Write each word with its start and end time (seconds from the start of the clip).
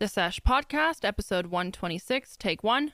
The 0.00 0.06
Sesh 0.06 0.38
Podcast, 0.42 1.04
episode 1.04 1.48
126, 1.48 2.36
take 2.36 2.62
one. 2.62 2.92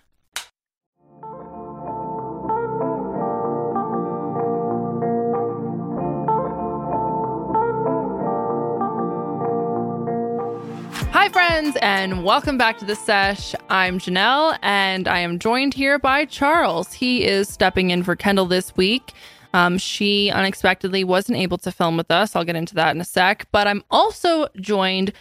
Hi, 11.12 11.28
friends, 11.28 11.76
and 11.82 12.24
welcome 12.24 12.56
back 12.56 12.78
to 12.78 12.86
the 12.86 12.96
sesh. 12.96 13.54
I'm 13.68 13.98
Janelle, 13.98 14.58
and 14.62 15.06
I 15.06 15.18
am 15.18 15.38
joined 15.38 15.74
here 15.74 15.98
by 15.98 16.24
Charles. 16.24 16.94
He 16.94 17.26
is 17.26 17.50
stepping 17.50 17.90
in 17.90 18.02
for 18.02 18.16
Kendall 18.16 18.46
this 18.46 18.74
week. 18.78 19.12
Um, 19.54 19.78
she 19.78 20.30
unexpectedly 20.30 21.04
wasn't 21.04 21.38
able 21.38 21.58
to 21.58 21.70
film 21.70 21.96
with 21.96 22.10
us. 22.10 22.34
I'll 22.34 22.44
get 22.44 22.56
into 22.56 22.74
that 22.74 22.94
in 22.94 23.00
a 23.00 23.04
sec. 23.04 23.46
But 23.52 23.68
I'm 23.68 23.84
also 23.88 24.48
joined 24.56 25.12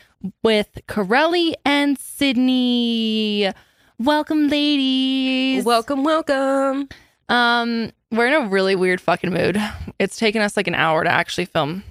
with 0.43 0.79
Karelly 0.87 1.53
and 1.65 1.97
Sydney. 1.99 3.51
Welcome, 3.99 4.47
ladies. 4.47 5.63
Welcome, 5.65 6.03
welcome. 6.03 6.89
Um, 7.29 7.91
we're 8.11 8.27
in 8.27 8.33
a 8.33 8.47
really 8.47 8.75
weird 8.75 9.01
fucking 9.01 9.31
mood. 9.31 9.61
It's 9.99 10.17
taken 10.17 10.41
us 10.41 10.57
like 10.57 10.67
an 10.67 10.75
hour 10.75 11.03
to 11.03 11.09
actually 11.09 11.45
film. 11.45 11.83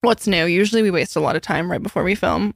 What's 0.00 0.26
new? 0.26 0.44
Usually 0.46 0.82
we 0.82 0.90
waste 0.90 1.16
a 1.16 1.20
lot 1.20 1.36
of 1.36 1.42
time 1.42 1.70
right 1.70 1.82
before 1.82 2.02
we 2.04 2.14
film. 2.14 2.54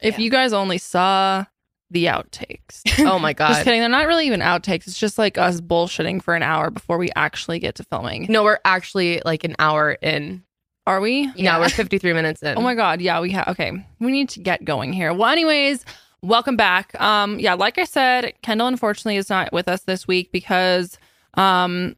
If 0.00 0.18
Yeah. 0.18 0.24
you 0.24 0.30
guys 0.30 0.52
only 0.52 0.78
saw 0.78 1.44
the 1.90 2.06
outtakes. 2.06 2.82
Oh 3.06 3.18
my 3.18 3.32
gosh. 3.32 3.50
Just 3.50 3.60
god. 3.60 3.64
kidding. 3.64 3.80
They're 3.80 3.88
not 3.88 4.06
really 4.06 4.26
even 4.26 4.40
outtakes. 4.40 4.86
It's 4.86 4.98
just 4.98 5.18
like 5.18 5.38
us 5.38 5.60
bullshitting 5.60 6.22
for 6.22 6.34
an 6.34 6.42
hour 6.42 6.70
before 6.70 6.98
we 6.98 7.10
actually 7.16 7.58
get 7.60 7.76
to 7.76 7.84
filming. 7.84 8.26
No, 8.28 8.42
we're 8.44 8.58
actually 8.64 9.22
like 9.24 9.44
an 9.44 9.54
hour 9.58 9.92
in. 9.92 10.42
Are 10.88 11.02
we? 11.02 11.30
Yeah, 11.36 11.58
we're 11.58 11.68
53 11.68 12.14
minutes 12.14 12.42
in. 12.42 12.56
Oh 12.56 12.62
my 12.62 12.74
god, 12.74 13.02
yeah, 13.02 13.20
we 13.20 13.30
have 13.32 13.46
okay. 13.48 13.72
We 14.00 14.10
need 14.10 14.30
to 14.30 14.40
get 14.40 14.64
going 14.64 14.94
here. 14.94 15.12
Well, 15.12 15.30
anyways, 15.30 15.84
welcome 16.22 16.56
back. 16.56 16.98
Um, 16.98 17.38
yeah, 17.38 17.52
like 17.52 17.76
I 17.76 17.84
said, 17.84 18.32
Kendall 18.40 18.68
unfortunately 18.68 19.18
is 19.18 19.28
not 19.28 19.52
with 19.52 19.68
us 19.68 19.82
this 19.82 20.08
week 20.08 20.32
because 20.32 20.98
um 21.34 21.94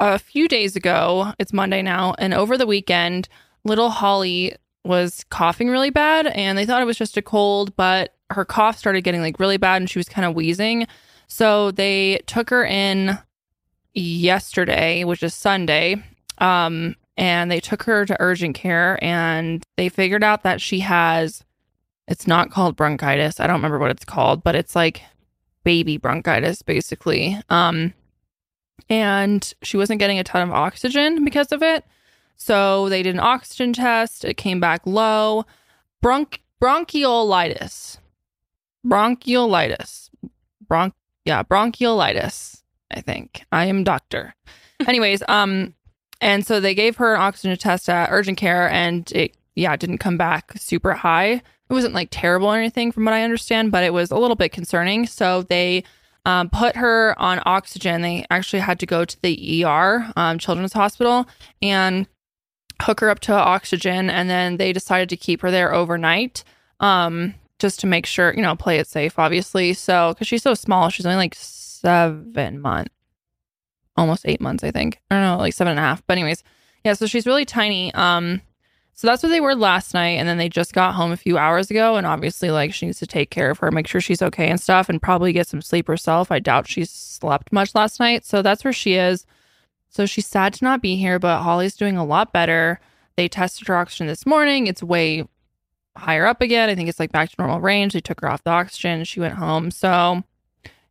a 0.00 0.18
few 0.18 0.48
days 0.48 0.74
ago, 0.74 1.34
it's 1.38 1.52
Monday 1.52 1.82
now, 1.82 2.14
and 2.18 2.32
over 2.32 2.56
the 2.56 2.66
weekend, 2.66 3.28
little 3.64 3.90
Holly 3.90 4.56
was 4.86 5.22
coughing 5.28 5.68
really 5.68 5.90
bad 5.90 6.26
and 6.28 6.56
they 6.56 6.64
thought 6.64 6.80
it 6.80 6.86
was 6.86 6.96
just 6.96 7.18
a 7.18 7.22
cold, 7.22 7.76
but 7.76 8.14
her 8.30 8.46
cough 8.46 8.78
started 8.78 9.04
getting 9.04 9.20
like 9.20 9.38
really 9.38 9.58
bad 9.58 9.82
and 9.82 9.90
she 9.90 9.98
was 9.98 10.08
kind 10.08 10.24
of 10.24 10.34
wheezing. 10.34 10.86
So 11.26 11.72
they 11.72 12.22
took 12.26 12.48
her 12.48 12.64
in 12.64 13.18
yesterday, 13.92 15.04
which 15.04 15.22
is 15.22 15.34
Sunday. 15.34 16.02
Um, 16.38 16.96
and 17.20 17.50
they 17.50 17.60
took 17.60 17.82
her 17.82 18.06
to 18.06 18.16
urgent 18.18 18.56
care 18.56 18.98
and 19.04 19.62
they 19.76 19.90
figured 19.90 20.24
out 20.24 20.42
that 20.42 20.60
she 20.60 20.80
has 20.80 21.44
it's 22.08 22.26
not 22.26 22.50
called 22.50 22.74
bronchitis. 22.74 23.38
I 23.38 23.46
don't 23.46 23.56
remember 23.56 23.78
what 23.78 23.92
it's 23.92 24.04
called, 24.04 24.42
but 24.42 24.56
it's 24.56 24.74
like 24.74 25.02
baby 25.62 25.98
bronchitis 25.98 26.62
basically. 26.62 27.38
Um 27.50 27.92
and 28.88 29.52
she 29.62 29.76
wasn't 29.76 30.00
getting 30.00 30.18
a 30.18 30.24
ton 30.24 30.42
of 30.42 30.54
oxygen 30.54 31.24
because 31.24 31.52
of 31.52 31.62
it. 31.62 31.84
So 32.36 32.88
they 32.88 33.02
did 33.02 33.14
an 33.14 33.20
oxygen 33.20 33.74
test. 33.74 34.24
It 34.24 34.38
came 34.38 34.58
back 34.58 34.80
low. 34.86 35.44
Bronch 36.02 36.38
bronchiolitis. 36.60 37.98
Bronchiolitis. 38.84 40.08
Bronch 40.66 40.92
yeah, 41.26 41.42
bronchiolitis, 41.42 42.62
I 42.90 43.02
think. 43.02 43.44
I 43.52 43.66
am 43.66 43.84
doctor. 43.84 44.34
Anyways, 44.88 45.22
um 45.28 45.74
and 46.20 46.46
so 46.46 46.60
they 46.60 46.74
gave 46.74 46.96
her 46.96 47.14
an 47.14 47.20
oxygen 47.20 47.56
test 47.56 47.88
at 47.88 48.10
urgent 48.10 48.38
care 48.38 48.68
and 48.70 49.10
it 49.12 49.36
yeah, 49.54 49.72
it 49.72 49.80
didn't 49.80 49.98
come 49.98 50.16
back 50.16 50.52
super 50.56 50.94
high. 50.94 51.32
It 51.32 51.72
wasn't 51.72 51.94
like 51.94 52.08
terrible 52.10 52.48
or 52.48 52.56
anything 52.56 52.92
from 52.92 53.04
what 53.04 53.14
I 53.14 53.22
understand, 53.22 53.70
but 53.72 53.84
it 53.84 53.92
was 53.92 54.10
a 54.10 54.16
little 54.16 54.36
bit 54.36 54.52
concerning. 54.52 55.06
So 55.06 55.42
they 55.42 55.84
um, 56.24 56.50
put 56.50 56.76
her 56.76 57.14
on 57.18 57.40
oxygen. 57.44 58.02
They 58.02 58.24
actually 58.30 58.60
had 58.60 58.80
to 58.80 58.86
go 58.86 59.04
to 59.04 59.22
the 59.22 59.64
ER, 59.64 60.10
um, 60.16 60.38
Children's 60.38 60.72
Hospital, 60.72 61.26
and 61.62 62.06
hook 62.82 63.00
her 63.00 63.10
up 63.10 63.20
to 63.20 63.34
oxygen. 63.34 64.10
And 64.10 64.28
then 64.28 64.56
they 64.56 64.72
decided 64.72 65.08
to 65.10 65.16
keep 65.16 65.42
her 65.42 65.50
there 65.50 65.74
overnight 65.74 66.44
um, 66.80 67.34
just 67.58 67.80
to 67.80 67.86
make 67.86 68.06
sure, 68.06 68.34
you 68.34 68.42
know, 68.42 68.56
play 68.56 68.78
it 68.78 68.86
safe, 68.86 69.18
obviously. 69.18 69.72
So, 69.74 70.12
because 70.12 70.28
she's 70.28 70.42
so 70.42 70.54
small, 70.54 70.88
she's 70.90 71.06
only 71.06 71.16
like 71.16 71.34
seven 71.34 72.60
months, 72.60 72.94
almost 73.96 74.26
eight 74.26 74.40
months, 74.40 74.64
I 74.64 74.70
think. 74.70 75.00
I 75.10 75.16
don't 75.16 75.24
know, 75.24 75.38
like 75.38 75.54
seven 75.54 75.72
and 75.72 75.80
a 75.80 75.82
half. 75.82 76.06
But, 76.06 76.18
anyways, 76.18 76.42
yeah, 76.84 76.94
so 76.94 77.06
she's 77.06 77.26
really 77.26 77.44
tiny. 77.44 77.92
Um, 77.94 78.40
so 78.94 79.06
that's 79.06 79.22
what 79.22 79.30
they 79.30 79.40
were 79.40 79.54
last 79.54 79.94
night. 79.94 80.18
And 80.18 80.28
then 80.28 80.38
they 80.38 80.48
just 80.48 80.72
got 80.72 80.94
home 80.94 81.12
a 81.12 81.16
few 81.16 81.38
hours 81.38 81.70
ago. 81.70 81.96
And 81.96 82.06
obviously, 82.06 82.50
like, 82.50 82.74
she 82.74 82.86
needs 82.86 82.98
to 82.98 83.06
take 83.06 83.30
care 83.30 83.50
of 83.50 83.58
her, 83.58 83.70
make 83.70 83.86
sure 83.86 84.00
she's 84.00 84.22
okay 84.22 84.48
and 84.48 84.60
stuff, 84.60 84.88
and 84.88 85.00
probably 85.00 85.32
get 85.32 85.46
some 85.46 85.62
sleep 85.62 85.86
herself. 85.88 86.30
I 86.30 86.38
doubt 86.38 86.68
she 86.68 86.84
slept 86.84 87.52
much 87.52 87.74
last 87.74 88.00
night. 88.00 88.24
So 88.24 88.42
that's 88.42 88.64
where 88.64 88.72
she 88.72 88.94
is. 88.94 89.26
So 89.88 90.06
she's 90.06 90.26
sad 90.26 90.54
to 90.54 90.64
not 90.64 90.82
be 90.82 90.96
here, 90.96 91.18
but 91.18 91.42
Holly's 91.42 91.76
doing 91.76 91.96
a 91.96 92.04
lot 92.04 92.32
better. 92.32 92.78
They 93.16 93.26
tested 93.26 93.66
her 93.68 93.76
oxygen 93.76 94.06
this 94.06 94.24
morning. 94.24 94.66
It's 94.66 94.82
way 94.82 95.26
higher 95.96 96.26
up 96.26 96.40
again. 96.40 96.68
I 96.70 96.74
think 96.74 96.88
it's 96.88 97.00
like 97.00 97.10
back 97.10 97.28
to 97.30 97.36
normal 97.38 97.60
range. 97.60 97.92
They 97.92 98.00
took 98.00 98.20
her 98.20 98.30
off 98.30 98.44
the 98.44 98.50
oxygen. 98.50 99.04
She 99.04 99.18
went 99.18 99.34
home. 99.34 99.70
So, 99.70 100.22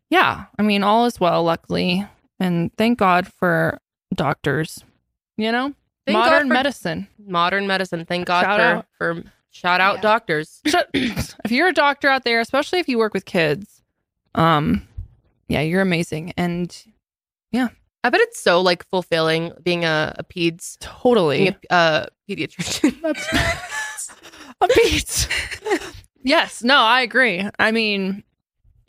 yeah, 0.10 0.46
I 0.58 0.62
mean, 0.64 0.84
all 0.84 1.06
is 1.06 1.20
well, 1.20 1.44
luckily. 1.44 2.06
And 2.40 2.76
thank 2.78 2.98
God 3.00 3.28
for 3.28 3.80
doctors, 4.14 4.84
you 5.38 5.52
know? 5.52 5.74
Thank 6.06 6.18
Modern 6.18 6.48
for- 6.48 6.54
medicine. 6.54 7.08
Modern 7.26 7.68
medicine. 7.68 8.06
Thank 8.06 8.28
God 8.28 8.44
Shout 8.44 8.60
for, 8.60 8.64
out. 8.66 8.86
for 8.98 9.24
shout 9.52 9.82
out 9.82 9.96
Yeah. 9.96 10.02
doctors. 10.02 10.62
if 10.66 11.52
you're 11.52 11.68
a 11.68 11.74
doctor 11.74 12.08
out 12.08 12.24
there, 12.24 12.40
especially 12.40 12.80
if 12.80 12.88
you 12.88 12.98
work 12.98 13.14
with 13.14 13.26
kids, 13.26 13.84
um, 14.36 14.88
yeah, 15.48 15.62
you're 15.62 15.82
amazing. 15.82 16.34
And 16.38 16.76
yeah. 17.52 17.70
I 18.04 18.10
bet 18.10 18.22
it's 18.22 18.40
so 18.40 18.62
like 18.62 18.88
fulfilling 18.88 19.52
being 19.62 19.84
a, 19.84 20.16
a 20.18 20.24
peds, 20.24 20.78
totally. 20.80 21.50
a 21.70 21.74
uh, 21.74 22.06
pediatrician. 22.30 22.96
a 24.62 24.68
beat. 24.76 25.28
yes, 26.24 26.64
no, 26.64 26.78
I 26.78 27.02
agree. 27.02 27.48
I 27.60 27.72
mean, 27.72 28.24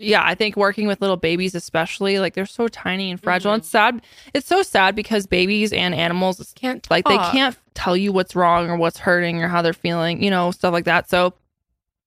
yeah, 0.00 0.22
I 0.24 0.34
think 0.34 0.56
working 0.56 0.86
with 0.86 1.00
little 1.00 1.16
babies, 1.16 1.54
especially, 1.54 2.18
like 2.18 2.34
they're 2.34 2.46
so 2.46 2.68
tiny 2.68 3.10
and 3.10 3.22
fragile. 3.22 3.52
Mhm. 3.52 3.58
It's 3.58 3.68
sad. 3.68 4.02
It's 4.34 4.46
so 4.46 4.62
sad 4.62 4.96
because 4.96 5.26
babies 5.26 5.72
and 5.72 5.94
animals, 5.94 6.38
just 6.38 6.56
Can't 6.56 6.88
like, 6.90 7.04
they 7.04 7.18
can't 7.18 7.56
tell 7.74 7.96
you 7.96 8.12
what's 8.12 8.34
wrong 8.34 8.70
or 8.70 8.76
what's 8.76 8.98
hurting 8.98 9.42
or 9.42 9.48
how 9.48 9.62
they're 9.62 9.72
feeling, 9.72 10.22
you 10.22 10.30
know, 10.30 10.50
stuff 10.50 10.72
like 10.72 10.86
that. 10.86 11.08
So 11.10 11.34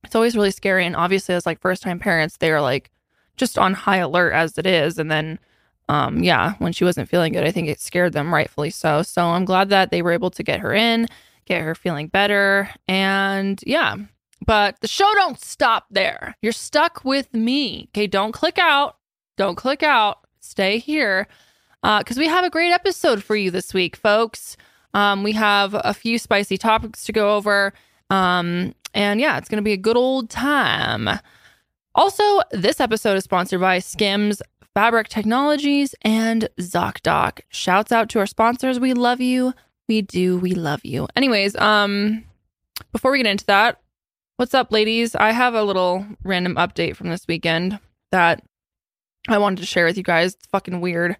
it's 0.04 0.16
always 0.16 0.36
really 0.36 0.52
scary. 0.52 0.86
And 0.86 0.96
obviously, 0.96 1.36
as 1.36 1.46
like 1.46 1.62
first 1.62 1.84
time 1.84 2.00
parents, 2.00 2.38
they 2.38 2.52
are 2.52 2.62
like 2.62 2.90
just 3.38 3.58
on 3.58 3.74
high 3.74 3.98
alert 3.98 4.34
as 4.34 4.58
it 4.58 4.66
is. 4.66 4.98
And 4.98 5.10
then, 5.12 5.40
um, 5.88 6.24
yeah, 6.24 6.54
when 6.60 6.74
she 6.74 6.84
wasn't 6.84 7.10
feeling 7.10 7.34
good, 7.34 7.44
I 7.44 7.52
think 7.52 7.68
it 7.68 7.80
scared 7.80 8.14
them, 8.14 8.34
rightfully 8.34 8.70
so. 8.72 9.02
So 9.04 9.24
I'm 9.26 9.46
glad 9.46 9.70
that 9.70 9.92
they 9.92 10.02
were 10.02 10.12
able 10.12 10.32
to 10.32 10.44
get 10.44 10.60
her 10.60 10.74
in, 10.74 11.08
get 11.46 11.62
her 11.62 11.76
feeling 11.76 12.08
better, 12.08 12.70
and 12.88 13.60
yeah. 13.68 13.98
But 14.46 14.80
the 14.82 14.88
show 14.88 15.10
don't 15.16 15.40
stop 15.40 15.86
there. 15.90 16.36
You're 16.42 16.52
stuck 16.52 17.06
with 17.06 17.34
me. 17.34 17.88
Okay, 17.92 18.08
don't 18.08 18.32
click 18.32 18.60
out. 18.60 18.98
Don't 19.38 19.56
click 19.56 19.84
out. 19.84 20.20
Stay 20.40 20.78
here, 20.78 21.28
because 21.82 22.18
we 22.18 22.28
have 22.28 22.44
a 22.44 22.50
great 22.50 22.72
episode 22.72 23.24
for 23.24 23.36
you 23.36 23.50
this 23.50 23.74
week, 23.74 23.96
folks. 23.96 24.58
Um, 24.94 25.24
we 25.24 25.32
have 25.32 25.74
a 25.74 25.94
few 25.94 26.20
spicy 26.20 26.58
topics 26.58 27.06
to 27.06 27.12
go 27.12 27.36
over. 27.36 27.74
Um, 28.10 28.76
and 28.94 29.20
yeah, 29.20 29.38
it's 29.38 29.50
going 29.50 29.58
to 29.58 29.64
be 29.64 29.74
a 29.74 29.78
good 29.78 29.98
old 29.98 30.30
time. 30.30 31.10
Also, 31.96 32.42
this 32.52 32.80
episode 32.80 33.16
is 33.18 33.24
sponsored 33.24 33.62
by 33.62 33.80
Skims, 33.80 34.42
Fabric 34.74 35.08
Technologies, 35.08 35.96
and 36.02 36.50
ZocDoc. 36.60 37.42
Shouts 37.50 37.92
out 37.92 38.10
to 38.10 38.20
our 38.20 38.26
sponsors. 38.26 38.80
We 38.80 38.94
love 38.94 39.22
you. 39.22 39.54
We 39.88 40.02
do. 40.02 40.38
We 40.38 40.54
love 40.54 40.84
you. 40.84 41.08
Anyways, 41.16 41.56
um, 41.56 42.24
before 42.92 43.12
we 43.12 43.20
get 43.20 43.28
into 43.28 43.46
that, 43.46 43.80
what's 44.38 44.54
up, 44.54 44.72
ladies? 44.72 45.16
I 45.16 45.32
have 45.32 45.54
a 45.54 45.64
little 45.64 46.06
random 46.24 46.56
update 46.56 46.96
from 46.96 47.10
this 47.10 47.28
weekend 47.28 47.80
that 48.12 48.44
I 49.28 49.38
wanted 49.38 49.60
to 49.60 49.66
share 49.66 49.86
with 49.86 49.98
you 49.98 50.04
guys. 50.04 50.34
It's 50.34 50.46
fucking 50.48 50.82
weird. 50.82 51.18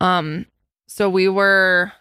Um, 0.00 0.46
so 0.86 1.08
we 1.08 1.28
were, 1.28 1.92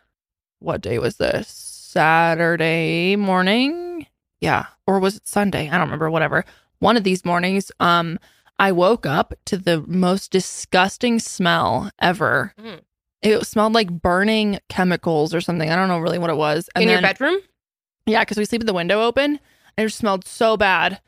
what 0.59 0.81
day 0.81 0.99
was 0.99 1.17
this? 1.17 1.47
Saturday 1.47 3.15
morning? 3.15 4.05
Yeah. 4.41 4.67
Or 4.85 4.99
was 4.99 5.17
it 5.17 5.27
Sunday? 5.27 5.67
I 5.67 5.71
don't 5.71 5.87
remember, 5.87 6.09
whatever. 6.09 6.45
One 6.79 6.97
of 6.97 7.03
these 7.03 7.25
mornings, 7.25 7.71
um, 7.79 8.19
I 8.57 8.71
woke 8.71 9.05
up 9.05 9.33
to 9.45 9.57
the 9.57 9.81
most 9.87 10.31
disgusting 10.31 11.19
smell 11.19 11.89
ever. 11.99 12.53
Mm. 12.59 12.81
It 13.21 13.45
smelled 13.45 13.73
like 13.73 13.89
burning 13.89 14.59
chemicals 14.69 15.33
or 15.33 15.41
something. 15.41 15.69
I 15.69 15.75
don't 15.75 15.87
know 15.87 15.99
really 15.99 16.19
what 16.19 16.29
it 16.29 16.37
was. 16.37 16.69
in 16.75 16.87
your 16.89 17.01
bedroom. 17.01 17.39
yeah, 18.05 18.21
because 18.21 18.37
we 18.37 18.45
sleep 18.45 18.61
with 18.61 18.67
the 18.67 18.73
window 18.73 19.01
open. 19.01 19.39
And 19.79 19.85
it 19.85 19.87
just 19.87 19.99
smelled 19.99 20.27
so 20.27 20.57
bad. 20.57 20.99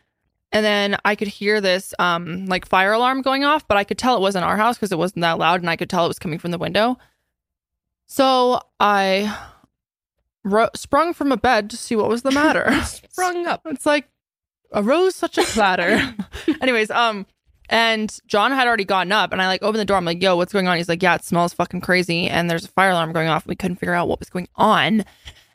And 0.54 0.64
then 0.66 0.96
I 1.04 1.18
could 1.18 1.28
hear 1.28 1.60
this 1.60 1.94
um 2.00 2.46
like 2.46 2.66
fire 2.66 2.94
alarm 2.94 3.22
going 3.22 3.44
off, 3.44 3.68
but 3.68 3.76
I 3.76 3.84
could 3.84 3.98
tell 3.98 4.16
it 4.16 4.22
wasn't 4.22 4.46
our 4.46 4.56
house 4.56 4.78
because 4.78 4.94
it 4.94 4.98
wasn't 4.98 5.24
that 5.24 5.38
loud, 5.38 5.60
and 5.60 5.70
I 5.70 5.76
could 5.76 5.90
tell 5.90 6.06
it 6.06 6.08
was 6.08 6.20
coming 6.20 6.40
from 6.40 6.52
the 6.52 6.58
window. 6.58 6.98
So 8.06 8.62
I 8.80 9.38
ro- 10.46 10.70
sprung 10.74 11.14
from 11.14 11.34
a 11.34 11.38
bed 11.38 11.70
to 11.72 11.76
see 11.76 11.98
what 11.98 12.08
was 12.08 12.22
the 12.22 12.32
matter. 12.32 12.72
Sprung 13.10 13.46
up. 13.46 13.60
It's 13.66 13.86
like 13.86 14.08
arose 14.72 15.18
such 15.18 15.38
a 15.38 15.44
clatter. 15.44 16.16
Anyways, 16.62 16.92
um, 16.92 17.26
and 17.68 18.18
John 18.26 18.54
had 18.54 18.68
already 18.68 18.86
gotten 18.86 19.12
up, 19.12 19.34
and 19.34 19.42
I 19.42 19.48
like 19.48 19.64
opened 19.64 19.82
the 19.82 19.86
door. 19.86 19.98
I'm 19.98 20.06
like, 20.06 20.24
"Yo, 20.24 20.38
what's 20.38 20.54
going 20.54 20.70
on?" 20.70 20.78
He's 20.78 20.88
like, 20.88 21.04
"Yeah, 21.04 21.16
it 21.16 21.26
smells 21.26 21.52
fucking 21.52 21.82
crazy, 21.82 22.30
and 22.30 22.50
there's 22.50 22.64
a 22.64 22.70
fire 22.70 22.92
alarm 22.92 23.12
going 23.12 23.28
off." 23.28 23.46
We 23.46 23.58
couldn't 23.58 23.78
figure 23.80 23.96
out 23.96 24.08
what 24.08 24.20
was 24.20 24.30
going 24.30 24.48
on, 24.56 25.04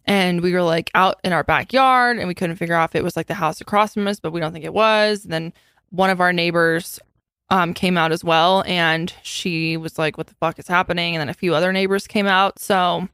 and 0.07 0.41
we 0.41 0.53
were 0.53 0.63
like 0.63 0.91
out 0.95 1.21
in 1.25 1.33
our 1.33 1.45
backyard, 1.45 2.19
and 2.19 2.29
we 2.29 2.35
couldn't 2.35 2.57
figure 2.57 2.75
out 2.75 2.91
if 2.91 2.97
it 2.97 3.05
was 3.05 3.17
like 3.17 3.27
the 3.27 3.35
house 3.35 3.61
across 3.61 3.95
from 3.95 4.09
us, 4.09 4.21
but 4.21 4.33
we 4.33 4.41
don't 4.41 4.53
think 4.53 4.65
it 4.65 4.75
was. 4.75 5.25
And 5.25 5.33
then 5.33 5.53
one 5.91 6.11
of 6.11 6.21
our 6.21 6.33
neighbors 6.33 6.99
um 7.51 7.75
came 7.75 7.97
out 7.97 8.13
as 8.13 8.25
well, 8.25 8.65
and 8.67 9.13
she 9.23 9.77
was 9.77 9.99
like, 9.99 10.19
"What 10.19 10.27
the 10.27 10.35
fuck 10.35 10.59
is 10.59 10.69
happening?" 10.69 11.15
And 11.15 11.21
then 11.21 11.29
a 11.29 11.35
few 11.35 11.55
other 11.55 11.73
neighbors 11.73 12.07
came 12.07 12.27
out, 12.27 12.59
so 12.59 13.09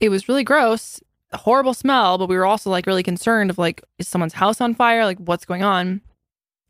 it 0.00 0.08
was 0.08 0.28
really 0.28 0.44
gross 0.44 1.00
horrible 1.36 1.74
smell, 1.74 2.18
but 2.18 2.28
we 2.28 2.36
were 2.36 2.46
also 2.46 2.70
like 2.70 2.86
really 2.86 3.02
concerned 3.02 3.50
of 3.50 3.58
like, 3.58 3.82
is 3.98 4.08
someone's 4.08 4.34
house 4.34 4.60
on 4.60 4.74
fire? 4.74 5.04
Like, 5.04 5.18
what's 5.18 5.44
going 5.44 5.62
on? 5.62 6.00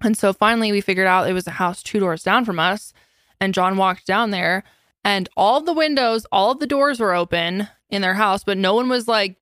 And 0.02 0.16
so 0.16 0.32
finally 0.32 0.72
we 0.72 0.80
figured 0.80 1.06
out 1.06 1.28
it 1.28 1.32
was 1.32 1.46
a 1.46 1.52
house 1.52 1.82
two 1.82 2.00
doors 2.00 2.22
down 2.22 2.44
from 2.44 2.58
us. 2.58 2.92
And 3.40 3.54
John 3.54 3.76
walked 3.76 4.06
down 4.06 4.30
there 4.30 4.64
and 5.04 5.28
all 5.36 5.60
the 5.60 5.72
windows, 5.74 6.26
all 6.32 6.52
of 6.52 6.60
the 6.60 6.66
doors 6.66 6.98
were 6.98 7.14
open 7.14 7.68
in 7.90 8.02
their 8.02 8.14
house, 8.14 8.42
but 8.42 8.58
no 8.58 8.74
one 8.74 8.88
was 8.88 9.06
like, 9.06 9.36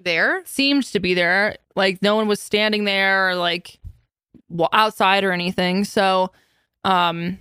There? 0.00 0.42
seemed 0.44 0.84
to 0.84 1.00
be 1.00 1.14
there. 1.14 1.56
Like, 1.74 2.00
no 2.02 2.16
one 2.16 2.28
was 2.28 2.40
standing 2.40 2.84
there 2.84 3.30
or 3.30 3.34
like 3.34 3.78
wa- 4.48 4.68
outside 4.72 5.24
or 5.24 5.32
anything. 5.32 5.84
So, 5.84 6.30
um, 6.84 7.38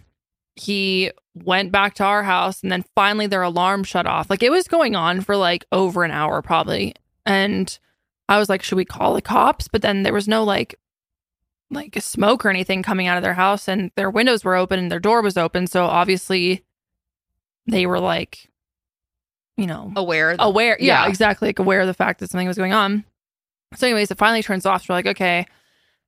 he 0.56 1.12
went 1.36 1.72
back 1.72 1.94
to 1.96 2.04
our 2.04 2.24
house 2.24 2.64
and 2.64 2.72
then 2.72 2.84
finally 2.96 3.28
their 3.28 3.44
alarm 3.44 3.84
shut 3.84 4.08
off. 4.08 4.30
Like, 4.30 4.42
it 4.42 4.52
was 4.52 4.68
going 4.68 4.96
on 4.96 5.22
for 5.22 5.38
like 5.38 5.66
over 5.72 6.04
an 6.04 6.12
hour 6.12 6.42
probably. 6.42 6.96
And 7.26 7.78
I 8.28 8.40
was 8.40 8.50
like, 8.50 8.64
should 8.64 8.76
we 8.76 8.86
call 8.86 9.14
the 9.14 9.22
cops? 9.22 9.68
But 9.68 9.84
then 9.84 10.04
there 10.04 10.14
was 10.14 10.28
no 10.28 10.44
like 10.44 10.76
like 11.70 11.96
smoke 12.02 12.46
or 12.46 12.50
anything 12.50 12.82
coming 12.82 13.08
out 13.08 13.18
of 13.18 13.24
their 13.24 13.34
house 13.34 13.68
and 13.68 13.92
their 13.96 14.10
windows 14.10 14.44
were 14.44 14.56
open 14.56 14.80
and 14.80 14.92
their 14.92 15.00
door 15.00 15.22
was 15.22 15.38
open. 15.38 15.68
So 15.68 15.84
obviously 15.86 16.64
they 17.68 17.86
were 17.86 18.00
like, 18.00 18.50
you 19.58 19.68
know, 19.68 19.92
Aware. 19.96 20.36
aware. 20.40 20.78
Yeah, 20.80 21.04
Yeah. 21.04 21.10
exactly. 21.10 21.50
Like 21.50 21.60
aware 21.60 21.82
of 21.82 21.88
the 21.88 21.94
fact 21.94 22.20
that 22.20 22.30
something 22.30 22.48
was 22.48 22.58
going 22.58 22.74
on. 22.74 23.04
So, 23.76 23.88
anyways, 23.88 24.12
it 24.12 24.18
finally 24.18 24.44
turns 24.44 24.66
off. 24.66 24.84
So 24.86 24.94
we're 24.94 24.98
like, 25.00 25.08
okay. 25.08 25.46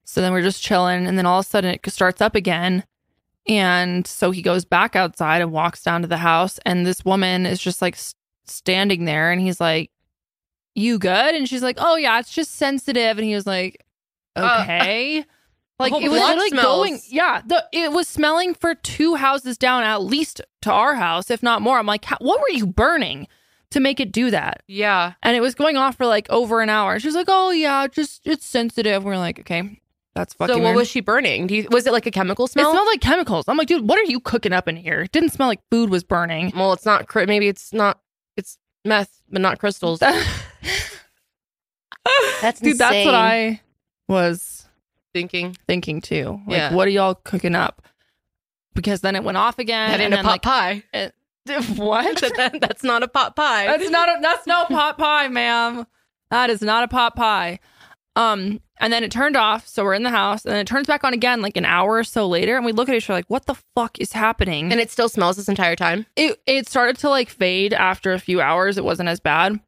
So 0.06 0.22
then 0.22 0.32
we're 0.32 0.42
just 0.42 0.64
chilling. 0.64 1.06
And 1.08 1.18
then 1.18 1.26
all 1.26 1.40
of 1.40 1.46
a 1.46 1.50
sudden 1.50 1.72
it 1.74 1.92
starts 1.92 2.22
up 2.22 2.36
again. 2.36 2.84
And 3.48 4.06
so 4.08 4.32
he 4.32 4.42
goes 4.42 4.66
back 4.66 4.96
outside 4.96 5.42
and 5.42 5.52
walks 5.52 5.84
down 5.84 6.02
to 6.04 6.08
the 6.08 6.18
house. 6.18 6.60
And 6.66 6.86
this 6.86 7.04
woman 7.04 7.46
is 7.46 7.60
just 7.60 7.82
like 7.82 7.98
standing 8.46 9.06
there. 9.06 9.32
And 9.32 9.42
he's 9.42 9.60
like, 9.60 9.92
You 10.76 11.00
good? 11.00 11.36
And 11.36 11.50
she's 11.50 11.64
like, 11.64 11.78
Oh, 11.80 11.96
yeah, 11.96 12.20
it's 12.20 12.34
just 12.34 12.56
sensitive. 12.56 13.18
And 13.18 13.26
he 13.28 13.36
was 13.36 13.48
like, 13.48 13.84
Uh, 14.36 14.60
Okay. 14.64 15.26
Like 15.80 15.94
it 15.94 16.10
was 16.10 16.20
literally 16.20 16.50
smells. 16.50 16.66
going, 16.66 17.00
yeah. 17.08 17.42
The 17.46 17.66
it 17.72 17.92
was 17.92 18.08
smelling 18.08 18.54
for 18.54 18.76
two 18.76 19.16
houses 19.16 19.58
down, 19.58 19.84
at 19.84 20.02
least 20.02 20.42
to 20.62 20.72
our 20.72 20.96
house, 20.96 21.32
if 21.32 21.42
not 21.42 21.62
more. 21.62 21.80
I'm 21.80 21.86
like, 21.86 22.06
what 22.20 22.40
were 22.40 22.52
you 22.52 22.66
burning 22.66 23.28
to 23.72 23.80
make 23.80 24.00
it 24.00 24.12
do 24.12 24.32
that? 24.32 24.64
yeah. 24.68 25.14
And 25.24 25.38
it 25.38 25.42
was 25.42 25.56
going 25.56 25.78
off 25.78 25.96
for 25.96 26.06
like 26.06 26.30
over 26.30 26.62
an 26.62 26.70
hour. 26.70 27.00
She 27.00 27.08
was 27.08 27.16
like, 27.16 27.28
"Oh 27.30 27.52
yeah, 27.52 27.88
just 27.88 28.22
it's 28.26 28.46
sensitive." 28.46 29.04
We're 29.04 29.18
like, 29.18 29.40
"Okay, 29.40 29.80
that's 30.16 30.34
fucking." 30.34 30.56
So 30.56 30.60
what 30.60 30.70
weird." 30.70 30.78
was 30.78 30.90
she 30.90 31.02
burning? 31.02 31.48
Do 31.48 31.56
you, 31.56 31.68
was 31.70 31.86
it 31.86 31.94
like 31.94 32.08
a 32.08 32.12
chemical 32.12 32.48
smell? 32.48 32.70
It 32.70 32.74
smelled 32.74 32.88
like 32.88 33.02
chemicals. 33.02 33.46
I'm 33.48 33.58
like, 33.58 33.68
dude, 33.68 33.88
what 33.88 34.00
are 34.00 34.04
you 34.04 34.20
cooking 34.20 34.54
up 34.54 34.68
in 34.68 34.76
here? 34.76 35.02
It 35.02 35.12
didn't 35.12 35.30
smell 35.30 35.48
like 35.48 35.62
food 35.70 35.90
was 35.90 36.04
burning. 36.04 36.52
well, 36.56 36.74
it's 36.74 36.86
not. 36.86 37.06
Maybe 37.16 37.48
it's 37.48 37.74
not. 37.74 38.00
It's 38.36 38.58
meth, 38.86 39.22
but 39.30 39.42
not 39.42 39.60
crystals. 39.60 40.00
that's 42.42 42.60
dude, 42.60 42.78
That's 42.78 42.80
that's 42.80 43.06
what. 43.06 43.16
I 43.16 43.62
was 44.08 44.59
Thinking 45.14 45.56
thinking 45.68 46.02
too. 46.02 46.40
Like, 46.48 46.58
Yeah. 46.58 46.74
what 46.74 46.88
are 46.88 46.92
y'all 46.92 47.16
cooking 47.16 47.56
up? 47.56 47.82
Because 48.76 49.02
then 49.02 49.16
it 49.16 49.24
went 49.24 49.38
off 49.38 49.58
again. 49.60 49.90
that 49.90 49.94
and 50.00 50.02
ain't 50.04 50.14
a 50.14 50.18
then, 50.18 50.26
pot 50.26 50.32
like, 50.32 50.42
pie. 50.44 50.84
it- 50.94 51.16
what? 51.78 52.22
That- 52.38 52.60
that's 52.62 52.84
not 52.84 53.02
a 53.04 53.08
pot 53.08 53.36
pie. 53.36 53.66
That's 53.66 53.90
not 53.90 54.08
a, 54.10 54.20
that's 54.22 54.46
no 54.46 54.66
pot 54.66 54.98
pie, 54.98 55.28
ma'am. 55.28 55.88
That 56.30 56.50
is 56.52 56.62
not 56.62 56.84
a 56.84 56.88
pot 56.88 57.16
pie. 57.16 57.60
Um, 58.16 58.60
and 58.80 58.92
then 58.94 59.04
it 59.04 59.12
turned 59.12 59.36
off, 59.36 59.68
so 59.68 59.84
we're 59.84 59.94
in 59.94 60.04
the 60.04 60.10
house, 60.10 60.44
and 60.46 60.54
then 60.54 60.60
it 60.62 60.68
turns 60.68 60.88
back 60.88 61.04
on 61.04 61.14
again 61.14 61.42
like 61.42 61.58
an 61.58 61.66
hour 61.66 61.96
or 61.98 62.04
so 62.04 62.28
later, 62.28 62.56
and 62.56 62.66
we 62.66 62.72
look 62.72 62.88
at 62.90 62.96
each 62.96 63.10
other 63.10 63.18
like, 63.18 63.30
what 63.30 63.46
the 63.46 63.56
fuck 63.76 63.98
is 64.00 64.12
happening? 64.14 64.72
and 64.72 64.80
it 64.82 64.92
still 64.92 65.10
smells 65.10 65.38
this 65.38 65.48
entire 65.50 65.76
time. 65.76 66.06
it 66.16 66.40
it 66.46 66.68
started 66.68 66.98
to 67.00 67.10
like 67.10 67.30
fade 67.30 67.74
after 67.74 68.12
a 68.14 68.20
few 68.20 68.42
hours. 68.42 68.78
It 68.78 68.84
wasn't 68.84 69.10
as 69.10 69.20
bad. 69.20 69.60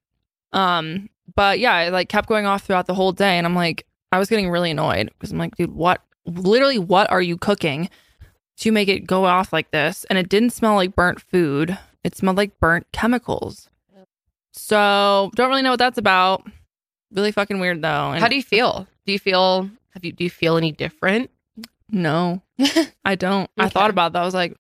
Um, 0.53 1.09
but 1.35 1.59
yeah, 1.59 1.79
it 1.81 1.91
like 1.93 2.09
kept 2.09 2.27
going 2.29 2.45
off 2.45 2.63
throughout 2.63 2.87
the 2.87 2.93
whole 2.93 3.11
day, 3.11 3.37
and 3.37 3.45
I'm 3.47 3.55
like, 3.55 3.85
I 4.11 4.19
was 4.19 4.29
getting 4.29 4.49
really 4.49 4.71
annoyed 4.71 5.09
because 5.13 5.31
I'm 5.31 5.37
like, 5.37 5.55
dude, 5.55 5.71
what? 5.71 6.01
Literally, 6.25 6.79
what 6.79 7.09
are 7.11 7.21
you 7.21 7.37
cooking 7.37 7.89
to 8.57 8.71
make 8.71 8.87
it 8.87 9.07
go 9.07 9.25
off 9.25 9.51
like 9.53 9.71
this? 9.71 10.05
And 10.09 10.19
it 10.19 10.29
didn't 10.29 10.51
smell 10.51 10.75
like 10.75 10.95
burnt 10.95 11.21
food. 11.21 11.77
It 12.03 12.15
smelled 12.15 12.37
like 12.37 12.59
burnt 12.59 12.87
chemicals. 12.91 13.69
So 14.53 15.31
don't 15.35 15.49
really 15.49 15.61
know 15.61 15.71
what 15.71 15.79
that's 15.79 15.97
about. 15.97 16.45
Really 17.11 17.31
fucking 17.31 17.59
weird 17.59 17.81
though. 17.81 18.11
And 18.11 18.21
How 18.21 18.27
do 18.27 18.35
you 18.35 18.43
feel? 18.43 18.87
Do 19.05 19.13
you 19.13 19.19
feel? 19.19 19.69
Have 19.93 20.03
you? 20.05 20.11
Do 20.11 20.23
you 20.23 20.29
feel 20.29 20.57
any 20.57 20.71
different? 20.71 21.29
no, 21.89 22.41
I 23.05 23.15
don't. 23.15 23.49
I 23.57 23.67
thought 23.67 23.89
about 23.89 24.13
that. 24.13 24.21
I 24.21 24.25
was 24.25 24.33
like, 24.33 24.55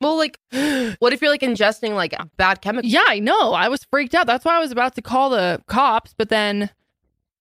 Well, 0.00 0.16
like, 0.16 0.38
what 1.00 1.12
if 1.12 1.20
you're 1.20 1.30
like 1.30 1.42
ingesting 1.42 1.94
like 1.94 2.14
bad 2.36 2.60
chemicals? 2.62 2.92
Yeah, 2.92 3.04
I 3.06 3.18
know. 3.18 3.52
I 3.52 3.68
was 3.68 3.84
freaked 3.84 4.14
out. 4.14 4.26
That's 4.26 4.44
why 4.44 4.56
I 4.56 4.60
was 4.60 4.72
about 4.72 4.94
to 4.94 5.02
call 5.02 5.30
the 5.30 5.62
cops, 5.66 6.14
but 6.16 6.28
then 6.28 6.70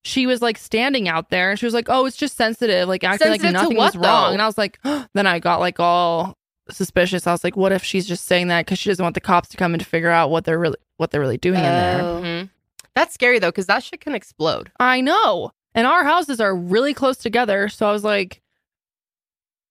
she 0.04 0.26
was 0.26 0.42
like 0.42 0.58
standing 0.58 1.08
out 1.08 1.30
there 1.30 1.50
and 1.52 1.60
she 1.60 1.66
was 1.66 1.74
like, 1.74 1.88
"Oh, 1.90 2.06
it's 2.06 2.18
just 2.18 2.36
sensitive," 2.36 2.88
like 2.88 3.04
acting 3.04 3.28
Sensitive 3.28 3.54
like 3.54 3.62
nothing 3.64 3.78
what, 3.78 3.94
was 3.94 3.96
wrong. 3.96 4.04
though? 4.30 4.34
And 4.34 4.42
I 4.42 4.46
was 4.46 4.58
like, 4.58 4.80
then 5.14 5.28
I 5.28 5.40
got 5.40 5.60
like 5.60 5.80
all 5.80 6.38
suspicious. 6.70 7.28
I 7.28 7.32
was 7.32 7.44
like, 7.44 7.56
"What 7.56 7.72
if 7.72 7.84
she's 7.84 8.08
just 8.08 8.26
saying 8.26 8.48
that 8.48 8.66
because 8.66 8.80
she 8.80 8.90
doesn't 8.90 9.04
want 9.04 9.16
the 9.16 9.22
cops 9.22 9.50
to 9.50 9.58
come 9.58 9.74
in 9.74 9.80
to 9.80 9.86
figure 9.86 10.10
out 10.10 10.30
what 10.32 10.44
they're 10.46 10.60
really 10.60 10.78
what 10.98 11.12
they're 11.12 11.22
really 11.22 11.38
doing 11.38 11.60
in 11.60 11.64
there?" 11.64 12.02
Oh. 12.02 12.22
Mhm. 12.24 12.50
That's 12.96 13.14
scary 13.14 13.40
though, 13.40 13.50
because 13.50 13.68
that 13.68 13.84
shit 13.84 14.02
can 14.02 14.16
explode. 14.16 14.72
I 14.80 15.02
know. 15.02 15.52
And 15.74 15.88
our 15.88 16.04
houses 16.04 16.42
are 16.42 16.54
really 16.56 16.94
close 16.94 17.18
together, 17.18 17.70
so 17.70 17.88
I 17.88 17.92
was 17.94 18.04
like, 18.04 18.42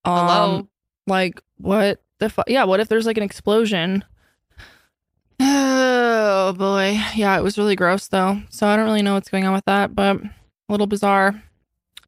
um, 0.05 0.15
Hello? 0.17 0.69
like 1.07 1.43
what 1.59 2.01
the 2.21 2.31
fuck? 2.31 2.49
Yeah, 2.49 2.65
what 2.65 2.81
if 2.81 2.89
there's 2.89 3.05
like 3.07 3.19
an 3.19 3.23
explosion? 3.23 4.05
Oh 5.43 6.53
boy, 6.53 6.99
yeah, 7.15 7.37
it 7.39 7.43
was 7.43 7.57
really 7.57 7.77
gross 7.77 8.09
though. 8.09 8.41
So 8.51 8.67
I 8.67 8.77
don't 8.77 8.85
really 8.85 9.03
know 9.03 9.15
what's 9.15 9.29
going 9.31 9.47
on 9.47 9.55
with 9.55 9.65
that, 9.65 9.95
but 9.95 10.17
a 10.17 10.31
little 10.69 10.87
bizarre. 10.87 11.43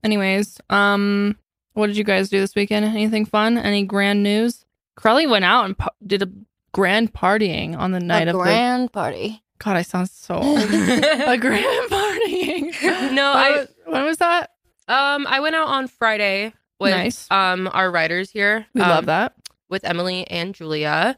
Anyways, 0.05 0.61
um, 0.69 1.37
what 1.75 1.87
did 1.87 1.96
you 1.96 2.05
guys 2.05 2.29
do 2.29 2.40
this 2.40 2.55
weekend? 2.55 2.84
Anything 2.84 3.25
fun? 3.25 3.56
Any 3.56 3.84
grand 3.84 4.23
news? 4.23 4.64
Karelly 4.98 5.29
went 5.31 5.44
out 5.44 5.65
and 5.65 5.77
did 6.06 6.22
a 6.22 6.29
grand 6.72 7.12
partying 7.15 7.77
on 7.77 7.93
the 7.93 8.01
night 8.01 8.29
a 8.29 8.32
of 8.36 8.36
grand 8.43 8.93
party. 8.93 9.43
God, 9.58 9.77
I 9.77 9.82
sound 9.82 10.10
so 10.10 10.34
old. 10.43 10.58
a 10.60 11.39
grand 11.39 11.91
partying. 11.91 13.12
No, 13.12 13.32
I 13.32 13.51
was- 13.51 13.69
when 13.86 14.05
was 14.05 14.19
that? 14.19 14.51
um 14.89 15.27
I 15.29 15.39
went 15.41 15.55
out 15.55 15.69
on 15.69 15.86
Friday 15.86 16.53
with 16.81 16.91
Nice. 16.91 17.31
um 17.31 17.69
our 17.72 17.91
writers 17.91 18.31
here. 18.31 18.67
We 18.74 18.81
um, 18.82 18.89
love 18.91 19.06
that. 19.06 19.34
with 19.70 19.84
Emily 19.84 20.27
and 20.29 20.55
Julia. 20.55 21.17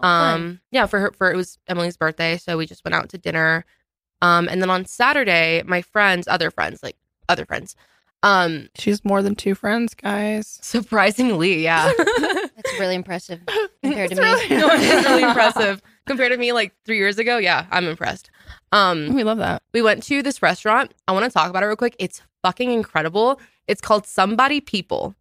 Um, 0.00 0.60
yeah, 0.70 0.86
for 0.86 0.98
her 1.00 1.12
for 1.16 1.32
it 1.32 1.36
was 1.36 1.58
Emily's 1.66 1.96
birthday, 1.96 2.36
so 2.36 2.56
we 2.58 2.66
just 2.66 2.84
went 2.84 2.94
out 2.94 3.08
to 3.10 3.18
dinner. 3.18 3.64
Um, 4.22 4.48
and 4.48 4.60
then 4.62 4.70
on 4.70 4.84
Saturday, 4.86 5.62
my 5.66 5.82
friends, 5.82 6.26
other 6.28 6.50
friends, 6.50 6.82
like 6.82 6.96
other 7.28 7.44
friends, 7.46 7.74
um, 8.22 8.68
She's 8.76 9.04
more 9.04 9.22
than 9.22 9.34
two 9.34 9.54
friends, 9.54 9.94
guys. 9.94 10.58
surprisingly, 10.62 11.62
yeah, 11.62 11.92
That's 12.16 12.72
really 12.80 12.94
impressive 12.94 13.40
compared 13.82 14.10
to 14.10 14.16
It's 14.16 14.20
me. 14.20 14.56
really- 14.56 14.60
no, 14.62 14.68
it 14.74 14.80
is 14.80 15.04
really 15.04 15.22
impressive 15.24 15.82
compared 16.06 16.32
to 16.32 16.38
me 16.38 16.52
like 16.52 16.72
three 16.86 16.96
years 16.96 17.18
ago. 17.18 17.36
Yeah, 17.38 17.66
I'm 17.70 17.86
impressed. 17.86 18.30
Um, 18.72 19.12
We 19.14 19.24
love 19.24 19.38
that. 19.38 19.62
we 19.74 19.82
went 19.82 20.02
to 20.04 20.22
this 20.22 20.40
restaurant. 20.42 20.92
I 21.06 21.12
want 21.12 21.24
to 21.26 21.30
talk 21.30 21.50
about 21.50 21.62
it 21.62 21.66
real 21.66 21.76
quick. 21.76 21.96
It's 21.98 22.22
fucking 22.42 22.70
incredible. 22.70 23.40
It's 23.68 23.80
called 23.82 24.06
Somebody 24.06 24.60
People. 24.60 25.14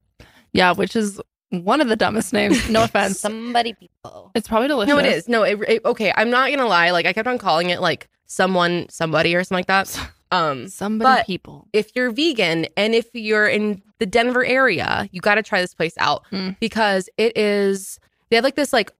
Yeah, 0.53 0.71
which 0.73 0.95
is 0.95 1.19
one 1.61 1.81
of 1.81 1.87
the 1.87 1.95
dumbest 1.95 2.33
names. 2.33 2.69
No 2.69 2.83
offense. 2.85 3.19
Somebody 3.19 3.73
people. 3.73 4.31
It's 4.35 4.47
probably 4.47 4.67
delicious. 4.69 4.89
No, 4.89 4.97
it 4.99 5.05
is. 5.05 5.27
No, 5.29 5.43
it, 5.43 5.59
it- 5.67 5.85
okay. 5.85 6.11
I'm 6.15 6.29
not 6.29 6.49
gonna 6.49 6.67
lie. 6.67 6.91
Like 6.91 7.05
I 7.05 7.13
kept 7.13 7.27
on 7.27 7.37
calling 7.37 7.69
it 7.69 7.79
like 7.81 8.09
someone, 8.25 8.87
somebody, 8.89 9.35
or 9.35 9.43
something 9.43 9.59
like 9.59 9.67
that. 9.67 10.09
Um, 10.31 10.67
Somebody 10.67 11.19
But- 11.19 11.27
people. 11.27 11.67
if 11.73 11.95
you're 11.95 12.09
vegan 12.11 12.65
and 12.75 12.95
if 12.95 13.05
you're 13.13 13.47
in 13.47 13.83
the 13.99 14.07
Denver 14.07 14.43
area, 14.43 15.07
you 15.11 15.21
got 15.21 15.35
to 15.35 15.43
try 15.43 15.61
this 15.61 15.75
place 15.75 15.93
out 15.99 16.23
Mm. 16.31 16.57
because 16.59 17.07
it 17.17 17.37
is. 17.37 17.99
They 18.29 18.37
have 18.37 18.43
like 18.43 18.55
this 18.55 18.73
like 18.73 18.91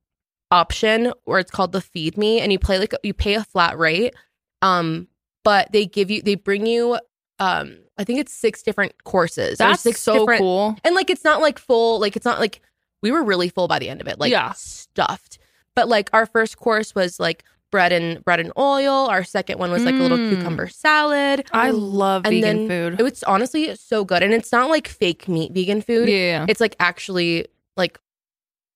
option 0.52 1.12
where 1.26 1.40
it's 1.40 1.50
called 1.50 1.72
the 1.72 1.82
feed 1.82 2.18
me, 2.18 2.40
and 2.40 2.52
you 2.52 2.60
play 2.60 2.78
like 2.78 2.94
you 3.04 3.14
pay 3.16 3.34
a 3.34 3.44
flat 3.44 3.78
rate, 3.80 4.14
um, 4.62 5.08
but 5.44 5.72
they 5.72 5.86
give 5.88 6.12
you 6.12 6.22
they 6.22 6.36
bring 6.36 6.66
you 6.68 7.00
um 7.40 7.78
I 7.98 8.04
think 8.04 8.20
it's 8.20 8.34
six 8.34 8.64
different 8.64 9.04
courses. 9.04 9.58
That's 9.60 9.82
six 9.82 10.00
so 10.02 10.26
cool. 10.38 10.76
and 10.84 10.96
like 10.96 11.10
it's 11.10 11.24
not 11.24 11.42
like 11.42 11.60
full. 11.60 12.00
Like 12.00 12.16
it's 12.16 12.26
not 12.26 12.40
like 12.40 12.62
we 13.02 13.12
were 13.12 13.24
really 13.24 13.50
full 13.50 13.68
by 13.68 13.80
the 13.80 13.90
end 13.90 14.02
of 14.02 14.08
it. 14.08 14.20
Like 14.20 14.32
Yeah. 14.32 14.52
stuffed. 14.54 15.38
But 15.76 15.88
like 15.88 16.10
our 16.14 16.26
first 16.26 16.58
course 16.58 16.96
was 16.96 17.20
like 17.20 17.44
bread 17.72 17.92
and 17.92 18.24
bread 18.24 18.40
and 18.40 18.52
oil. 18.58 19.08
Our 19.08 19.24
second 19.24 19.58
one 19.60 19.72
was 19.72 19.84
like 19.84 19.96
a 19.96 20.00
little 20.00 20.18
Mm. 20.18 20.30
cucumber 20.30 20.68
salad. 20.68 21.48
I 21.52 21.72
love 21.72 22.24
And 22.26 22.36
vegan 22.36 22.68
then 22.68 22.70
food. 22.92 23.00
It 23.00 23.04
was 23.04 23.24
honestly 23.24 23.76
so 23.76 24.06
good, 24.06 24.22
and 24.24 24.34
it's 24.34 24.52
not 24.52 24.70
like 24.70 24.88
fake 24.88 25.28
meat 25.28 25.52
vegan 25.54 25.82
food. 25.82 26.08
yeah. 26.10 26.46
It's 26.48 26.62
like 26.62 26.76
actually 26.80 27.48
like 27.76 28.00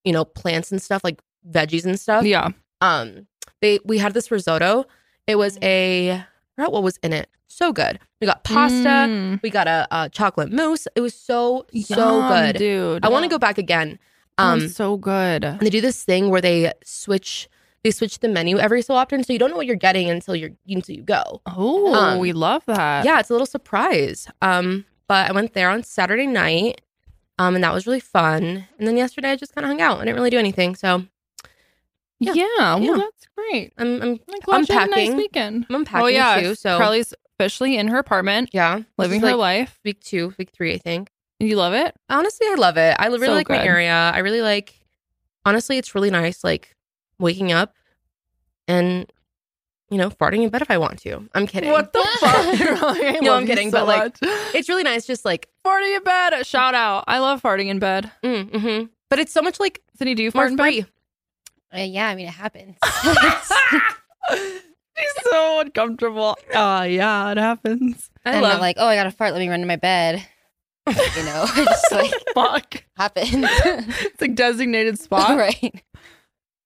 you 0.04 0.14
know 0.14 0.26
plants 0.26 0.72
and 0.72 0.82
stuff, 0.82 1.04
like 1.04 1.20
veggies 1.50 1.86
and 1.86 2.00
stuff. 2.00 2.26
Yeah. 2.26 2.50
Um, 2.82 3.28
they 3.62 3.80
we 3.86 3.98
had 4.00 4.14
this 4.14 4.30
risotto. 4.32 4.86
It 5.28 5.36
was 5.38 5.58
a 5.62 6.12
I 6.12 6.26
forgot 6.58 6.74
what 6.74 6.84
was 6.84 6.98
in 7.04 7.14
it. 7.14 7.30
So 7.48 7.72
good. 7.72 8.00
We 8.20 8.28
got 8.28 8.44
pasta. 8.44 8.76
Mm. 9.08 9.42
We 9.42 9.50
got 9.50 9.68
a, 9.68 9.88
a 9.92 10.10
chocolate 10.10 10.52
mousse. 10.52 10.88
It 10.96 11.02
was 11.02 11.14
so 11.14 11.66
so 11.84 12.20
Yum, 12.20 12.28
good. 12.30 12.58
dude. 12.58 13.06
I 13.06 13.10
want 13.10 13.24
to 13.24 13.30
go 13.30 13.38
back 13.40 13.58
again. 13.58 14.00
um, 14.38 14.68
so 14.68 14.98
good. 14.98 15.44
and 15.46 15.60
they 15.62 15.70
do 15.70 15.82
this 15.82 16.04
thing 16.04 16.30
where 16.30 16.42
they 16.42 16.72
switch 16.84 17.48
they 17.84 17.92
switch 17.92 18.20
the 18.20 18.28
menu 18.28 18.58
every 18.58 18.82
so 18.82 18.96
often, 18.96 19.24
so 19.24 19.32
you 19.32 19.40
don't 19.40 19.50
know 19.52 19.56
what 19.56 19.66
you're 19.68 19.76
getting 19.76 20.10
until 20.10 20.36
you're 20.36 20.50
until 20.68 20.96
you 20.96 21.04
go. 21.04 21.42
Oh, 21.46 21.94
Um, 21.94 22.20
we 22.20 22.34
love 22.34 22.64
that. 22.66 23.06
yeah, 23.06 23.20
it's 23.20 23.30
a 23.30 23.34
little 23.34 23.46
surprise. 23.48 24.28
Um, 24.42 24.84
but 25.08 25.30
I 25.30 25.32
went 25.32 25.54
there 25.54 25.70
on 25.70 25.84
Saturday 25.84 26.28
night, 26.28 26.82
um, 27.40 27.56
and 27.56 27.64
that 27.64 27.74
was 27.74 27.88
really 27.88 28.00
fun. 28.02 28.66
And 28.78 28.88
then 28.88 28.98
yesterday 28.98 29.32
I 29.32 29.36
just 29.38 29.54
kind 29.56 29.64
of 29.64 29.70
hung 29.70 29.80
out. 29.82 29.98
I 30.00 30.06
didn't 30.06 30.16
really 30.16 30.32
do 30.32 30.40
anything, 30.40 30.76
so 30.76 31.06
Yeah. 32.20 32.34
yeah. 32.34 32.46
well, 32.58 32.82
Yeah. 32.82 32.96
that's 32.98 33.28
great. 33.36 33.74
I'm, 33.78 34.02
I'm 34.02 34.20
I'm 34.30 34.40
glad 34.44 34.70
you 34.70 34.76
had 34.76 34.88
a 34.88 34.92
nice 34.92 35.14
weekend. 35.14 35.66
I'm 35.70 35.76
unpacking 35.76 36.04
oh 36.04 36.08
yeah, 36.08 36.42
too. 36.42 36.56
So 36.56 36.78
Carly's 36.78 37.14
officially 37.40 37.78
in 37.78 37.88
her 37.90 38.00
apartment, 38.00 38.50
yeah, 38.54 38.82
living 38.98 39.22
her 39.22 39.28
like, 39.28 39.38
life. 39.38 39.80
Week 39.86 40.02
two, 40.02 40.34
week 40.38 40.52
three, 40.52 40.74
I 40.74 40.78
think. 40.78 41.12
You 41.40 41.56
love 41.56 41.74
it? 41.74 41.96
Honestly, 42.10 42.48
I 42.50 42.56
love 42.56 42.78
it. 42.78 42.96
I 42.98 43.08
really 43.08 43.28
So 43.28 43.34
like 43.34 43.50
my 43.50 43.64
area. 43.64 43.94
I 43.94 44.20
really 44.20 44.42
like. 44.42 44.74
Honestly, 45.46 45.78
it's 45.78 45.94
really 45.94 46.10
nice. 46.10 46.44
Like 46.44 46.76
waking 47.20 47.52
up 47.52 47.74
and 48.68 49.12
you 49.90 49.98
know 49.98 50.10
farting 50.10 50.44
in 50.44 50.50
bed 50.50 50.62
if 50.64 50.72
I 50.72 50.78
want 50.80 51.00
to. 51.04 51.30
I'm 51.36 51.46
kidding. 51.46 51.70
What 51.72 51.94
the 51.94 52.06
fuck? 52.20 52.60
You're 52.60 52.74
like, 52.80 53.04
I 53.04 53.20
No, 53.22 53.34
I'm 53.36 53.46
kidding, 53.46 53.70
so 53.70 53.80
but, 53.80 53.88
like, 53.88 54.22
much. 54.22 54.32
It's 54.56 54.68
really 54.70 54.84
nice. 54.84 55.06
Just 55.06 55.24
like 55.26 55.48
farting 55.66 55.96
in 55.96 56.04
bed. 56.04 56.46
Shout 56.46 56.74
out. 56.74 57.04
I 57.08 57.20
love 57.20 57.42
farting 57.44 57.68
in 57.68 57.78
bed. 57.80 58.12
mm, 58.24 58.60
hmm 58.62 58.86
but 59.10 59.20
it's 59.20 59.32
so 59.32 59.42
much 59.42 59.58
like 59.60 59.82
Cindy, 59.98 60.16
do 60.16 60.24
you 60.24 60.32
more 60.34 60.50
fart 60.50 60.52
in 60.52 60.58
bed? 60.58 60.86
Uh, 61.74 61.80
yeah, 61.80 62.08
I 62.08 62.16
mean, 62.16 62.28
it 62.28 62.34
happens. 62.34 62.78
She's 64.98 65.24
so 65.24 65.60
uncomfortable. 65.60 66.38
Oh 66.54 66.84
yeah, 66.84 67.32
it 67.32 67.38
happens. 67.38 68.10
I 68.26 68.42
I'm 68.42 68.60
like, 68.60 68.78
oh, 68.80 68.88
I 68.88 68.96
got 68.96 69.08
a 69.08 69.12
fart. 69.12 69.34
Let 69.34 69.40
me 69.40 69.50
run 69.50 69.60
to 69.60 69.66
my 69.66 69.76
bed. 69.76 70.26
You 70.88 71.24
know, 71.24 71.46
it's 71.56 71.90
just 71.90 71.92
like 71.92 72.14
fuck. 72.34 72.84
happens. 72.96 73.30
It's 73.34 74.22
like 74.22 74.36
designated 74.36 74.98
spot. 75.00 75.38
right. 75.38 75.84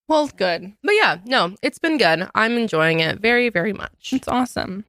Well, 0.08 0.28
good. 0.28 0.72
But 0.82 0.92
yeah, 0.92 1.18
no, 1.24 1.56
it's 1.62 1.78
been 1.78 1.98
good. 1.98 2.28
I'm 2.34 2.56
enjoying 2.56 3.00
it 3.00 3.20
very, 3.20 3.48
very 3.48 3.72
much. 3.72 4.12
It's 4.12 4.28
awesome. 4.28 4.84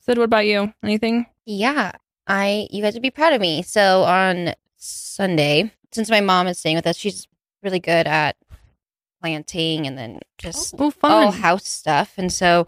Sid, 0.00 0.18
what 0.18 0.24
about 0.24 0.46
you? 0.46 0.72
Anything? 0.82 1.26
Yeah, 1.44 1.92
I. 2.26 2.68
You 2.70 2.82
guys 2.82 2.94
would 2.94 3.02
be 3.02 3.10
proud 3.10 3.32
of 3.32 3.40
me. 3.40 3.62
So 3.62 4.04
on 4.04 4.54
Sunday, 4.76 5.72
since 5.92 6.10
my 6.10 6.20
mom 6.20 6.46
is 6.46 6.58
staying 6.58 6.76
with 6.76 6.86
us, 6.86 6.96
she's 6.96 7.26
really 7.62 7.80
good 7.80 8.06
at 8.06 8.36
planting 9.26 9.86
and 9.86 9.98
then 9.98 10.20
just 10.38 10.74
Oh, 10.78 10.92
all 11.02 11.30
house 11.32 11.66
stuff. 11.66 12.14
And 12.16 12.32
so, 12.32 12.66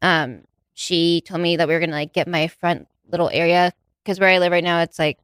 um, 0.00 0.42
she 0.74 1.20
told 1.22 1.40
me 1.40 1.56
that 1.56 1.66
we 1.66 1.74
were 1.74 1.80
gonna 1.80 1.92
like 1.92 2.12
get 2.12 2.28
my 2.28 2.46
front 2.46 2.86
little 3.10 3.30
area 3.32 3.72
because 4.04 4.20
where 4.20 4.28
I 4.28 4.38
live 4.38 4.52
right 4.52 4.62
now, 4.62 4.80
it's 4.80 4.98
like 4.98 5.18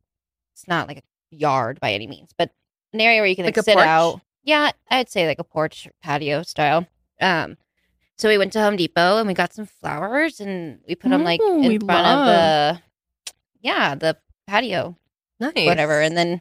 it's 0.52 0.66
not 0.66 0.88
like 0.88 0.98
a 0.98 1.02
yard 1.36 1.78
by 1.80 1.92
any 1.92 2.06
means, 2.08 2.30
but 2.36 2.50
an 2.92 3.00
area 3.00 3.20
where 3.20 3.28
you 3.28 3.36
can 3.36 3.44
like, 3.44 3.56
Like 3.56 3.64
sit 3.64 3.74
porch? 3.74 3.86
out. 3.86 4.20
Yeah, 4.42 4.72
I'd 4.90 5.08
say 5.08 5.26
like 5.28 5.38
a 5.38 5.44
porch 5.44 5.88
patio 6.02 6.42
style. 6.42 6.86
Um, 7.20 7.56
so 8.18 8.28
we 8.28 8.36
went 8.38 8.52
to 8.54 8.60
Home 8.60 8.76
Depot 8.76 9.18
and 9.18 9.28
we 9.28 9.34
got 9.34 9.52
some 9.54 9.66
flowers 9.66 10.40
and 10.40 10.80
we 10.88 10.94
put 10.96 11.10
them 11.10 11.22
like 11.24 11.40
Ooh, 11.40 11.62
in 11.62 11.80
front 11.80 12.04
love. 12.04 12.18
of 12.18 12.26
the 12.26 12.82
yeah 13.62 13.94
the 13.94 14.16
patio 14.48 14.96
Nice. 15.40 15.66
whatever. 15.66 16.00
And 16.00 16.16
then 16.16 16.40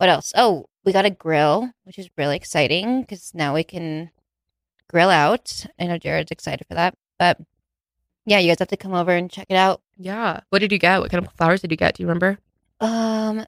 what 0.00 0.08
else? 0.08 0.32
Oh, 0.34 0.64
we 0.84 0.92
got 0.94 1.04
a 1.04 1.10
grill, 1.10 1.70
which 1.84 1.98
is 1.98 2.08
really 2.16 2.36
exciting 2.36 3.02
because 3.02 3.32
now 3.34 3.52
we 3.54 3.62
can 3.64 4.10
grill 4.88 5.10
out. 5.10 5.66
I 5.78 5.86
know 5.86 5.98
Jared's 5.98 6.30
excited 6.30 6.66
for 6.66 6.72
that, 6.74 6.94
but 7.18 7.38
yeah, 8.24 8.38
you 8.38 8.48
guys 8.50 8.58
have 8.60 8.68
to 8.68 8.76
come 8.78 8.94
over 8.94 9.10
and 9.12 9.30
check 9.30 9.46
it 9.50 9.56
out. 9.56 9.82
yeah. 9.98 10.40
What 10.48 10.60
did 10.60 10.72
you 10.72 10.78
get? 10.78 11.00
What 11.00 11.10
kind 11.10 11.22
of 11.24 11.30
flowers 11.34 11.60
did 11.60 11.70
you 11.70 11.76
get? 11.76 11.96
Do 11.96 12.02
you 12.02 12.06
remember? 12.08 12.38
Um, 12.80 13.44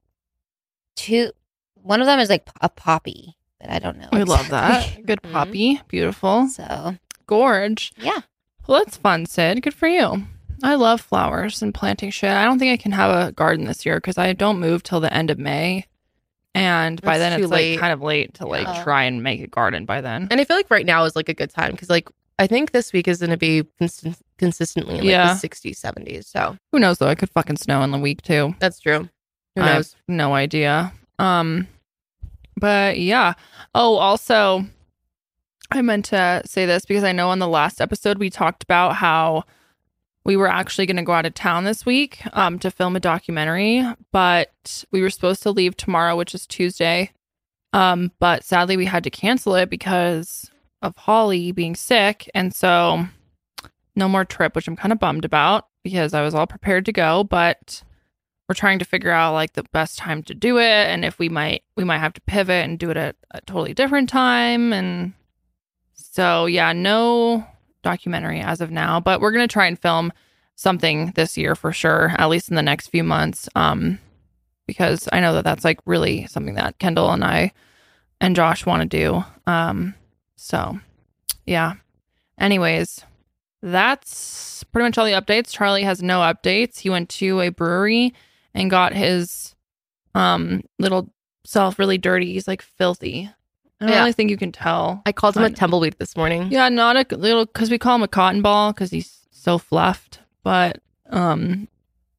two. 0.97 1.31
One 1.75 2.01
of 2.01 2.07
them 2.07 2.21
is 2.21 2.29
like 2.29 2.47
a 2.61 2.69
poppy, 2.69 3.37
but 3.59 3.71
I 3.71 3.79
don't 3.79 3.99
know. 3.99 4.09
We 4.13 4.25
love 4.25 4.49
that. 4.51 5.03
Good 5.07 5.23
Mhm. 5.23 5.33
poppy. 5.33 5.81
Beautiful. 5.89 6.49
So 6.49 6.97
Gorge. 7.27 7.93
yeah, 7.97 8.21
Well, 8.67 8.79
that's 8.81 8.97
fun, 8.99 9.25
Sid. 9.27 9.63
Good 9.63 9.75
for 9.75 9.89
you. 9.89 10.27
I 10.63 10.75
love 10.77 11.01
flowers 11.01 11.61
and 11.63 11.75
planting 11.75 12.11
shit. 12.11 12.31
I 12.31 12.45
don't 12.45 12.59
think 12.61 12.73
I 12.79 12.81
can 12.81 12.93
have 12.93 13.11
a 13.11 13.33
garden 13.33 13.65
this 13.65 13.85
year 13.85 13.97
because 13.97 14.17
I 14.19 14.33
don't 14.33 14.61
move 14.61 14.83
till 14.85 15.01
the 15.01 15.13
end 15.13 15.31
of 15.31 15.39
May. 15.39 15.87
And 16.55 17.01
by 17.01 17.17
then 17.19 17.33
it's 17.41 17.51
late. 17.51 17.73
like 17.73 17.81
kind 17.81 17.93
of 17.93 18.03
late 18.03 18.35
to 18.35 18.47
like 18.47 18.67
Yeah. 18.67 18.83
try 18.85 19.05
and 19.05 19.23
make 19.23 19.41
a 19.41 19.47
garden 19.47 19.85
by 19.87 20.01
then. 20.01 20.29
And 20.31 20.41
I 20.41 20.45
feel 20.45 20.57
like 20.57 20.71
right 20.71 20.85
now 20.87 21.05
is 21.05 21.17
like 21.17 21.29
a 21.31 21.35
good 21.35 21.51
time 21.51 21.73
because 21.73 21.89
like 21.89 22.09
I 22.39 22.47
think 22.47 22.73
this 22.73 22.93
week 22.93 23.09
is 23.09 23.19
going 23.21 23.31
to 23.31 23.37
be 23.37 23.65
consist- 23.79 24.23
consistently 24.39 24.95
in 24.95 25.01
like 25.01 25.11
Yeah. 25.11 25.33
the 25.35 25.39
60s, 25.49 25.79
70s. 25.81 26.25
So 26.27 26.57
Who 26.73 26.79
knows 26.79 26.99
though? 26.99 27.09
It 27.09 27.19
could 27.19 27.31
fucking 27.31 27.57
snow 27.57 27.83
in 27.83 27.91
the 27.91 27.99
week 27.99 28.23
too. 28.23 28.55
that's 28.59 28.81
true. 28.81 29.09
Who 29.57 29.63
I 29.63 29.75
knows? 29.75 29.97
no 30.09 30.35
idea. 30.35 30.93
Um, 31.19 31.69
but 32.57 32.99
yeah. 32.99 33.35
Oh, 33.75 33.97
also, 33.97 34.65
I 35.71 35.81
meant 35.83 36.07
to 36.07 36.43
say 36.45 36.67
this 36.67 36.85
because 36.85 37.05
I 37.05 37.13
know 37.13 37.31
on 37.31 37.39
the 37.39 37.49
last 37.49 37.81
episode 37.81 38.19
we 38.19 38.29
talked 38.31 38.63
about 38.63 38.97
how 38.97 39.45
we 40.25 40.37
were 40.37 40.49
actually 40.49 40.87
going 40.87 40.97
to 40.97 41.03
go 41.03 41.13
out 41.13 41.27
of 41.27 41.35
town 41.35 41.65
this 41.65 41.85
week 41.85 42.23
um, 42.33 42.59
to 42.61 42.71
film 42.71 42.97
a 42.97 43.01
documentary, 43.01 43.85
but 44.13 44.85
we 44.91 45.03
were 45.03 45.11
supposed 45.11 45.43
to 45.43 45.51
leave 45.51 45.77
tomorrow, 45.77 46.17
which 46.17 46.35
is 46.35 46.47
Tuesday. 46.47 47.11
Um, 47.73 48.13
but 48.19 48.45
sadly, 48.45 48.77
we 48.77 48.85
had 48.85 49.05
to 49.05 49.11
cancel 49.11 49.55
it 49.55 49.71
because 49.71 50.51
of 50.83 50.97
Holly 50.97 51.53
being 51.53 51.75
sick, 51.75 52.31
and 52.35 52.55
so 52.55 53.07
no 53.97 54.09
more 54.09 54.25
trip, 54.25 54.55
which 54.55 54.69
I'm 54.69 54.77
kind 54.77 54.93
of 54.93 54.99
bummed 54.99 55.25
about 55.25 55.67
because 55.83 56.15
I 56.15 56.23
was 56.23 56.35
all 56.35 56.47
prepared 56.47 56.85
to 56.87 56.93
go, 56.93 57.25
but 57.25 57.83
we're 58.49 58.55
trying 58.55 58.79
to 58.79 58.85
figure 58.85 59.11
out 59.11 59.33
like 59.33 59.55
the 59.55 59.65
best 59.73 59.99
time 59.99 60.23
to 60.25 60.35
do 60.35 60.59
it. 60.59 60.65
And 60.65 61.05
if 61.05 61.19
we 61.19 61.29
might 61.29 61.63
we 61.77 61.85
might 61.85 61.99
have 61.99 62.13
to 62.15 62.21
pivot 62.23 62.65
and 62.65 62.79
do 62.79 62.91
it 62.91 62.97
at 62.97 63.17
a 63.31 63.41
totally 63.43 63.75
different 63.75 64.09
time. 64.09 64.73
And 64.73 65.15
so 65.95 66.47
yeah 66.47 66.73
no 66.73 67.47
documentary 67.83 68.41
as 68.41 68.61
of 68.61 68.71
now 68.71 69.01
but 69.01 69.21
we're 69.21 69.33
going 69.33 69.47
to 69.47 69.53
try 69.53 69.67
and 69.67 69.79
film 69.79 70.13
something 70.55 71.13
this 71.15 71.37
year 71.37 71.55
for 71.55 71.73
sure 71.73 72.13
at 72.19 72.29
least 72.29 72.49
in 72.49 72.57
the 72.57 72.63
next 72.63 72.89
few 72.89 73.03
months 73.05 73.49
um 73.55 73.99
because 74.67 75.09
i 75.13 75.21
know 75.21 75.35
that 75.35 75.45
that's 75.45 75.65
like 75.65 75.81
really 75.87 76.27
something 76.27 76.55
that 76.55 76.79
kendall 76.79 77.11
and 77.11 77.25
i 77.25 77.53
and 78.21 78.37
josh 78.37 78.65
want 78.67 78.83
to 78.83 78.89
do 78.99 79.25
um 79.47 79.95
so 80.37 80.79
yeah 81.47 81.75
anyways 82.39 83.05
that's 83.63 84.65
pretty 84.65 84.85
much 84.87 84.99
all 84.99 85.05
the 85.05 85.13
updates 85.13 85.53
charlie 85.53 85.83
has 85.83 86.03
no 86.03 86.21
updates 86.21 86.79
he 86.79 86.91
went 86.91 87.09
to 87.09 87.41
a 87.41 87.49
brewery 87.49 88.13
and 88.55 88.71
got 88.71 88.93
his 88.93 89.55
um 90.15 90.63
little 90.79 91.13
self 91.45 91.79
really 91.79 91.99
dirty. 91.99 92.33
He's 92.33 92.49
like 92.49 92.63
filthy. 92.63 93.31
I 93.83 93.87
don't 93.87 93.95
Yeah. 93.95 93.99
really 94.01 94.13
think 94.13 94.31
you 94.31 94.37
can 94.37 94.53
tell. 94.53 95.03
I 95.07 95.13
called 95.13 95.37
him 95.37 95.43
a 95.43 95.51
tumbleweed 95.51 95.97
this 95.99 96.17
morning. 96.17 96.49
Yeah, 96.53 96.69
not 96.69 96.97
a 96.97 97.17
little 97.17 97.47
because 97.47 97.71
we 97.71 97.79
call 97.79 97.97
him 97.97 98.03
a 98.03 98.09
cotton 98.09 98.41
ball 98.41 98.73
because 98.73 98.91
he's 98.91 99.27
so 99.31 99.59
fluffed. 99.59 100.21
But 100.45 100.81
um 101.11 101.69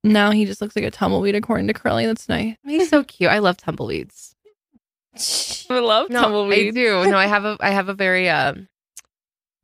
now 0.03 0.31
he 0.31 0.43
just 0.45 0.61
looks 0.61 0.75
like 0.75 0.83
a 0.85 0.91
tumbleweed 0.91 1.35
according 1.35 1.67
to 1.67 1.73
Curly. 1.73 2.05
That's 2.05 2.27
nice. 2.27 2.55
He's 2.65 2.89
so 2.89 3.03
cute. 3.03 3.31
I 3.31 3.39
love 3.39 3.55
tumbleweeds. 3.57 4.35
I 5.69 5.79
love 5.79 6.09
No, 6.09 6.49
I 6.51 6.69
do. 6.71 7.05
No, 7.09 7.17
I 7.17 7.27
have 7.27 7.45
a 7.45 7.57
I 7.61 7.69
have 7.69 7.87
a 7.89 7.93
very 7.93 8.29
um 8.29 8.67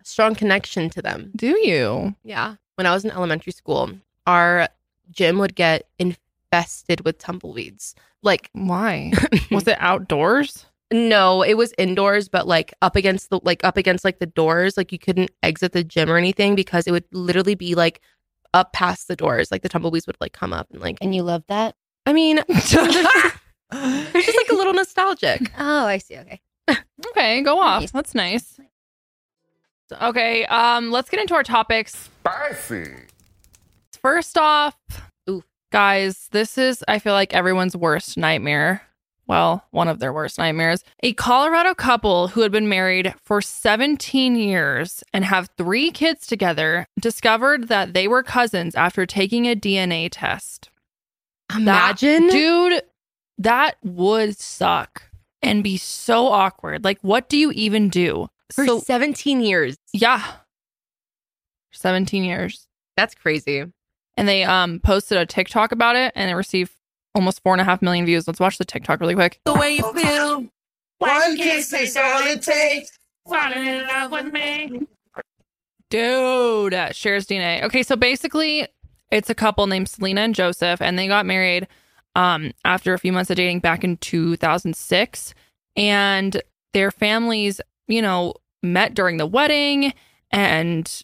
strong 0.03 0.35
connection 0.35 0.89
to 0.91 1.01
them. 1.01 1.31
Do 1.35 1.47
you? 1.67 2.15
Yeah. 2.23 2.55
When 2.75 2.85
I 2.87 2.93
was 2.93 3.03
in 3.03 3.11
elementary 3.11 3.51
school, 3.51 3.91
our 4.25 4.69
gym 5.11 5.37
would 5.39 5.55
get 5.55 5.87
infested 5.99 7.01
with 7.03 7.17
tumbleweeds. 7.17 7.93
Like 8.21 8.49
Why? 8.53 9.11
Was 9.51 9.67
it 9.67 9.77
outdoors? 9.79 10.65
No, 10.91 11.43
it 11.43 11.53
was 11.55 11.73
indoors, 11.77 12.29
but 12.29 12.47
like 12.47 12.73
up 12.81 12.95
against 12.95 13.29
the 13.29 13.39
like 13.43 13.63
up 13.63 13.77
against 13.77 14.03
like 14.03 14.19
the 14.19 14.25
doors. 14.25 14.75
Like 14.75 14.91
you 14.91 14.99
couldn't 14.99 15.31
exit 15.43 15.71
the 15.73 15.83
gym 15.83 16.09
or 16.09 16.17
anything 16.17 16.55
because 16.55 16.87
it 16.87 16.91
would 16.91 17.05
literally 17.11 17.55
be 17.55 17.75
like 17.75 18.01
up 18.53 18.73
past 18.73 19.07
the 19.07 19.15
doors. 19.15 19.51
Like 19.51 19.61
the 19.61 19.69
tumbleweeds 19.69 20.07
would 20.07 20.17
like 20.19 20.33
come 20.33 20.51
up 20.53 20.67
and 20.71 20.81
like 20.81 20.97
and 21.01 21.13
you 21.13 21.21
love 21.23 21.43
that? 21.47 21.75
I 22.05 22.13
mean 22.13 22.39
it's 22.49 22.71
just 22.71 24.37
like 24.37 24.49
a 24.51 24.55
little 24.55 24.73
nostalgic. 24.73 25.51
Oh, 25.59 25.85
I 25.85 25.99
see. 25.99 26.17
Okay. 26.17 26.41
Okay, 27.07 27.41
go 27.41 27.59
off. 27.59 27.81
Nice. 27.81 27.91
That's 27.91 28.15
nice. 28.15 28.59
Okay, 30.01 30.45
um, 30.45 30.91
let's 30.91 31.09
get 31.09 31.19
into 31.19 31.33
our 31.33 31.43
topics. 31.43 32.09
Spicy. 32.21 32.93
First 34.01 34.37
off, 34.37 34.75
Ooh. 35.29 35.43
guys, 35.71 36.29
this 36.31 36.57
is 36.57 36.83
I 36.87 36.99
feel 36.99 37.13
like 37.13 37.33
everyone's 37.33 37.75
worst 37.75 38.17
nightmare. 38.17 38.83
Well, 39.29 39.63
one 39.69 39.87
of 39.87 39.99
their 39.99 40.11
worst 40.11 40.39
nightmares. 40.39 40.83
A 41.03 41.13
Colorado 41.13 41.75
couple 41.75 42.29
who 42.29 42.41
had 42.41 42.51
been 42.51 42.67
married 42.67 43.13
for 43.21 43.41
17 43.41 44.35
years 44.35 45.03
and 45.13 45.23
have 45.23 45.51
three 45.55 45.91
kids 45.91 46.25
together 46.25 46.87
discovered 46.99 47.67
that 47.67 47.93
they 47.93 48.07
were 48.07 48.23
cousins 48.23 48.73
after 48.73 49.05
taking 49.05 49.45
a 49.45 49.55
DNA 49.55 50.09
test. 50.11 50.71
Imagine. 51.55 52.25
That- 52.25 52.33
dude, 52.33 52.81
that 53.37 53.75
would 53.83 54.35
suck 54.37 55.03
and 55.43 55.63
be 55.63 55.77
so 55.77 56.27
awkward. 56.27 56.83
Like, 56.83 56.97
what 57.01 57.29
do 57.29 57.37
you 57.37 57.51
even 57.51 57.89
do? 57.89 58.27
for 58.51 58.65
so, 58.65 58.79
17 58.79 59.41
years. 59.41 59.77
yeah, 59.93 60.25
17 61.71 62.23
years. 62.23 62.65
That's 62.97 63.13
crazy. 63.13 63.63
And 64.17 64.27
they 64.27 64.43
um 64.43 64.79
posted 64.79 65.19
a 65.19 65.25
TikTok 65.27 65.71
about 65.71 65.95
it 65.95 66.11
and 66.15 66.31
it 66.31 66.33
received 66.33 66.71
almost 67.15 67.41
four 67.43 67.53
and 67.53 67.61
a 67.61 67.65
half 67.65 67.81
million 67.81 68.05
views. 68.05 68.27
Let's 68.27 68.39
watch 68.39 68.57
the 68.57 68.65
TikTok 68.65 68.99
really 68.99 69.15
quick. 69.15 69.39
the 69.45 69.53
way 69.53 69.77
you 69.77 69.93
feel. 69.93 70.45
One 70.99 71.37
kiss 71.37 71.71
is 71.73 71.95
all 71.95 72.21
it 72.27 72.41
takes. 72.41 72.97
Falling 73.27 73.65
in 73.65 73.87
love 73.87 74.11
with 74.11 74.33
me. 74.33 74.81
Dude, 75.89 76.73
shares 76.91 77.25
DNA. 77.25 77.63
Okay, 77.63 77.83
so 77.83 77.95
basically, 77.95 78.67
it's 79.11 79.29
a 79.29 79.35
couple 79.35 79.65
named 79.67 79.89
Selena 79.89 80.21
and 80.21 80.35
Joseph, 80.35 80.81
and 80.81 80.99
they 80.99 81.07
got 81.07 81.25
married 81.25 81.67
um, 82.15 82.51
after 82.65 82.93
a 82.93 82.99
few 82.99 83.11
months 83.11 83.29
of 83.29 83.37
dating 83.37 83.59
back 83.59 83.83
in 83.83 83.97
2006. 83.97 85.33
And 85.75 86.41
their 86.73 86.91
families, 86.91 87.61
you 87.87 88.01
know, 88.01 88.35
met 88.61 88.93
during 88.93 89.17
the 89.17 89.25
wedding 89.25 89.93
and 90.31 91.03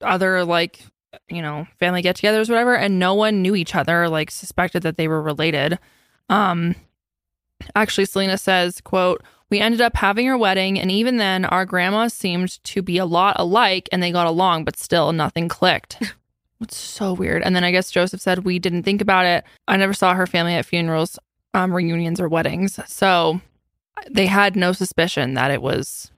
other 0.00 0.44
like, 0.44 0.82
you 1.28 1.42
know, 1.42 1.66
family 1.78 2.02
get 2.02 2.16
togethers, 2.16 2.48
whatever. 2.48 2.76
And 2.76 2.98
no 2.98 3.14
one 3.14 3.42
knew 3.42 3.54
each 3.54 3.74
other, 3.74 4.08
like, 4.08 4.30
suspected 4.30 4.82
that 4.82 4.96
they 4.96 5.08
were 5.08 5.22
related. 5.22 5.78
Um, 6.28 6.74
actually, 7.74 8.06
Selena 8.06 8.38
says, 8.38 8.80
quote, 8.80 9.22
we 9.50 9.60
ended 9.60 9.82
up 9.82 9.96
having 9.96 10.30
our 10.30 10.38
wedding, 10.38 10.80
and 10.80 10.90
even 10.90 11.18
then, 11.18 11.44
our 11.44 11.66
grandmas 11.66 12.14
seemed 12.14 12.62
to 12.64 12.80
be 12.80 12.96
a 12.96 13.04
lot 13.04 13.36
alike 13.38 13.86
and 13.92 14.02
they 14.02 14.10
got 14.10 14.26
along, 14.26 14.64
but 14.64 14.78
still 14.78 15.12
nothing 15.12 15.48
clicked. 15.48 16.02
It's 16.62 16.76
so 16.76 17.12
weird. 17.12 17.42
And 17.42 17.56
then 17.56 17.64
I 17.64 17.72
guess 17.72 17.90
Joseph 17.90 18.20
said, 18.20 18.44
We 18.44 18.58
didn't 18.58 18.84
think 18.84 19.00
about 19.00 19.26
it. 19.26 19.44
I 19.66 19.76
never 19.76 19.92
saw 19.92 20.14
her 20.14 20.26
family 20.26 20.54
at 20.54 20.64
funerals, 20.64 21.18
um, 21.54 21.74
reunions, 21.74 22.20
or 22.20 22.28
weddings. 22.28 22.78
So 22.86 23.40
they 24.10 24.26
had 24.26 24.56
no 24.56 24.72
suspicion 24.72 25.34
that 25.34 25.50
it 25.50 25.60
was 25.60 26.10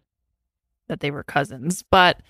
that 0.89 1.01
they 1.01 1.11
were 1.11 1.23
cousins. 1.23 1.83
But, 1.83 2.21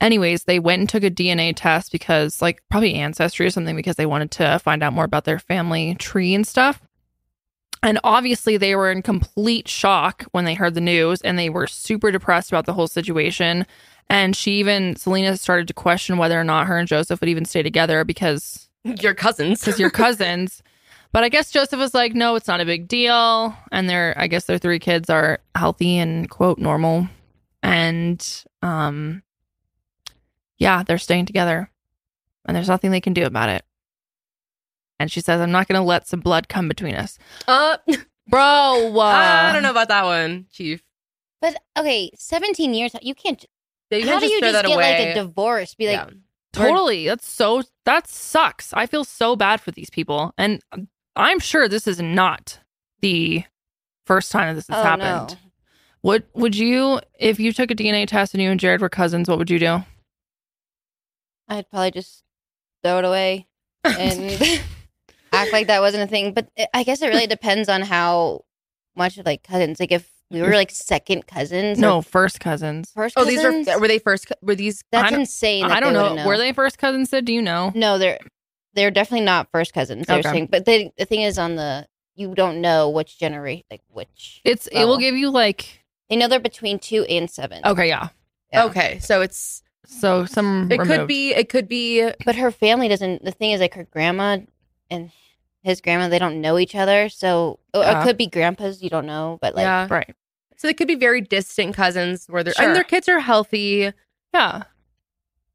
anyways, 0.00 0.44
they 0.44 0.58
went 0.58 0.80
and 0.80 0.88
took 0.88 1.02
a 1.04 1.10
DNA 1.10 1.52
test 1.54 1.92
because, 1.92 2.40
like, 2.42 2.62
probably 2.70 2.94
ancestry 2.94 3.46
or 3.46 3.50
something, 3.50 3.76
because 3.76 3.96
they 3.96 4.06
wanted 4.06 4.30
to 4.32 4.58
find 4.58 4.82
out 4.82 4.92
more 4.92 5.04
about 5.04 5.24
their 5.24 5.38
family 5.38 5.94
tree 5.96 6.34
and 6.34 6.46
stuff. 6.46 6.80
And 7.82 7.98
obviously, 8.02 8.56
they 8.56 8.74
were 8.74 8.90
in 8.90 9.02
complete 9.02 9.68
shock 9.68 10.24
when 10.32 10.44
they 10.46 10.54
heard 10.54 10.74
the 10.74 10.80
news 10.80 11.20
and 11.20 11.38
they 11.38 11.50
were 11.50 11.66
super 11.66 12.10
depressed 12.10 12.50
about 12.50 12.64
the 12.66 12.72
whole 12.72 12.88
situation. 12.88 13.66
And 14.08 14.34
she 14.34 14.52
even, 14.52 14.96
Selena 14.96 15.36
started 15.36 15.68
to 15.68 15.74
question 15.74 16.16
whether 16.18 16.38
or 16.40 16.44
not 16.44 16.66
her 16.66 16.78
and 16.78 16.88
Joseph 16.88 17.20
would 17.20 17.28
even 17.28 17.44
stay 17.44 17.62
together 17.62 18.04
because 18.04 18.68
Your 18.84 19.14
cousins. 19.14 19.60
because 19.60 19.78
you're 19.80 19.90
cousins. 19.90 20.62
But 21.12 21.22
I 21.22 21.28
guess 21.28 21.52
Joseph 21.52 21.78
was 21.78 21.94
like, 21.94 22.12
no, 22.12 22.34
it's 22.34 22.48
not 22.48 22.60
a 22.60 22.64
big 22.64 22.88
deal. 22.88 23.56
And 23.70 23.88
their, 23.88 24.14
I 24.18 24.26
guess 24.26 24.46
their 24.46 24.58
three 24.58 24.80
kids 24.80 25.08
are 25.08 25.38
healthy 25.54 25.96
and 25.98 26.28
quote 26.28 26.58
normal. 26.58 27.06
And 27.62 28.44
um, 28.62 29.22
yeah, 30.58 30.82
they're 30.82 30.98
staying 30.98 31.26
together 31.26 31.70
and 32.44 32.56
there's 32.56 32.68
nothing 32.68 32.90
they 32.90 33.00
can 33.00 33.14
do 33.14 33.24
about 33.24 33.48
it. 33.48 33.64
And 34.98 35.10
she 35.10 35.20
says, 35.20 35.40
I'm 35.40 35.50
not 35.50 35.68
going 35.68 35.80
to 35.80 35.86
let 35.86 36.06
some 36.06 36.20
blood 36.20 36.48
come 36.48 36.68
between 36.68 36.94
us. 36.94 37.18
uh, 37.48 37.78
Bro, 38.28 38.92
uh, 38.96 39.00
I 39.00 39.52
don't 39.52 39.62
know 39.62 39.70
about 39.70 39.88
that 39.88 40.04
one, 40.04 40.46
Chief. 40.50 40.82
But 41.40 41.56
okay, 41.76 42.10
17 42.16 42.72
years. 42.72 42.94
You 43.02 43.14
can't. 43.14 43.44
Yeah, 43.90 43.98
you 43.98 44.04
how 44.06 44.12
can't 44.12 44.22
do 44.22 44.28
you 44.28 44.40
throw 44.40 44.52
just 44.52 44.66
get 44.66 44.74
away. 44.74 44.98
like 45.06 45.16
a 45.16 45.20
divorce? 45.20 45.74
Be 45.74 45.88
like, 45.88 46.08
Yeah. 46.08 46.10
Totally. 46.54 47.06
That's 47.06 47.28
so 47.28 47.62
that 47.84 48.06
sucks. 48.06 48.72
I 48.72 48.86
feel 48.86 49.04
so 49.04 49.34
bad 49.34 49.60
for 49.60 49.72
these 49.72 49.90
people. 49.90 50.32
And 50.38 50.62
I'm 51.16 51.40
sure 51.40 51.68
this 51.68 51.88
is 51.88 52.00
not 52.00 52.60
the 53.00 53.44
first 54.06 54.30
time 54.30 54.54
this 54.54 54.68
has 54.68 54.78
oh 54.78 54.82
happened. 54.82 55.36
no. 55.36 55.50
What 56.00 56.24
would 56.34 56.56
you 56.56 57.00
if 57.18 57.40
you 57.40 57.52
took 57.52 57.70
a 57.70 57.74
DNA 57.74 58.06
test 58.06 58.34
and 58.34 58.42
you 58.42 58.50
and 58.50 58.60
Jared 58.60 58.80
were 58.80 58.88
cousins, 58.88 59.28
what 59.28 59.38
would 59.38 59.50
you 59.50 59.58
do? 59.58 59.84
I'd 61.48 61.68
probably 61.70 61.90
just 61.90 62.22
throw 62.82 62.98
it 62.98 63.04
away 63.04 63.46
and 63.84 64.20
act 65.32 65.52
like 65.52 65.66
that 65.66 65.80
wasn't 65.80 66.02
a 66.02 66.06
thing. 66.06 66.32
But 66.32 66.48
it- 66.56 66.68
I 66.74 66.82
guess 66.82 67.02
it 67.02 67.08
really 67.08 67.26
depends 67.26 67.68
on 67.68 67.82
how 67.82 68.44
much 68.96 69.18
of 69.18 69.26
like 69.26 69.42
cousins. 69.42 69.80
Like 69.80 69.92
if 69.92 70.08
we 70.30 70.40
were 70.42 70.54
like 70.54 70.70
second 70.70 71.26
cousins. 71.26 71.78
No, 71.78 72.00
first 72.02 72.40
cousins. 72.40 72.90
first. 72.94 73.14
Oh, 73.16 73.24
these 73.24 73.40
cousins, 73.40 73.66
were 73.68 73.80
were 73.80 73.88
they 73.88 73.98
first? 73.98 74.32
Were 74.42 74.54
these? 74.54 74.82
That's 74.90 75.12
I 75.12 75.16
insane. 75.18 75.68
that 75.68 75.76
I 75.76 75.80
don't 75.80 75.92
they 75.92 75.98
know. 76.00 76.10
wouldn't 76.10 76.26
Were 76.26 76.38
they 76.38 76.52
first 76.52 76.78
cousins? 76.78 77.10
Sid? 77.10 77.24
Do 77.26 77.32
you 77.32 77.42
know? 77.42 77.72
No, 77.74 77.98
they're 77.98 78.18
they're 78.72 78.90
definitely 78.90 79.26
not 79.26 79.48
first 79.52 79.72
cousins. 79.74 80.06
They're 80.06 80.18
Okay. 80.20 80.30
saying, 80.30 80.46
but 80.50 80.64
the 80.64 80.90
the 80.96 81.04
thing 81.04 81.20
is 81.22 81.38
on 81.38 81.56
the 81.56 81.86
you 82.16 82.34
don't 82.34 82.60
know 82.60 82.88
which 82.90 83.18
generation, 83.18 83.64
like 83.70 83.82
which 83.88 84.40
It's 84.44 84.66
it 84.68 84.84
will 84.86 84.98
give 84.98 85.14
you 85.14 85.30
like 85.30 85.84
they 86.08 86.16
know 86.16 86.26
they're 86.28 86.40
between 86.40 86.78
two 86.78 87.04
and 87.04 87.28
seven. 87.30 87.60
okay, 87.64 87.88
yeah. 87.88 88.08
Yeah. 88.52 88.64
Okay, 88.66 88.98
so 89.00 89.20
it's 89.20 89.62
So 89.86 90.24
some 90.24 90.70
it 90.70 90.80
could 90.80 91.06
be 91.06 91.34
it 91.34 91.48
could 91.48 91.68
be 91.68 92.10
but 92.24 92.36
her 92.36 92.50
family 92.50 92.88
doesn't. 92.88 93.24
The 93.24 93.32
thing 93.32 93.52
is, 93.52 93.60
like 93.60 93.74
her 93.74 93.84
grandma 93.84 94.38
and 94.90 95.10
his 95.62 95.80
grandma, 95.80 96.08
they 96.08 96.18
don't 96.18 96.40
know 96.40 96.58
each 96.58 96.74
other. 96.74 97.08
So 97.08 97.58
oh, 97.72 97.80
or 97.80 97.84
Yeah. 97.84 98.00
it 98.00 98.04
could 98.04 98.16
be 98.16 98.26
grandpas. 98.26 98.82
You 98.82 98.90
don't 98.90 99.06
know, 99.06 99.38
but 99.40 99.54
like 99.54 99.64
yeah. 99.64 99.86
right. 99.90 100.14
So 100.56 100.68
they 100.68 100.74
could 100.74 100.88
be 100.88 100.94
very 100.94 101.20
distant 101.20 101.74
cousins 101.74 102.26
where 102.28 102.42
they're 102.44 102.54
Sure. 102.54 102.66
and 102.66 102.76
their 102.76 102.84
kids 102.84 103.08
are 103.08 103.20
healthy. 103.20 103.92
Yeah. 104.32 104.62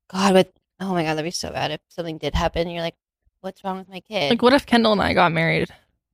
God, 0.10 0.34
but 0.34 0.54
oh 0.80 0.94
my 0.94 1.04
God, 1.04 1.16
that'd 1.16 1.24
be 1.24 1.32
so 1.32 1.52
bad 1.52 1.72
if 1.72 1.82
something 1.90 2.18
did 2.18 2.36
happen. 2.36 2.70
You're 2.70 2.82
like, 2.82 2.96
what's 3.42 3.64
wrong 3.64 3.78
with 3.78 3.90
my 3.90 4.00
kid? 4.02 4.30
Like 4.30 4.42
what 4.42 4.54
if 4.54 4.66
Kendall 4.66 4.92
and 4.94 5.02
I 5.02 5.14
got 5.14 5.32
married? 5.32 5.70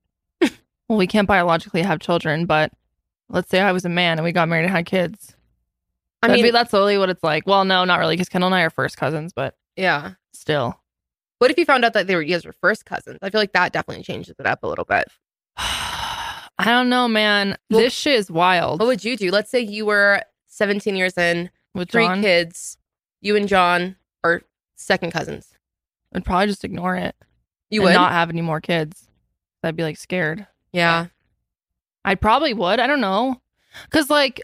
well, 0.41 0.97
we 0.97 1.07
can't 1.07 1.27
biologically 1.27 1.81
have 1.81 1.99
children, 1.99 2.45
but 2.45 2.71
let's 3.29 3.49
say 3.49 3.61
I 3.61 3.71
was 3.71 3.85
a 3.85 3.89
man 3.89 4.17
and 4.17 4.25
we 4.25 4.31
got 4.31 4.49
married 4.49 4.65
and 4.65 4.71
had 4.75 4.85
kids. 4.85 5.35
I 6.25 6.27
That'd 6.27 6.43
mean, 6.43 6.47
be, 6.47 6.51
that's 6.51 6.73
literally 6.73 6.97
what 6.97 7.09
it's 7.09 7.23
like. 7.23 7.45
Well, 7.45 7.65
no, 7.65 7.83
not 7.85 7.99
really, 7.99 8.15
because 8.15 8.29
Kendall 8.29 8.47
and 8.47 8.55
I 8.55 8.61
are 8.61 8.69
first 8.69 8.97
cousins, 8.97 9.31
but 9.33 9.55
yeah. 9.75 10.13
still. 10.33 10.79
What 11.39 11.51
if 11.51 11.57
you 11.57 11.65
found 11.65 11.85
out 11.85 11.93
that 11.93 12.07
they 12.07 12.15
were 12.15 12.21
you 12.21 12.33
guys 12.33 12.45
were 12.45 12.53
first 12.53 12.85
cousins? 12.85 13.19
I 13.21 13.29
feel 13.29 13.41
like 13.41 13.53
that 13.53 13.73
definitely 13.73 14.03
changes 14.03 14.35
it 14.39 14.45
up 14.45 14.63
a 14.63 14.67
little 14.67 14.85
bit. 14.85 15.05
I 15.57 16.47
don't 16.59 16.89
know, 16.89 17.07
man. 17.07 17.57
Well- 17.69 17.81
this 17.81 17.93
shit 17.93 18.15
is 18.15 18.31
wild. 18.31 18.79
What 18.79 18.87
would 18.87 19.03
you 19.03 19.17
do? 19.17 19.29
Let's 19.31 19.51
say 19.51 19.59
you 19.59 19.85
were 19.85 20.21
17 20.47 20.95
years 20.95 21.17
in, 21.17 21.49
With 21.73 21.91
three 21.91 22.05
John, 22.05 22.21
kids, 22.21 22.77
you 23.21 23.35
and 23.35 23.47
John 23.47 23.97
are 24.23 24.41
second 24.75 25.11
cousins. 25.11 25.49
I'd 26.13 26.25
probably 26.25 26.47
just 26.47 26.63
ignore 26.63 26.95
it. 26.95 27.15
You 27.69 27.81
would? 27.81 27.93
not 27.93 28.13
have 28.13 28.29
any 28.29 28.41
more 28.41 28.61
kids. 28.61 29.07
I'd 29.63 29.75
be 29.75 29.83
like 29.83 29.97
scared. 29.97 30.47
yeah. 30.71 31.07
I 32.05 32.13
probably 32.13 32.53
would. 32.53 32.79
I 32.79 32.85
don't 32.85 33.01
know. 33.01 33.41
Cause 33.89 34.11
like 34.11 34.39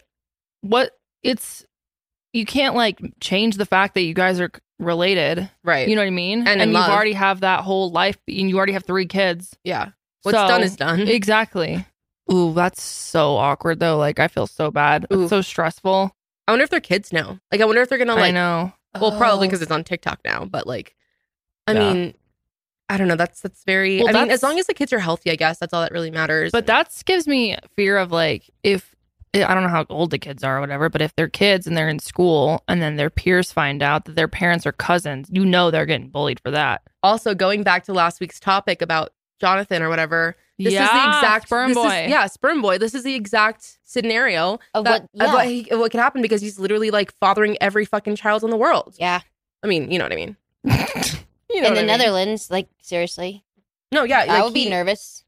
what 0.62 0.98
it's 1.22 1.64
you 2.32 2.44
can't 2.46 2.74
like 2.74 2.98
change 3.20 3.56
the 3.56 3.66
fact 3.66 3.94
that 3.94 4.02
you 4.02 4.14
guys 4.14 4.40
are 4.40 4.50
related. 4.78 5.48
Right. 5.64 5.88
You 5.88 5.94
know 5.96 6.02
what 6.02 6.06
I 6.08 6.10
mean? 6.10 6.46
And 6.48 6.60
in 6.60 6.68
you've 6.70 6.76
already 6.78 7.12
have 7.12 7.40
that 7.40 7.60
whole 7.60 7.90
life 7.90 8.18
and 8.28 8.48
you 8.48 8.56
already 8.56 8.72
have 8.72 8.84
three 8.84 9.06
kids. 9.06 9.56
yeah. 9.64 9.90
What's 10.22 10.38
So- 10.38 10.48
done 10.48 10.62
is 10.62 10.76
done. 10.76 11.00
Exactly. 11.08 11.84
Ooh, 12.32 12.52
that's 12.54 12.80
so 12.82 13.36
awkward 13.36 13.80
though. 13.80 13.98
Like 13.98 14.20
I 14.20 14.28
feel 14.28 14.46
so 14.46 14.70
bad. 14.70 15.06
Ooh. 15.12 15.22
It's 15.22 15.30
so 15.30 15.40
stressful. 15.42 16.14
I 16.46 16.52
wonder 16.52 16.62
if 16.64 16.70
their 16.70 16.80
kids 16.80 17.12
know. 17.12 17.38
Like, 17.50 17.60
I 17.60 17.64
wonder 17.64 17.82
if 17.82 17.88
they're 17.88 17.98
gonna 17.98 18.14
like 18.14 18.24
I 18.26 18.30
know. 18.30 18.72
Well, 19.00 19.16
probably 19.16 19.46
Oh. 19.46 19.50
because 19.50 19.62
it's 19.62 19.70
on 19.72 19.84
TikTok 19.84 20.20
now. 20.24 20.44
But 20.44 20.66
like, 20.66 20.94
I 21.66 21.72
Yeah. 21.72 21.92
mean, 21.92 22.14
I 22.88 22.96
don't 22.96 23.08
know. 23.08 23.16
That's 23.16 23.40
that's 23.40 23.64
very. 23.64 23.98
Well, 24.02 24.14
I 24.16 24.20
mean, 24.22 24.30
as 24.30 24.42
long 24.42 24.58
as 24.58 24.66
the 24.66 24.74
kids 24.74 24.92
are 24.92 24.98
healthy, 24.98 25.30
I 25.30 25.36
guess 25.36 25.58
that's 25.58 25.72
all 25.72 25.80
that 25.82 25.92
really 25.92 26.10
matters. 26.10 26.52
But 26.52 26.66
that 26.66 26.90
gives 27.06 27.26
me 27.26 27.56
fear 27.74 27.96
of 27.98 28.12
like 28.12 28.50
if 28.62 28.91
I 29.34 29.54
don't 29.54 29.62
know 29.62 29.68
how 29.70 29.86
old 29.88 30.10
the 30.10 30.18
kids 30.18 30.44
are 30.44 30.58
or 30.58 30.60
whatever, 30.60 30.90
but 30.90 31.00
if 31.00 31.14
they're 31.16 31.28
kids 31.28 31.66
and 31.66 31.74
they're 31.76 31.88
in 31.88 31.98
school 32.00 32.62
and 32.68 32.82
then 32.82 32.96
their 32.96 33.08
peers 33.08 33.50
find 33.50 33.82
out 33.82 34.04
that 34.04 34.14
their 34.14 34.28
parents 34.28 34.66
are 34.66 34.72
cousins, 34.72 35.28
you 35.32 35.44
know 35.46 35.70
they're 35.70 35.86
getting 35.86 36.08
bullied 36.10 36.38
for 36.40 36.50
that. 36.50 36.82
also 37.02 37.34
going 37.34 37.62
back 37.62 37.84
to 37.84 37.92
last 37.94 38.20
week's 38.20 38.38
topic 38.38 38.82
about 38.82 39.12
Jonathan 39.40 39.82
or 39.82 39.88
whatever. 39.88 40.36
This 40.58 40.74
yeah, 40.74 40.84
is 40.84 40.90
the 40.90 41.16
exact 41.18 41.46
sperm 41.46 41.68
this 41.70 41.78
is- 41.78 41.82
boy. 41.84 42.06
yeah, 42.08 42.26
sperm 42.26 42.60
boy. 42.62 42.76
This 42.78 42.94
is 42.94 43.02
the 43.04 43.14
exact 43.14 43.78
scenario 43.82 44.60
Of 44.74 44.84
that, 44.84 45.02
what- 45.02 45.10
yeah. 45.14 45.24
of 45.24 45.32
what, 45.32 45.46
he, 45.46 45.70
of 45.70 45.80
what 45.80 45.90
could 45.90 46.00
happen 46.00 46.20
because 46.22 46.42
he's 46.42 46.58
literally 46.58 46.90
like 46.90 47.12
fathering 47.18 47.56
every 47.60 47.84
fucking 47.86 48.16
child 48.16 48.44
in 48.44 48.50
the 48.50 48.56
world. 48.58 48.94
yeah. 48.98 49.20
I 49.64 49.66
mean, 49.66 49.90
you 49.90 49.98
know 49.98 50.04
what 50.04 50.12
I 50.12 50.16
mean? 50.16 50.36
you 50.64 50.72
know 50.72 50.74
In 50.74 50.82
what 50.82 51.62
the 51.62 51.68
I 51.68 51.74
mean? 51.74 51.86
Netherlands, 51.86 52.50
like 52.50 52.68
seriously, 52.82 53.44
No, 53.90 54.04
yeah, 54.04 54.20
I 54.20 54.26
like, 54.26 54.44
would 54.44 54.54
be 54.54 54.64
he- 54.64 54.70
nervous. 54.70 55.21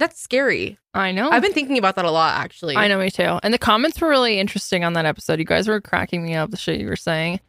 That's 0.00 0.18
scary. 0.18 0.78
I 0.94 1.12
know. 1.12 1.30
I've 1.30 1.42
been 1.42 1.52
thinking 1.52 1.76
about 1.76 1.94
that 1.96 2.06
a 2.06 2.10
lot 2.10 2.40
actually. 2.40 2.74
I 2.74 2.88
know 2.88 2.98
me 2.98 3.10
too. 3.10 3.38
And 3.42 3.52
the 3.52 3.58
comments 3.58 4.00
were 4.00 4.08
really 4.08 4.40
interesting 4.40 4.82
on 4.82 4.94
that 4.94 5.04
episode. 5.04 5.38
You 5.38 5.44
guys 5.44 5.68
were 5.68 5.80
cracking 5.80 6.24
me 6.24 6.34
up 6.34 6.50
the 6.50 6.56
shit 6.56 6.80
you 6.80 6.86
were 6.88 6.96
saying. 6.96 7.40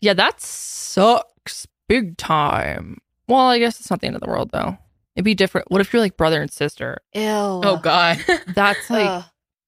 Yeah, 0.00 0.14
that 0.14 0.40
sucks 0.40 1.68
big 1.88 2.16
time. 2.16 2.98
Well, 3.28 3.46
I 3.46 3.60
guess 3.60 3.78
it's 3.78 3.90
not 3.90 4.00
the 4.00 4.08
end 4.08 4.16
of 4.16 4.22
the 4.22 4.28
world 4.28 4.50
though. 4.52 4.76
It'd 5.14 5.24
be 5.24 5.36
different. 5.36 5.70
What 5.70 5.80
if 5.80 5.92
you're 5.92 6.02
like 6.02 6.16
brother 6.16 6.42
and 6.42 6.50
sister? 6.50 6.98
Ew. 7.14 7.22
Oh 7.22 7.78
God. 7.80 8.18
That's 8.54 8.90
like, 8.90 9.06
Ugh. 9.08 9.24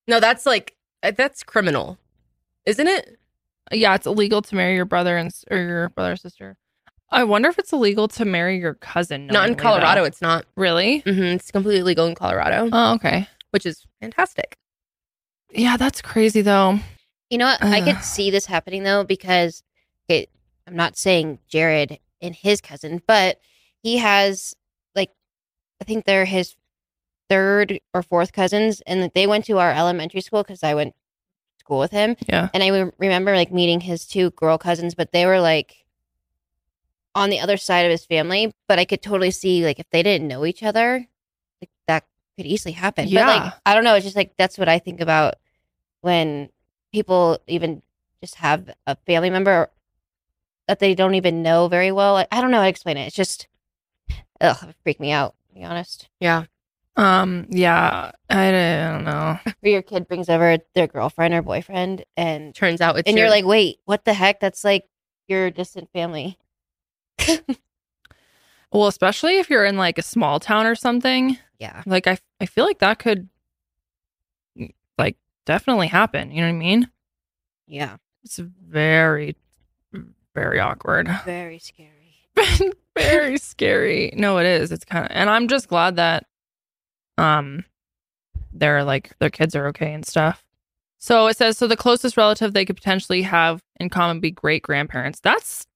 no, 0.08 0.18
that's 0.18 0.44
like 0.44 0.74
uh, 1.04 1.12
that's 1.12 1.44
criminal, 1.44 1.96
isn't 2.66 2.86
it? 2.88 3.18
yeah, 3.72 3.94
it's 3.94 4.06
illegal 4.06 4.42
to 4.42 4.54
marry 4.56 4.74
your 4.74 4.84
brother 4.84 5.16
and 5.16 5.32
or 5.50 5.56
your 5.58 5.88
brother 5.90 6.12
or 6.12 6.16
sister. 6.16 6.56
I 7.10 7.24
wonder 7.24 7.48
if 7.48 7.58
it's 7.58 7.72
illegal 7.72 8.08
to 8.08 8.24
marry 8.24 8.58
your 8.58 8.74
cousin. 8.74 9.26
Not 9.28 9.48
in 9.48 9.54
Colorado. 9.54 10.00
though. 10.02 10.06
It's 10.06 10.20
not. 10.20 10.44
Really? 10.56 10.98
hmm 11.00 11.22
It's 11.22 11.50
completely 11.50 11.82
legal 11.82 12.06
in 12.06 12.14
Colorado, 12.14 12.68
Oh, 12.72 12.94
okay. 12.94 13.28
which 13.50 13.64
is 13.66 13.86
fantastic. 14.00 14.56
Yeah, 15.52 15.76
that's 15.76 16.02
crazy 16.02 16.42
though. 16.42 16.78
You 17.30 17.38
know 17.38 17.46
what? 17.46 17.62
I 17.62 17.80
could 17.80 18.02
see 18.02 18.30
this 18.30 18.46
happening 18.46 18.82
though 18.82 19.04
because 19.04 19.62
okay, 20.10 20.26
I'm 20.66 20.76
not 20.76 20.96
saying 20.96 21.38
Jared 21.48 21.98
and 22.20 22.34
his 22.34 22.60
cousin, 22.60 23.00
but 23.06 23.38
he 23.82 23.98
has 23.98 24.54
like 24.94 25.10
I 25.80 25.84
think 25.84 26.04
they're 26.04 26.24
his 26.24 26.56
third 27.30 27.80
or 27.94 28.02
fourth 28.02 28.32
cousins, 28.32 28.80
and 28.86 29.10
they 29.14 29.26
went 29.26 29.44
to 29.46 29.58
our 29.58 29.72
elementary 29.72 30.20
school 30.20 30.42
because 30.42 30.62
I 30.62 30.74
went 30.74 30.94
school 31.60 31.78
with 31.78 31.90
him. 31.92 32.16
Yeah. 32.28 32.48
and 32.54 32.62
I 32.62 32.90
remember 32.98 33.34
like 33.36 33.52
meeting 33.52 33.80
his 33.80 34.06
two 34.06 34.30
girl 34.32 34.58
cousins, 34.58 34.94
but 34.94 35.12
they 35.12 35.26
were 35.26 35.40
like 35.40 35.76
on 37.16 37.30
the 37.30 37.40
other 37.40 37.56
side 37.56 37.80
of 37.86 37.90
his 37.90 38.04
family. 38.06 38.52
But 38.68 38.78
I 38.78 38.84
could 38.84 39.02
totally 39.02 39.30
see 39.32 39.64
like 39.64 39.78
if 39.80 39.86
they 39.90 40.02
didn't 40.02 40.28
know 40.28 40.44
each 40.46 40.62
other, 40.62 41.06
like 41.60 41.70
that 41.88 42.04
could 42.36 42.46
easily 42.46 42.72
happen. 42.72 43.06
But 43.06 43.12
Yeah. 43.12 43.26
like 43.26 43.52
I 43.64 43.74
don't 43.74 43.84
know, 43.84 43.94
it's 43.96 44.04
just 44.04 44.16
like 44.16 44.36
that's 44.36 44.58
what 44.58 44.68
I 44.68 44.78
think 44.78 45.00
about 45.00 45.34
when 46.02 46.50
people 46.92 47.38
even 47.46 47.82
just 48.22 48.36
have 48.36 48.70
a 48.86 48.96
family 49.06 49.30
member 49.30 49.70
that 50.68 50.78
they 50.78 50.94
don't 50.94 51.14
even 51.14 51.42
know 51.42 51.68
very 51.68 51.92
well. 51.92 52.14
Like, 52.14 52.28
I 52.32 52.40
don't 52.40 52.50
know 52.50 52.58
how 52.58 52.64
to 52.64 52.68
explain 52.68 52.96
it. 52.96 53.06
It's 53.06 53.16
just 53.16 53.46
ugh, 54.40 54.56
it 54.68 54.74
freak 54.82 55.00
me 55.00 55.12
out. 55.12 55.34
To 55.48 55.54
be 55.54 55.64
honest. 55.64 56.08
Yeah. 56.20 56.44
Um. 56.96 57.46
Yeah. 57.50 58.12
I 58.30 58.50
don't 58.50 59.04
know. 59.04 59.38
Or 59.62 59.68
your 59.68 59.82
kid 59.82 60.06
brings 60.08 60.28
over 60.28 60.58
their 60.74 60.86
girlfriend 60.86 61.34
or 61.34 61.42
boyfriend, 61.42 62.04
and 62.16 62.54
Turns 62.54 62.80
out 62.80 62.96
it's 62.98 63.06
and 63.08 63.16
your- 63.16 63.26
you're 63.26 63.34
like, 63.34 63.44
wait, 63.44 63.78
what 63.84 64.04
the 64.04 64.14
heck? 64.14 64.40
That's 64.40 64.64
like 64.64 64.84
your 65.28 65.50
distant 65.50 65.90
family. 65.92 66.38
Well, 68.72 68.88
especially 68.88 69.38
if 69.38 69.48
you're 69.48 69.64
in 69.64 69.76
like 69.76 69.96
a 69.96 70.02
small 70.02 70.40
town 70.40 70.66
or 70.66 70.74
something. 70.74 71.38
Yeah. 71.58 71.82
Like 71.86 72.06
I, 72.06 72.18
I 72.40 72.46
feel 72.46 72.64
like 72.64 72.80
that 72.80 72.98
could, 72.98 73.28
like, 74.98 75.16
definitely 75.46 75.86
happen. 75.86 76.30
You 76.30 76.42
know 76.42 76.48
what 76.48 76.56
I 76.56 76.58
mean? 76.58 76.90
Yeah. 77.66 77.96
It's 78.24 78.36
very, 78.38 79.36
very 80.34 80.60
awkward. 80.60 81.08
Very 81.24 81.58
scary. 81.58 82.20
very 82.94 83.38
scary. 83.38 84.12
No, 84.14 84.36
it 84.38 84.46
is. 84.46 84.72
It's 84.72 84.84
kind 84.84 85.06
of, 85.06 85.10
and 85.14 85.30
I'm 85.30 85.48
just 85.48 85.68
glad 85.68 85.96
that, 85.96 86.26
um, 87.16 87.64
they're 88.52 88.84
like 88.84 89.16
their 89.20 89.30
kids 89.30 89.54
are 89.54 89.68
okay 89.68 89.94
and 89.94 90.04
stuff. 90.04 90.44
So 90.98 91.28
it 91.28 91.36
says 91.36 91.56
so 91.56 91.66
the 91.66 91.76
closest 91.76 92.16
relative 92.16 92.52
they 92.52 92.64
could 92.64 92.76
potentially 92.76 93.22
have 93.22 93.62
in 93.80 93.88
common 93.88 94.20
be 94.20 94.30
great 94.30 94.62
grandparents. 94.62 95.20
That's 95.20 95.66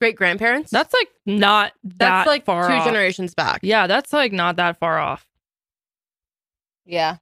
great 0.00 0.16
grandparents. 0.16 0.70
that's 0.70 0.92
like 0.94 1.08
not 1.24 1.72
that 1.84 1.98
that's 1.98 2.26
like 2.26 2.44
far 2.44 2.66
two 2.68 2.74
off. 2.74 2.84
generations 2.84 3.34
back. 3.34 3.60
Yeah, 3.62 3.86
that's 3.86 4.12
like 4.12 4.32
not 4.32 4.56
that 4.56 4.78
far 4.78 4.98
off. 4.98 5.26
Yeah. 6.84 7.16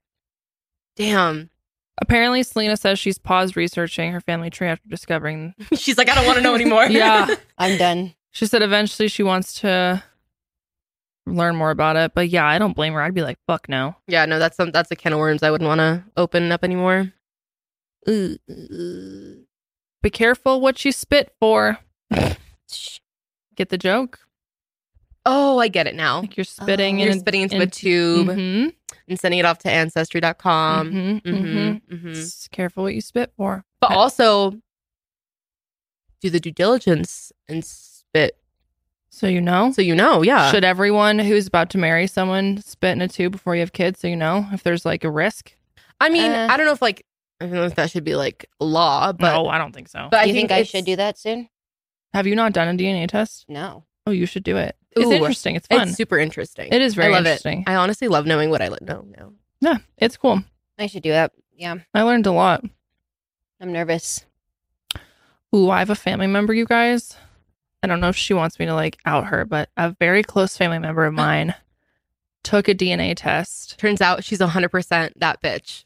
Damn. 0.97 1.51
Apparently, 2.01 2.43
Selena 2.43 2.77
says 2.77 2.99
she's 2.99 3.19
paused 3.19 3.57
researching 3.57 4.11
her 4.13 4.21
family 4.21 4.51
tree 4.51 4.67
after 4.67 4.89
discovering. 4.89 5.55
She's 5.77 5.97
like, 5.97 6.09
I 6.11 6.17
don't 6.17 6.27
want 6.27 6.37
to 6.39 6.43
know 6.43 6.55
anymore. 6.57 6.87
Yeah. 6.91 7.33
I'm 7.59 7.79
done. 7.79 8.15
She 8.33 8.47
said 8.47 8.63
eventually 8.63 9.07
she 9.09 9.23
wants 9.23 9.61
to 9.61 10.03
learn 11.25 11.55
more 11.55 11.71
about 11.71 11.95
it. 11.97 12.13
But 12.15 12.29
yeah, 12.31 12.45
I 12.47 12.59
don't 12.59 12.75
blame 12.75 12.95
her. 12.95 13.01
I'd 13.01 13.15
be 13.15 13.23
like, 13.23 13.39
fuck 13.47 13.69
no. 13.69 13.95
yeah. 14.09 14.27
No, 14.27 14.41
that's 14.41 14.57
some. 14.57 14.73
That's 14.73 14.91
a 14.91 14.97
can 14.97 15.13
of 15.13 15.21
worms 15.21 15.45
I 15.45 15.53
wouldn't 15.53 15.69
want 15.69 15.79
to 15.79 16.03
open 16.17 16.51
up 16.51 16.65
anymore. 16.65 17.13
Be 18.07 18.39
careful 20.13 20.61
what 20.61 20.85
you 20.85 20.93
spit 20.93 21.33
for. 21.41 21.79
Get 23.57 23.69
the 23.69 23.79
joke? 23.79 24.19
Oh, 25.27 25.59
I 25.59 25.69
get 25.69 25.87
it 25.87 25.95
now. 25.95 26.21
Like 26.21 26.37
you're 26.37 26.45
spitting 26.45 26.99
You're 26.99 27.11
in 27.13 27.21
spitting 27.21 27.43
into 27.43 27.57
in- 27.57 27.63
a 27.63 27.67
tube 27.67 28.27
Mhm, 28.29 28.75
and 29.09 29.19
sending 29.21 29.41
it 29.41 29.47
off 29.47 29.59
to 29.61 29.71
ancestry.com. 29.71 30.93
mhm, 30.93 31.23
hmm 31.23 31.31
mhm. 31.35 31.81
hmm 31.89 32.13
Just 32.13 32.51
careful 32.51 32.83
what 32.85 32.95
you 32.95 33.01
spit 33.01 33.33
for. 33.37 33.65
But 33.81 33.93
also 33.93 34.61
do 36.21 36.31
the 36.31 36.41
due 36.41 36.51
diligence 36.53 37.33
and 37.49 37.65
spit 37.65 38.37
So 39.11 39.27
you 39.27 39.41
know. 39.41 39.71
so 39.73 39.81
you 39.83 39.95
know. 39.95 40.23
Yeah. 40.23 40.51
Should 40.51 40.65
everyone 40.65 41.19
who's 41.19 41.47
about 41.47 41.71
to 41.71 41.79
marry 41.79 42.07
someone 42.07 42.61
spit 42.63 42.93
in 42.93 43.01
a 43.03 43.09
tube 43.09 43.33
before 43.33 43.55
you 43.55 43.61
have 43.61 43.73
kids 43.73 44.01
so 44.01 44.09
you 44.09 44.17
know 44.17 44.47
if 44.53 44.63
there's 44.63 44.85
like 44.85 45.05
a 45.05 45.11
risk? 45.11 45.55
I 46.01 46.09
mean, 46.11 46.31
Uh, 46.31 46.49
I 46.51 46.57
don't 46.57 46.67
know 46.67 46.73
if 46.73 46.83
like 46.83 47.07
I 47.41 47.47
don't 47.47 47.55
know 47.55 47.65
if 47.65 47.75
that 47.77 47.91
should 47.91 48.05
be 48.05 48.15
like 48.15 48.47
law, 48.61 49.13
but 49.13 49.33
no, 49.33 49.49
I 49.49 49.59
don't 49.59 49.73
think 49.75 49.89
so. 49.89 50.09
but 50.11 50.21
I 50.21 50.25
you 50.25 50.33
think, 50.33 50.49
think, 50.51 50.61
I 50.61 50.63
should 50.65 50.85
do 50.85 50.97
that 50.97 51.19
soon? 51.19 51.49
Have 52.15 52.27
you 52.27 52.35
not 52.35 52.53
done 52.55 52.69
a 52.69 52.79
DNA 52.79 53.07
test? 53.09 53.45
No. 53.49 53.85
Oh, 54.07 54.11
you 54.11 54.25
should 54.27 54.45
do 54.45 54.57
it. 54.57 54.77
It's 54.93 55.05
Ooh, 55.07 55.13
interesting. 55.13 55.57
It's 55.57 55.67
fun. 55.67 55.89
It's 55.89 55.97
super 55.97 56.19
interesting. 56.19 56.73
It 56.73 56.81
is 56.81 56.95
very 56.95 57.09
I 57.09 57.17
love 57.17 57.27
interesting. 57.27 57.61
it. 57.63 57.69
I 57.69 57.75
honestly 57.75 58.09
love 58.09 58.25
knowing 58.27 58.49
what 58.51 58.63
I 58.63 58.69
li- 58.69 58.79
know 58.81 59.05
now. 59.19 59.33
yeah, 59.61 59.79
it's 59.99 60.17
cool. 60.17 60.43
I 60.79 60.87
should 60.87 61.03
do 61.03 61.11
that. 61.11 61.33
Yeah. 61.57 61.77
I 61.93 62.03
learned 62.03 62.27
a 62.27 62.33
lot. 62.33 62.65
I'm 63.61 63.73
nervous. 63.73 64.25
Ooh, 65.55 65.71
I 65.71 65.79
have 65.81 65.91
a 65.91 65.95
family 65.95 66.27
member, 66.27 66.53
you 66.55 66.65
guys. 66.67 67.17
I 67.83 67.87
don't 67.87 68.01
know 68.01 68.09
if 68.09 68.17
she 68.17 68.35
wants 68.35 68.59
me 68.59 68.67
to 68.67 68.75
like 68.75 68.99
out 69.05 69.27
her, 69.27 69.45
but 69.45 69.69
a 69.77 69.95
very 69.99 70.23
close 70.23 70.57
family 70.57 70.79
member 70.79 71.05
of 71.07 71.15
mine 71.15 71.55
took 72.43 72.69
a 72.69 72.75
DNA 72.75 73.15
test. 73.17 73.79
Turns 73.79 74.01
out 74.01 74.23
she's 74.25 74.39
100% 74.41 75.13
that 75.17 75.41
bitch. 75.43 75.85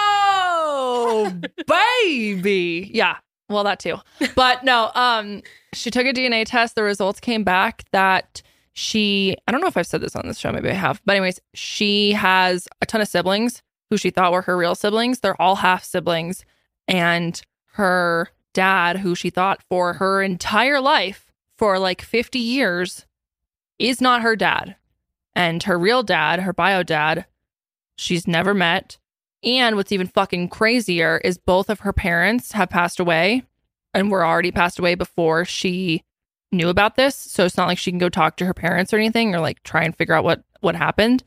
Oh, 0.00 1.32
baby. 1.66 2.90
Yeah. 2.92 3.16
Well, 3.48 3.64
that 3.64 3.80
too. 3.80 3.96
But 4.34 4.64
no, 4.64 4.90
um, 4.94 5.42
she 5.72 5.90
took 5.90 6.06
a 6.06 6.12
DNA 6.12 6.44
test. 6.46 6.74
The 6.74 6.82
results 6.82 7.20
came 7.20 7.44
back 7.44 7.84
that 7.92 8.42
she, 8.72 9.36
I 9.46 9.52
don't 9.52 9.60
know 9.60 9.66
if 9.66 9.76
I've 9.76 9.86
said 9.86 10.00
this 10.00 10.14
on 10.14 10.26
this 10.26 10.38
show, 10.38 10.52
maybe 10.52 10.70
I 10.70 10.74
have. 10.74 11.00
But, 11.04 11.16
anyways, 11.16 11.40
she 11.54 12.12
has 12.12 12.68
a 12.80 12.86
ton 12.86 13.00
of 13.00 13.08
siblings 13.08 13.62
who 13.90 13.96
she 13.96 14.10
thought 14.10 14.32
were 14.32 14.42
her 14.42 14.56
real 14.56 14.74
siblings. 14.74 15.20
They're 15.20 15.40
all 15.40 15.56
half 15.56 15.82
siblings. 15.82 16.44
And 16.86 17.40
her 17.72 18.28
dad, 18.52 18.98
who 18.98 19.14
she 19.14 19.30
thought 19.30 19.62
for 19.68 19.94
her 19.94 20.22
entire 20.22 20.80
life, 20.80 21.32
for 21.56 21.78
like 21.78 22.02
50 22.02 22.38
years, 22.38 23.06
is 23.78 24.00
not 24.00 24.22
her 24.22 24.36
dad. 24.36 24.76
And 25.34 25.62
her 25.64 25.78
real 25.78 26.02
dad, 26.02 26.40
her 26.40 26.52
bio 26.52 26.82
dad, 26.82 27.26
she's 27.96 28.26
never 28.26 28.54
met. 28.54 28.98
And 29.44 29.76
what's 29.76 29.92
even 29.92 30.06
fucking 30.08 30.48
crazier 30.48 31.20
is 31.24 31.38
both 31.38 31.70
of 31.70 31.80
her 31.80 31.92
parents 31.92 32.52
have 32.52 32.70
passed 32.70 32.98
away 32.98 33.44
and 33.94 34.10
were 34.10 34.26
already 34.26 34.50
passed 34.50 34.78
away 34.78 34.94
before 34.94 35.44
she 35.44 36.02
knew 36.50 36.68
about 36.68 36.96
this. 36.96 37.14
So 37.14 37.44
it's 37.44 37.56
not 37.56 37.68
like 37.68 37.78
she 37.78 37.90
can 37.90 37.98
go 37.98 38.08
talk 38.08 38.36
to 38.38 38.46
her 38.46 38.54
parents 38.54 38.92
or 38.92 38.96
anything 38.96 39.34
or 39.34 39.40
like 39.40 39.62
try 39.62 39.84
and 39.84 39.96
figure 39.96 40.14
out 40.14 40.24
what 40.24 40.42
what 40.60 40.74
happened. 40.74 41.22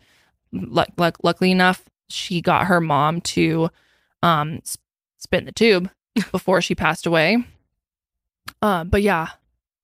Like, 0.51 0.89
like 0.97 1.15
luckily 1.23 1.51
enough, 1.51 1.83
she 2.09 2.41
got 2.41 2.67
her 2.67 2.81
mom 2.81 3.21
to 3.21 3.69
um 4.23 4.55
s- 4.57 4.77
spit 5.17 5.39
in 5.39 5.45
the 5.45 5.51
tube 5.51 5.89
before 6.31 6.61
she 6.61 6.75
passed 6.75 7.05
away. 7.05 7.37
Uh, 8.61 8.83
but 8.83 9.01
yeah, 9.01 9.29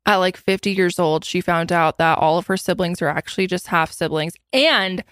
at 0.06 0.18
like 0.18 0.38
50 0.38 0.72
years 0.72 1.00
old, 1.00 1.24
she 1.24 1.42
found 1.42 1.72
out 1.72 1.98
that 1.98 2.18
all 2.18 2.38
of 2.38 2.48
her 2.48 2.58
siblings 2.58 3.02
are 3.02 3.08
actually 3.08 3.48
just 3.48 3.68
half 3.68 3.92
siblings. 3.92 4.34
And 4.52 5.04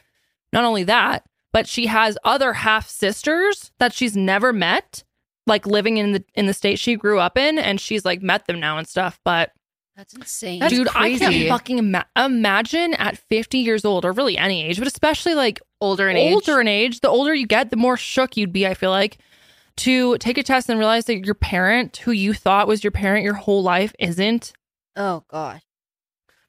not 0.51 0.63
only 0.65 0.83
that, 0.83 1.25
but 1.55 1.69
she 1.69 1.85
has 1.85 2.17
other 2.25 2.51
half 2.51 2.89
sisters 2.89 3.71
that 3.79 3.93
she's 3.93 4.13
never 4.13 4.51
met, 4.51 5.05
like 5.47 5.65
living 5.65 5.95
in 5.95 6.11
the 6.11 6.21
in 6.33 6.47
the 6.47 6.53
state 6.53 6.77
she 6.77 6.97
grew 6.97 7.17
up 7.17 7.37
in, 7.37 7.57
and 7.57 7.79
she's 7.79 8.03
like 8.03 8.21
met 8.21 8.45
them 8.45 8.59
now 8.59 8.77
and 8.77 8.85
stuff. 8.85 9.21
But 9.23 9.53
That's 9.95 10.13
insane. 10.13 10.59
That's 10.59 10.73
dude, 10.73 10.89
I 10.93 11.17
can't 11.17 11.47
fucking 11.47 11.77
ima- 11.77 12.07
imagine 12.17 12.93
at 12.95 13.17
50 13.17 13.59
years 13.59 13.85
old, 13.85 14.03
or 14.03 14.11
really 14.11 14.37
any 14.37 14.65
age, 14.65 14.79
but 14.79 14.87
especially 14.87 15.33
like 15.33 15.61
Older 15.79 16.09
in 16.09 16.17
age. 16.17 16.33
older 16.33 16.59
in 16.59 16.67
age, 16.67 16.99
the 16.99 17.07
older 17.07 17.33
you 17.33 17.47
get, 17.47 17.69
the 17.69 17.77
more 17.77 17.95
shook 17.95 18.35
you'd 18.35 18.51
be, 18.51 18.67
I 18.67 18.73
feel 18.73 18.89
like, 18.91 19.17
to 19.77 20.17
take 20.17 20.37
a 20.37 20.43
test 20.43 20.67
and 20.67 20.77
realize 20.77 21.05
that 21.05 21.25
your 21.25 21.35
parent, 21.35 21.95
who 21.95 22.11
you 22.11 22.33
thought 22.33 22.67
was 22.67 22.83
your 22.83 22.91
parent 22.91 23.23
your 23.23 23.35
whole 23.35 23.63
life, 23.63 23.93
isn't. 23.97 24.51
oh 24.97 25.23
gosh. 25.29 25.61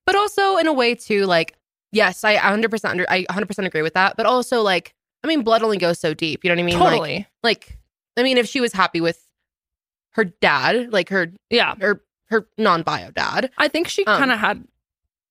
but 0.05 0.17
also 0.17 0.57
in 0.57 0.67
a 0.67 0.73
way 0.73 0.97
too 0.97 1.27
like 1.27 1.55
yes 1.97 2.23
i 2.25 2.37
100% 2.37 2.85
under 2.89 3.07
i 3.09 3.25
100% 3.25 3.67
agree 3.67 3.83
with 3.83 3.95
that 3.95 4.17
but 4.17 4.27
also 4.27 4.63
like 4.63 4.95
i 5.25 5.27
mean 5.27 5.43
blood 5.43 5.63
only 5.63 5.79
goes 5.79 5.99
so 5.99 6.15
deep 6.15 6.45
you 6.45 6.49
know 6.51 6.55
what 6.55 6.61
i 6.61 6.65
mean 6.65 6.79
Like- 6.79 6.91
totally. 6.91 7.27
like, 7.43 7.79
i 8.17 8.23
mean 8.23 8.39
if 8.39 8.47
she 8.49 8.61
was 8.61 8.73
happy 8.73 9.01
with 9.01 9.21
her 10.13 10.25
dad 10.25 10.93
like 10.93 11.09
her 11.11 11.33
yeah. 11.51 11.75
her 11.81 12.03
her 12.29 12.47
non-bio 12.59 13.11
dad 13.13 13.51
I 13.59 13.69
think 13.69 13.87
she 13.89 14.05
Um, 14.05 14.19
kind 14.19 14.33
of 14.33 14.39
had 14.39 14.65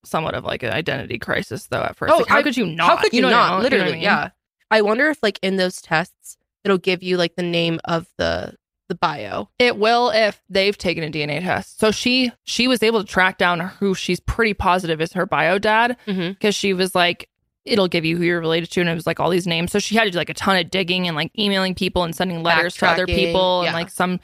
somewhat 0.05 0.33
of 0.35 0.43
like 0.45 0.63
an 0.63 0.71
identity 0.71 1.17
crisis 1.19 1.67
though 1.67 1.81
at 1.81 1.97
first. 1.97 2.13
Oh, 2.13 2.17
like, 2.19 2.27
how 2.27 2.37
I- 2.37 2.43
could 2.43 2.55
you 2.55 2.65
not? 2.67 2.87
how 2.87 2.97
could 3.01 3.11
you, 3.13 3.21
know 3.21 3.27
what 3.29 3.35
I 3.35 3.39
not 3.39 3.47
mean? 3.47 3.49
You 3.49 3.57
know 3.57 3.63
literally 3.77 3.91
I 3.91 3.95
mean? 3.95 4.03
yeah 4.03 4.29
i 4.71 4.81
wonder 4.81 5.09
if 5.09 5.21
like 5.23 5.39
in 5.41 5.57
those 5.57 5.81
tests 5.81 6.37
it'll 6.63 6.77
give 6.77 7.03
you 7.03 7.17
like 7.17 7.35
the 7.35 7.43
name 7.43 7.79
of 7.85 8.07
the 8.17 8.55
the 8.87 8.95
bio. 8.95 9.49
It 9.59 9.77
will 9.77 10.09
if 10.09 10.41
they've 10.49 10.77
taken 10.77 11.03
a 11.03 11.11
DNA 11.11 11.41
test. 11.41 11.79
So 11.79 11.91
she 11.91 12.31
she 12.43 12.67
was 12.67 12.83
able 12.83 13.03
to 13.03 13.07
track 13.09 13.37
down 13.37 13.59
who 13.59 13.95
she's 13.95 14.19
pretty 14.19 14.53
positive 14.53 15.01
is 15.01 15.13
her 15.13 15.25
bio 15.25 15.57
dad 15.57 15.97
Mm-hmm. 16.07 16.29
because 16.29 16.55
she 16.55 16.73
was 16.73 16.93
like, 16.95 17.29
it'll 17.65 17.87
give 17.87 18.05
you 18.05 18.15
who 18.17 18.23
you're 18.23 18.39
related 18.39 18.69
to, 18.71 18.81
and 18.81 18.89
it 18.89 18.93
was 18.93 19.07
like 19.07 19.19
all 19.19 19.29
these 19.29 19.47
names. 19.47 19.71
So 19.71 19.79
she 19.79 19.95
had 19.95 20.03
to 20.03 20.11
do 20.11 20.17
like 20.17 20.29
a 20.29 20.35
ton 20.35 20.57
of 20.57 20.69
digging 20.69 21.07
and 21.07 21.15
like 21.15 21.31
emailing 21.37 21.73
people 21.75 22.03
and 22.03 22.15
sending 22.15 22.43
letters 22.43 22.75
to 22.75 22.87
other 22.87 23.07
people 23.07 23.61
yeah. 23.63 23.69
and 23.69 23.75
like 23.75 23.89
some 23.89 24.19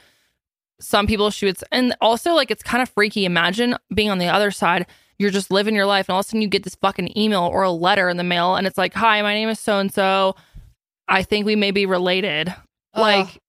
some 0.80 1.06
people 1.06 1.30
she 1.30 1.46
would, 1.46 1.56
and 1.70 1.94
also 2.00 2.34
like 2.34 2.50
it's 2.50 2.62
kind 2.62 2.82
of 2.82 2.88
freaky. 2.88 3.24
Imagine 3.24 3.76
being 3.94 4.10
on 4.10 4.18
the 4.18 4.28
other 4.28 4.50
side. 4.50 4.86
You're 5.18 5.30
just 5.30 5.50
living 5.50 5.74
your 5.74 5.86
life, 5.86 6.08
and 6.08 6.14
all 6.14 6.20
of 6.20 6.26
a 6.26 6.28
sudden 6.28 6.42
you 6.42 6.48
get 6.48 6.64
this 6.64 6.74
fucking 6.76 7.16
email 7.16 7.42
or 7.42 7.62
a 7.62 7.70
letter 7.70 8.08
in 8.08 8.16
the 8.16 8.24
mail, 8.24 8.56
and 8.56 8.66
it's 8.66 8.78
like, 8.78 8.94
"Hi, 8.94 9.22
my 9.22 9.34
name 9.34 9.48
is 9.48 9.60
so 9.60 9.78
and 9.78 9.92
so. 9.92 10.34
I 11.08 11.22
think 11.22 11.46
we 11.46 11.56
may 11.56 11.70
be 11.70 11.86
related." 11.86 12.52
Like 12.96 13.40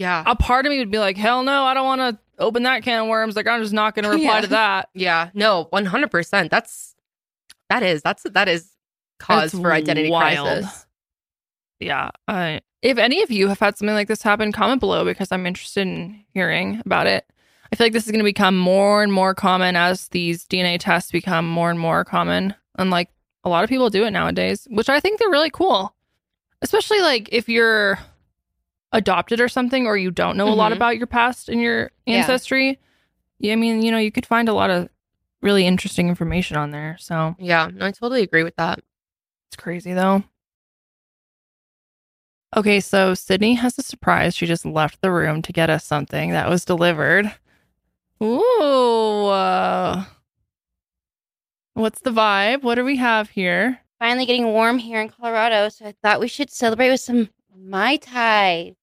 Yeah. 0.00 0.24
a 0.26 0.34
part 0.34 0.64
of 0.66 0.70
me 0.70 0.78
would 0.78 0.90
be 0.90 0.98
like, 0.98 1.16
hell 1.18 1.42
no, 1.42 1.64
I 1.64 1.74
don't 1.74 1.84
want 1.84 2.00
to 2.00 2.18
open 2.42 2.62
that 2.62 2.82
can 2.82 3.02
of 3.02 3.08
worms. 3.08 3.36
Like, 3.36 3.46
I'm 3.46 3.60
just 3.60 3.74
not 3.74 3.94
going 3.94 4.04
to 4.04 4.08
reply 4.10 4.36
Yeah. 4.36 4.40
to 4.40 4.46
that. 4.48 4.88
Yeah. 4.94 5.30
No, 5.34 5.68
100%. 5.72 6.48
That's, 6.50 6.94
that 7.68 7.82
is, 7.82 8.00
that's, 8.02 8.22
that 8.24 8.48
is 8.48 8.70
cause 9.18 9.52
It's 9.52 9.60
for 9.62 9.72
identity 9.72 10.10
wild. 10.10 10.46
crisis. 10.46 10.86
Yeah. 11.80 12.10
I 12.26 12.60
if 12.82 12.96
any 12.96 13.22
of 13.22 13.30
you 13.30 13.48
have 13.48 13.58
had 13.60 13.76
something 13.76 13.94
like 13.94 14.08
this 14.08 14.22
happen, 14.22 14.52
comment 14.52 14.80
below 14.80 15.04
because 15.04 15.30
I'm 15.30 15.46
interested 15.46 15.82
in 15.82 16.24
hearing 16.32 16.80
about 16.86 17.06
it. 17.06 17.26
I 17.70 17.76
feel 17.76 17.84
like 17.84 17.92
this 17.92 18.06
is 18.06 18.10
going 18.10 18.20
to 18.20 18.24
become 18.24 18.56
more 18.56 19.02
and 19.02 19.12
more 19.12 19.34
common 19.34 19.76
as 19.76 20.08
these 20.08 20.46
DNA 20.46 20.78
tests 20.80 21.10
become 21.12 21.46
more 21.46 21.68
and 21.70 21.78
more 21.78 22.06
common. 22.06 22.54
And 22.78 22.90
like 22.90 23.10
a 23.44 23.50
lot 23.50 23.64
of 23.64 23.68
people 23.70 23.90
do 23.90 24.04
it 24.06 24.12
nowadays, 24.12 24.66
which 24.70 24.88
I 24.88 24.98
think 24.98 25.18
they're 25.18 25.28
really 25.30 25.50
cool. 25.50 25.94
Especially 26.62 27.00
like 27.02 27.28
if 27.32 27.50
you're 27.50 27.98
adopted 28.92 29.40
or 29.40 29.48
something, 29.48 29.86
or 29.86 29.96
you 29.96 30.10
don't 30.10 30.36
know 30.36 30.48
a 30.48 30.54
lot 30.54 30.72
Mhm. 30.72 30.76
about 30.76 30.96
your 30.98 31.06
past 31.06 31.48
and 31.48 31.60
your 31.60 31.90
ancestry. 32.06 32.78
Yeah, 33.38 33.52
I 33.52 33.56
mean, 33.56 33.82
you 33.82 33.90
know, 33.90 33.98
you 33.98 34.10
could 34.12 34.26
find 34.26 34.48
a 34.48 34.52
lot 34.52 34.70
of 34.70 34.88
really 35.42 35.66
interesting 35.66 36.08
information 36.08 36.56
on 36.56 36.70
there. 36.72 36.96
So 36.98 37.34
Yeah. 37.38 37.68
No, 37.72 37.86
I 37.86 37.92
totally 37.92 38.22
agree 38.22 38.42
with 38.42 38.56
that. 38.56 38.80
it's 39.48 39.56
crazy 39.56 39.92
though. 39.92 40.22
Okay, 42.56 42.80
so 42.80 43.14
Sydney 43.14 43.54
has 43.54 43.78
a 43.78 43.82
surprise. 43.82 44.34
She 44.34 44.44
just 44.46 44.64
left 44.66 45.00
the 45.02 45.10
room 45.12 45.40
to 45.42 45.52
get 45.52 45.70
us 45.70 45.84
something 45.84 46.30
that 46.32 46.48
was 46.48 46.64
delivered. 46.64 47.32
Ooh. 48.22 49.26
uh, 49.26 50.04
what's 51.74 52.00
the 52.00 52.10
vibe? 52.10 52.62
What 52.62 52.74
do 52.74 52.84
we 52.84 52.96
have 52.96 53.30
here? 53.30 53.80
Finally 54.00 54.26
getting 54.26 54.46
warm 54.46 54.78
here 54.78 55.00
in 55.00 55.08
Colorado, 55.08 55.68
so 55.68 55.86
I 55.86 55.94
thought 56.02 56.20
we 56.20 56.28
should 56.28 56.50
celebrate 56.50 56.90
with 56.90 57.00
some 57.00 57.30
Mai 57.56 57.96
Tai. 57.96 58.74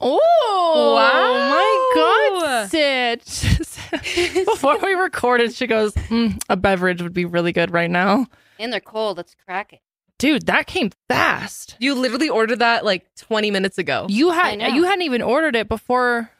Oh, 0.00 0.94
Wow. 0.96 1.50
my 1.50 2.40
God, 2.40 2.68
Sid. 2.70 4.44
Before 4.46 4.78
we 4.78 4.92
recorded, 4.94 5.54
she 5.54 5.66
goes, 5.66 5.92
"Mm, 5.94 6.40
a 6.48 6.56
beverage 6.56 7.00
would 7.02 7.12
be 7.12 7.24
really 7.24 7.52
good 7.52 7.70
right 7.72 7.90
now. 7.90 8.26
And 8.58 8.72
they're 8.72 8.80
cold. 8.80 9.16
Let's 9.16 9.34
crack 9.44 9.72
it. 9.72 9.80
Dude, 10.18 10.46
that 10.46 10.66
came 10.66 10.90
fast. 11.08 11.76
You 11.80 11.94
literally 11.94 12.28
ordered 12.28 12.60
that 12.60 12.84
like 12.84 13.04
20 13.16 13.50
minutes 13.50 13.78
ago. 13.78 14.06
You 14.08 14.30
had 14.30 14.60
you 14.74 14.84
hadn't 14.84 15.02
even 15.02 15.22
ordered 15.22 15.56
it 15.56 15.68
before 15.68 16.30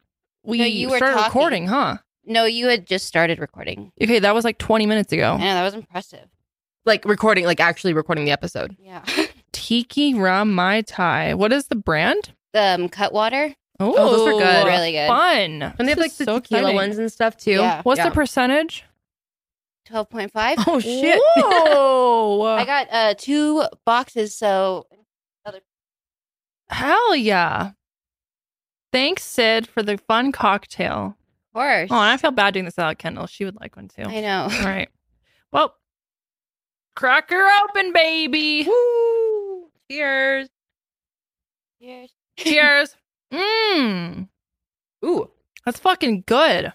we 0.44 0.58
No, 0.58 0.64
you 0.64 0.90
were 0.90 0.96
started 0.96 1.14
talking. 1.16 1.26
recording, 1.28 1.66
huh? 1.66 1.96
No, 2.24 2.44
you 2.44 2.68
had 2.68 2.86
just 2.86 3.06
started 3.06 3.38
recording. 3.38 3.92
Okay, 4.00 4.18
that 4.20 4.34
was 4.34 4.44
like 4.44 4.58
20 4.58 4.86
minutes 4.86 5.12
ago. 5.12 5.32
I 5.34 5.38
know, 5.38 5.44
that 5.54 5.64
was 5.64 5.74
impressive. 5.74 6.26
Like 6.86 7.04
recording, 7.04 7.44
like 7.46 7.60
actually 7.60 7.94
recording 7.94 8.24
the 8.24 8.30
episode. 8.32 8.76
Yeah. 8.80 9.04
Tiki 9.52 10.14
Rum 10.14 10.52
Mai 10.54 10.82
Tai. 10.82 11.34
What 11.34 11.52
is 11.52 11.66
the 11.68 11.76
brand? 11.76 12.32
Um, 12.54 12.88
Cutwater. 12.88 13.54
Oh, 13.80 13.92
those 13.94 14.28
are 14.28 14.38
good. 14.38 14.66
Really 14.68 14.92
good. 14.92 15.08
Fun. 15.08 15.62
And 15.78 15.88
they 15.88 15.92
have 15.92 15.98
like 15.98 16.14
the 16.14 16.24
so 16.24 16.38
tequila 16.38 16.60
exciting. 16.62 16.76
ones 16.76 16.98
and 16.98 17.10
stuff 17.12 17.36
too. 17.36 17.52
Yeah. 17.52 17.82
What's 17.82 17.98
Yeah. 17.98 18.08
the 18.08 18.14
percentage? 18.14 18.84
12.5. 19.88 20.54
Oh 20.66 20.80
shit. 20.80 21.20
Whoa. 21.36 22.42
I 22.58 22.64
got 22.64 22.86
uh 22.90 23.14
two 23.18 23.64
boxes, 23.84 24.34
so 24.34 24.86
Hell 26.70 27.14
yeah. 27.16 27.72
Thanks, 28.92 29.22
Sid, 29.24 29.66
for 29.66 29.82
the 29.82 29.98
fun 29.98 30.32
cocktail. 30.32 31.16
of 31.48 31.52
course. 31.54 31.88
Oh, 31.90 31.94
and 31.96 32.10
I 32.10 32.16
feel 32.16 32.30
bad 32.30 32.54
doing 32.54 32.64
this 32.64 32.76
without 32.76 32.96
Kendall. 32.98 33.26
She 33.26 33.44
would 33.44 33.56
like 33.60 33.76
one 33.76 33.88
too. 33.88 34.02
I 34.04 34.20
know. 34.20 34.48
All 34.50 34.64
right. 34.64 34.88
Well, 35.52 35.74
crack 36.96 37.28
her 37.30 37.64
open, 37.64 37.92
baby. 37.92 38.64
Woo! 38.66 39.68
Cheers. 39.90 40.48
Cheers. 41.82 42.10
Cheers. 42.37 42.97
Mmm. 43.33 44.29
Ooh. 45.05 45.31
That's 45.64 45.79
fucking 45.79 46.25
good. 46.27 46.73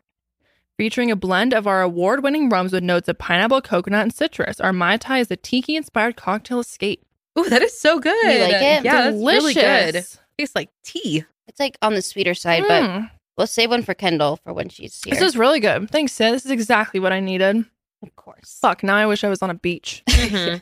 Featuring 0.77 1.11
a 1.11 1.15
blend 1.15 1.53
of 1.53 1.67
our 1.67 1.81
award 1.81 2.23
winning 2.23 2.49
rums 2.49 2.71
with 2.71 2.83
notes 2.83 3.09
of 3.09 3.17
pineapple, 3.17 3.61
coconut, 3.61 4.03
and 4.03 4.13
citrus, 4.13 4.59
our 4.61 4.71
Mai 4.73 4.97
Tai 4.97 5.19
is 5.19 5.29
a 5.31 5.35
tiki 5.35 5.75
inspired 5.75 6.15
cocktail 6.15 6.59
escape. 6.59 7.05
Ooh, 7.37 7.49
that 7.49 7.61
is 7.61 7.77
so 7.77 7.99
good. 7.99 8.15
You 8.23 8.39
like 8.43 8.53
it? 8.53 8.85
Yeah, 8.85 9.11
that's 9.11 9.17
really 9.17 9.53
good. 9.53 9.91
Delicious. 9.91 10.19
Tastes 10.37 10.55
like 10.55 10.69
tea. 10.83 11.25
It's 11.47 11.59
like 11.59 11.77
on 11.81 11.95
the 11.95 12.01
sweeter 12.01 12.33
side, 12.33 12.63
but 12.67 12.83
Mm, 12.83 13.11
we'll 13.37 13.47
save 13.47 13.69
one 13.71 13.83
for 13.83 13.93
Kendall 13.93 14.37
for 14.37 14.53
when 14.53 14.69
she's 14.69 15.03
here. 15.03 15.13
this 15.13 15.21
is 15.21 15.35
really 15.37 15.59
good. 15.59 15.89
Thanks, 15.91 16.13
Sid. 16.13 16.33
This 16.33 16.45
is 16.45 16.51
exactly 16.51 16.99
what 16.99 17.11
I 17.11 17.19
needed. 17.19 17.65
of 18.01 18.15
course. 18.15 18.57
Fuck, 18.61 18.81
now 18.83 18.95
I 18.95 19.05
wish 19.05 19.23
I 19.25 19.29
was 19.29 19.41
on 19.41 19.49
a 19.49 19.53
beach. 19.55 20.03
Mhm. 20.09 20.61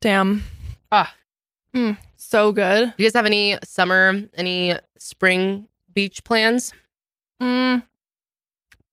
Damn. 0.00 0.42
Ah. 0.90 1.14
Mm, 1.74 1.96
so 2.28 2.52
good. 2.52 2.86
Do 2.96 3.02
you 3.02 3.08
guys 3.08 3.14
have 3.14 3.26
any 3.26 3.58
summer, 3.64 4.22
any 4.34 4.74
spring 4.98 5.68
beach 5.94 6.24
plans? 6.24 6.72
Mm. 7.42 7.82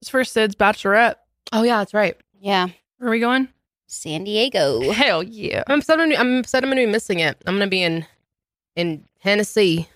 It's 0.01 0.09
for 0.09 0.23
Sid's 0.23 0.55
bachelorette. 0.55 1.15
Oh 1.51 1.63
yeah, 1.63 1.77
that's 1.77 1.93
right. 1.93 2.17
Yeah. 2.39 2.67
Where 2.97 3.09
are 3.09 3.11
we 3.11 3.19
going? 3.19 3.47
San 3.87 4.23
Diego. 4.23 4.91
Hell 4.91 5.23
yeah. 5.23 5.63
I'm 5.67 5.79
upset. 5.79 5.99
I'm, 5.99 6.11
I'm 6.15 6.37
upset. 6.39 6.63
I'm 6.63 6.69
gonna 6.69 6.81
be 6.85 6.91
missing 6.91 7.19
it. 7.19 7.41
I'm 7.45 7.55
gonna 7.55 7.67
be 7.67 7.83
in 7.83 8.05
in 8.75 9.05
Tennessee 9.21 9.87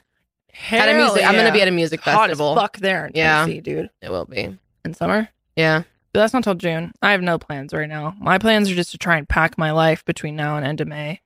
at 0.72 0.88
a 0.88 0.94
Hell 0.94 1.06
music. 1.06 1.26
I'm 1.26 1.36
gonna 1.36 1.52
be 1.52 1.62
at 1.62 1.68
a 1.68 1.72
music 1.72 2.00
Hot 2.02 2.14
as 2.14 2.38
festival. 2.38 2.56
fuck 2.56 2.78
there 2.78 3.08
in 3.08 3.12
Yeah. 3.16 3.42
Tennessee, 3.42 3.62
dude. 3.62 3.90
It 4.02 4.12
will 4.12 4.26
be. 4.26 4.58
In 4.86 4.94
summer? 4.94 5.30
Yeah. 5.56 5.84
But 6.14 6.22
that's 6.22 6.34
not 6.34 6.44
till 6.44 6.56
June. 6.56 6.94
I 7.02 7.12
have 7.12 7.22
no 7.22 7.38
plans 7.38 7.74
right 7.74 7.90
now. 7.90 8.16
My 8.20 8.38
plans 8.38 8.72
are 8.72 8.76
just 8.76 8.92
to 8.92 8.98
try 8.98 9.18
and 9.18 9.28
pack 9.28 9.58
my 9.58 9.72
life 9.72 10.06
between 10.06 10.36
now 10.36 10.58
and 10.58 10.66
end 10.66 10.80
of 10.82 10.88
May. 10.88 11.22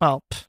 Well, 0.00 0.22
pff, 0.32 0.46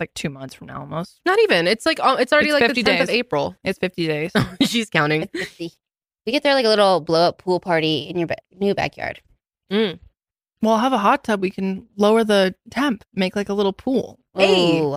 it's 0.00 0.08
like 0.08 0.14
two 0.14 0.30
months 0.30 0.54
from 0.54 0.66
now 0.68 0.80
almost. 0.80 1.20
Not 1.26 1.38
even. 1.40 1.66
It's 1.66 1.84
like 1.86 2.00
oh, 2.02 2.16
it's 2.16 2.32
already 2.32 2.48
It's 2.50 2.60
like 2.60 2.66
50 2.68 2.82
the 2.82 2.90
10th 2.90 3.00
of 3.02 3.06
days. 3.08 3.16
April. 3.16 3.56
It's 3.64 3.78
50 3.78 4.06
days. 4.06 4.32
She's 4.62 4.88
counting. 4.90 5.22
It's 5.22 5.32
50. 5.32 5.72
We 6.26 6.32
get 6.32 6.42
there 6.42 6.54
like 6.54 6.64
a 6.66 6.68
little 6.68 7.00
blow 7.00 7.28
up 7.28 7.38
pool 7.38 7.60
party 7.60 8.00
in 8.02 8.18
your 8.18 8.26
ba- 8.26 8.36
new 8.58 8.74
backyard. 8.74 9.20
Mm. 9.72 9.98
well, 10.62 10.74
I'll 10.74 10.80
have 10.80 10.92
a 10.92 10.98
hot 10.98 11.24
tub. 11.24 11.40
We 11.40 11.50
can 11.50 11.86
lower 11.96 12.24
the 12.24 12.54
temp, 12.70 13.04
make 13.14 13.36
like 13.36 13.48
a 13.48 13.54
little 13.54 13.72
pool, 13.72 14.18
Hey. 14.34 14.80
Ooh, 14.80 14.96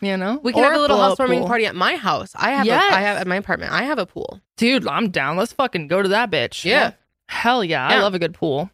you 0.00 0.16
know? 0.16 0.40
We 0.42 0.52
can 0.52 0.62
Or 0.62 0.66
have 0.66 0.76
a 0.76 0.80
little 0.80 0.96
blow-up 0.96 1.10
housewarming 1.12 1.40
pool. 1.40 1.48
party 1.48 1.66
at 1.66 1.74
my 1.74 1.96
house. 1.96 2.32
I 2.34 2.50
have. 2.52 2.66
Yes. 2.66 2.92
A, 2.92 2.96
I 2.96 3.00
have 3.00 3.16
at 3.18 3.26
my 3.26 3.36
apartment. 3.36 3.72
I 3.72 3.84
have 3.84 3.98
a 3.98 4.04
pool. 4.06 4.40
Dude, 4.56 4.86
I'm 4.88 5.10
down. 5.10 5.36
Let's 5.36 5.52
fucking 5.52 5.86
go 5.88 6.02
to 6.02 6.08
that 6.10 6.30
bitch. 6.30 6.64
Yeah. 6.64 6.92
Hell 7.28 7.64
yeah. 7.64 7.86
I 7.86 7.94
Yeah. 7.94 8.02
love 8.02 8.14
a 8.14 8.18
good 8.18 8.34
pool. 8.34 8.68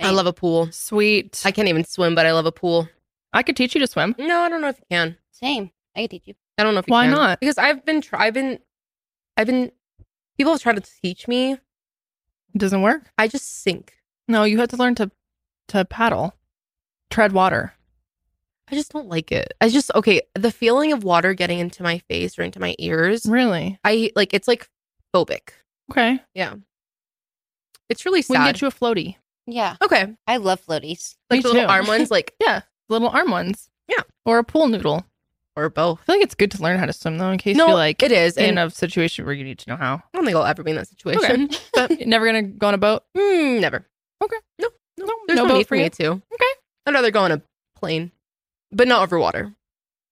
I 0.00 0.10
love 0.10 0.26
a 0.26 0.32
pool. 0.32 0.68
Sweet. 0.70 1.42
I 1.44 1.48
I, 1.48 1.52
can't 1.52 1.68
even 1.68 1.84
swim, 1.84 2.14
but 2.14 2.24
I 2.26 2.32
love 2.32 2.46
a 2.46 2.52
pool. 2.52 2.88
I 3.32 3.42
could 3.42 3.56
teach 3.56 3.74
you 3.74 3.80
to 3.80 3.86
swim. 3.86 4.14
No, 4.18 4.40
I 4.40 4.48
don't 4.48 4.60
know 4.60 4.68
if 4.68 4.78
you 4.78 4.84
can. 4.90 5.16
Same. 5.32 5.70
I 5.96 6.00
can 6.00 6.08
teach 6.08 6.26
you. 6.26 6.34
I 6.56 6.64
don't 6.64 6.74
know 6.74 6.80
if 6.80 6.88
you 6.88 6.92
Why 6.92 7.04
can. 7.04 7.12
not? 7.14 7.40
Because 7.40 7.58
I've 7.58 7.84
been. 7.84 8.00
Try- 8.00 8.26
I've 8.26 8.34
been. 8.34 8.58
I've 9.36 9.46
been. 9.46 9.70
People 10.36 10.52
have 10.52 10.62
tried 10.62 10.82
to 10.82 10.90
teach 11.02 11.28
me. 11.28 11.52
It 11.52 11.60
doesn't 12.58 12.82
work? 12.82 13.10
I 13.18 13.28
just 13.28 13.62
sink. 13.62 13.94
No, 14.26 14.44
you 14.44 14.58
had 14.58 14.70
to 14.70 14.76
learn 14.76 14.94
to 14.96 15.10
to 15.68 15.84
paddle, 15.84 16.34
tread 17.10 17.32
water. 17.32 17.74
I 18.70 18.74
just 18.74 18.92
don't 18.92 19.08
like 19.08 19.30
it. 19.32 19.52
I 19.60 19.68
just 19.68 19.90
okay. 19.94 20.22
The 20.34 20.50
feeling 20.50 20.92
of 20.92 21.04
water 21.04 21.34
getting 21.34 21.58
into 21.58 21.82
my 21.82 21.98
face 22.08 22.38
or 22.38 22.42
into 22.42 22.60
my 22.60 22.74
ears. 22.78 23.26
Really? 23.26 23.78
I 23.84 24.10
like. 24.16 24.34
It's 24.34 24.48
like 24.48 24.68
phobic. 25.14 25.50
Okay. 25.90 26.20
Yeah. 26.34 26.54
It's 27.88 28.04
really 28.04 28.22
sad. 28.22 28.32
We 28.32 28.36
can 28.38 28.46
get 28.52 28.60
you 28.60 28.68
a 28.68 28.70
floaty. 28.70 29.16
Yeah. 29.46 29.76
okay, 29.80 30.14
I 30.26 30.36
love 30.36 30.60
floaties. 30.64 31.16
like 31.30 31.38
Me 31.38 31.42
the 31.42 31.48
little 31.48 31.62
too. 31.62 31.68
arm 31.70 31.86
ones, 31.86 32.10
like 32.10 32.34
Yeah, 32.40 32.60
little 32.88 33.08
arm 33.08 33.30
ones. 33.30 33.68
Yeah. 33.88 34.02
Or 34.24 34.38
a 34.38 34.44
pool 34.44 34.68
noodle. 34.68 35.04
or 35.56 35.68
both. 35.70 36.00
I 36.02 36.04
feel 36.04 36.14
like 36.16 36.22
it's 36.22 36.34
good 36.34 36.50
to 36.52 36.62
learn 36.62 36.78
how 36.78 36.86
to 36.86 36.92
swim 36.92 37.18
though, 37.18 37.30
in 37.30 37.38
case 37.38 37.56
No, 37.56 37.66
you're 37.68 37.74
like 37.76 38.02
it 38.02 38.12
is. 38.12 38.36
in 38.36 38.56
And 38.56 38.58
a 38.58 38.70
situation 38.70 39.24
where 39.24 39.34
you 39.34 39.42
need 39.44 39.58
to 39.60 39.70
know 39.70 39.76
how. 39.76 39.94
I 39.96 40.00
don't 40.14 40.24
think 40.24 40.36
I'll 40.36 40.44
ever 40.44 40.62
be 40.62 40.70
in 40.70 40.76
that 40.76 40.88
situation. 40.88 41.50
But 41.74 41.98
you're 41.98 42.08
never 42.08 42.26
gonna 42.26 42.42
go 42.42 42.68
on 42.68 42.74
a 42.74 42.78
boat. 42.78 43.02
Mm, 43.16 43.60
never. 43.60 43.86
Okay. 44.22 44.36
No, 44.60 44.68
no, 44.98 45.06
No, 45.06 45.14
there's 45.26 45.36
no 45.36 45.42
no, 45.44 45.48
boat 45.50 45.58
need 45.58 45.68
for 45.68 45.76
me 45.76 45.84
you? 45.84 45.90
to. 45.90 46.06
Okay. 46.12 46.52
I'd 46.86 46.94
rather 46.94 47.10
go 47.10 47.20
on 47.22 47.32
a 47.32 47.42
plane, 47.76 48.12
but 48.72 48.86
not 48.88 49.02
over 49.02 49.18
water. 49.18 49.54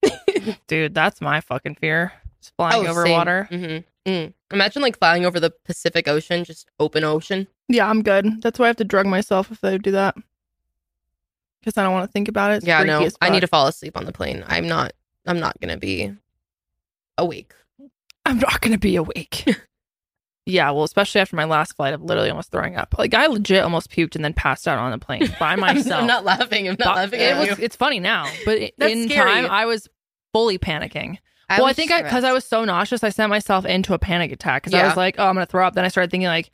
Dude, 0.69 0.95
that's 0.95 1.21
my 1.21 1.41
fucking 1.41 1.77
fear. 1.77 2.13
Just 2.41 2.55
flying 2.57 2.87
Oh, 2.87 2.91
over 2.91 3.05
same. 3.05 3.13
water. 3.13 3.49
Mm-hmm. 3.51 4.11
Mm. 4.11 4.33
Imagine 4.53 4.83
like 4.83 4.99
flying 4.99 5.25
over 5.27 5.41
the 5.41 5.53
Pacific 5.65 6.07
Ocean, 6.07 6.45
just 6.45 6.69
open 6.79 7.03
ocean. 7.03 7.49
Yeah, 7.69 7.89
I'm 7.89 8.03
good. 8.03 8.41
That's 8.43 8.59
why 8.59 8.67
I 8.67 8.69
have 8.69 8.77
to 8.77 8.85
drug 8.85 9.07
myself 9.07 9.51
if 9.51 9.65
I 9.65 9.79
do 9.79 9.91
that. 9.93 10.15
Because 11.67 11.79
I 11.79 11.83
don't 11.83 11.93
want 11.93 12.09
to 12.09 12.13
think 12.13 12.29
about 12.29 12.53
it. 12.53 12.57
It's 12.59 12.67
yeah, 12.67 12.85
no, 12.85 13.09
I 13.21 13.29
need 13.29 13.41
to 13.41 13.49
fall 13.49 13.67
asleep 13.67 13.97
on 13.97 14.05
the 14.05 14.13
plane. 14.13 14.45
I'm 14.47 14.69
not. 14.69 14.93
I'm 15.27 15.41
not 15.41 15.61
gonna 15.61 15.77
be 15.77 16.13
awake. 17.19 17.53
I'm 18.25 18.39
not 18.39 18.61
going 18.61 18.73
to 18.73 18.79
be 18.79 18.97
awake. 18.97 19.45
yeah, 20.47 20.71
well, 20.73 20.83
especially 20.83 21.21
after 21.21 21.37
my 21.37 21.45
last 21.45 21.77
flight 21.77 21.95
of 21.95 22.03
literally 22.03 22.29
almost 22.29 22.51
throwing 22.51 22.77
up. 22.77 22.95
Like 22.99 23.15
I 23.15 23.27
legit 23.27 23.63
almost 23.63 23.91
puked 23.91 24.17
and 24.17 24.25
then 24.25 24.33
passed 24.33 24.67
out 24.67 24.79
on 24.79 24.91
the 24.91 24.99
plane 24.99 25.33
by 25.41 25.55
myself. 25.55 26.01
I'm 26.03 26.07
not 26.09 26.25
laughing. 26.25 26.69
I'm 26.69 26.77
not 26.79 26.87
But 26.87 26.97
laughing 26.97 27.21
it 27.21 27.37
was, 27.37 27.59
you. 27.59 27.65
It's 27.65 27.77
funny 27.77 28.01
now, 28.01 28.29
but 28.45 28.59
in 28.81 29.09
scary. 29.09 29.31
time, 29.31 29.47
I 29.47 29.67
was 29.67 29.89
fully 30.33 30.59
panicking. 30.59 31.19
well, 31.49 31.67
I 31.67 31.73
think 31.73 31.91
because 31.91 32.03
I, 32.13 32.19
stressed. 32.19 32.35
was 32.35 32.45
so 32.45 32.65
nauseous, 32.65 33.05
I 33.05 33.11
sent 33.11 33.31
myself 33.31 33.65
into 33.65 33.95
a 33.95 33.99
panic 33.99 34.33
attack 34.33 34.65
because 34.65 34.75
I 34.75 34.85
was 34.87 34.97
like, 34.97 35.15
"Oh, 35.19 35.27
I'm 35.29 35.35
gonna 35.37 35.47
throw 35.47 35.65
up." 35.65 35.75
Then 35.75 35.85
I 35.85 35.89
started 35.89 36.11
thinking 36.11 36.27
like, 36.27 36.51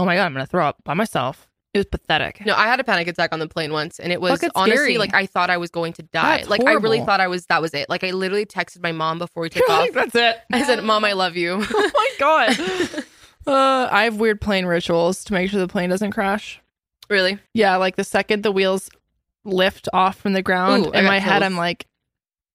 "Oh 0.00 0.04
my 0.04 0.16
god, 0.16 0.24
I'm 0.26 0.32
gonna 0.32 0.46
throw 0.46 0.66
up 0.66 0.82
by 0.82 0.94
myself." 0.94 1.48
It 1.74 1.78
was 1.78 1.86
pathetic. 1.86 2.46
No, 2.46 2.54
I 2.54 2.66
had 2.66 2.78
a 2.78 2.84
panic 2.84 3.08
attack 3.08 3.32
on 3.32 3.40
the 3.40 3.48
plane 3.48 3.72
once, 3.72 3.98
and 3.98 4.12
it 4.12 4.20
was 4.20 4.42
honestly 4.54 4.76
scary. 4.76 4.98
like 4.98 5.12
I 5.12 5.26
thought 5.26 5.50
I 5.50 5.56
was 5.56 5.70
going 5.70 5.92
to 5.94 6.02
die. 6.04 6.38
That's 6.38 6.48
like 6.48 6.64
I 6.64 6.74
really 6.74 7.00
thought 7.00 7.20
I 7.20 7.26
was 7.26 7.46
that 7.46 7.60
was 7.60 7.74
it. 7.74 7.88
Like 7.90 8.04
I 8.04 8.12
literally 8.12 8.46
texted 8.46 8.80
my 8.80 8.92
mom 8.92 9.18
before 9.18 9.42
we 9.42 9.50
took 9.50 9.66
You're 9.66 9.70
off. 9.76 9.80
like, 9.80 9.92
That's 9.92 10.14
it. 10.14 10.40
I 10.52 10.62
said, 10.62 10.84
"Mom, 10.84 11.04
I 11.04 11.12
love 11.14 11.36
you." 11.36 11.64
oh 11.74 11.90
my 11.94 12.10
god. 12.18 13.04
Uh, 13.46 13.86
I 13.92 14.04
have 14.04 14.16
weird 14.18 14.40
plane 14.40 14.64
rituals 14.64 15.22
to 15.24 15.34
make 15.34 15.50
sure 15.50 15.60
the 15.60 15.68
plane 15.68 15.90
doesn't 15.90 16.12
crash. 16.12 16.62
really? 17.10 17.38
Yeah, 17.52 17.76
like 17.76 17.96
the 17.96 18.02
second 18.04 18.42
the 18.42 18.50
wheels 18.50 18.88
lift 19.44 19.86
off 19.92 20.16
from 20.16 20.32
the 20.32 20.40
ground, 20.40 20.86
Ooh, 20.86 20.90
in 20.92 21.04
my 21.04 21.18
head. 21.18 21.42
I'm 21.42 21.54
like, 21.54 21.86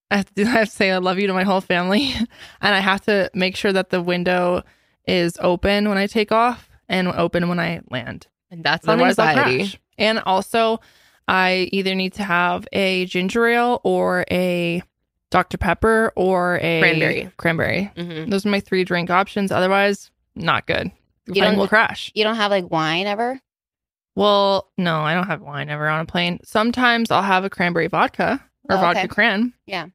I 0.10 0.18
have, 0.18 0.34
to, 0.34 0.42
I 0.42 0.50
have 0.50 0.70
to 0.70 0.76
say 0.76 0.90
I 0.90 0.98
love 0.98 1.20
you 1.20 1.28
to 1.28 1.34
my 1.34 1.44
whole 1.44 1.62
family, 1.62 2.14
and 2.60 2.74
I 2.74 2.80
have 2.80 3.02
to 3.02 3.30
make 3.36 3.56
sure 3.56 3.72
that 3.72 3.92
the 3.92 4.02
window 4.02 4.64
is 5.08 5.38
open 5.40 5.88
when 5.90 6.00
I 6.00 6.08
take 6.08 6.32
off 6.32 6.72
and 6.88 7.08
open 7.10 7.48
when 7.50 7.60
I 7.60 7.82
land. 7.92 8.26
And 8.52 8.64
that's 8.64 8.88
on 8.88 8.96
Otherwise, 8.96 9.20
I'll 9.20 9.28
anxiety. 9.30 9.80
And 9.98 10.20
also, 10.26 10.80
I 11.28 11.70
either 11.72 11.94
need 11.96 12.14
to 12.14 12.24
have 12.24 12.68
a 12.74 13.06
ginger 13.06 13.46
ale 13.48 13.82
or 13.84 14.26
a 14.32 14.82
Dr 15.30 15.58
Pepper 15.58 16.12
or 16.16 16.60
a 16.62 16.80
Cranberry. 16.82 17.32
Cranberry. 17.38 17.92
hmm 17.96 18.30
Those 18.30 18.46
are 18.46 18.50
my 18.50 18.60
three 18.60 18.84
drink 18.84 19.10
options. 19.10 19.52
Otherwise, 19.52 20.10
not 20.36 20.66
good. 20.66 20.92
The 21.26 21.36
You 21.36 21.42
plane 21.44 21.58
will 21.58 21.68
crash. 21.68 22.12
You 22.16 22.24
don't 22.24 22.38
have 22.38 22.50
like 22.50 22.72
wine 22.72 23.06
ever? 23.06 23.40
Well, 24.16 24.72
no, 24.78 25.02
I 25.02 25.14
don't 25.14 25.28
have 25.28 25.42
wine 25.42 25.70
ever 25.70 25.88
on 25.88 26.02
a 26.02 26.06
plane. 26.06 26.40
Sometimes 26.44 27.12
I'll 27.12 27.22
have 27.22 27.44
a 27.46 27.50
cranberry 27.50 27.88
vodka 27.88 28.44
or 28.68 28.76
Oh, 28.78 28.80
vodka 28.80 29.00
okay. 29.02 29.08
cran. 29.08 29.54
Yeah. 29.68 29.88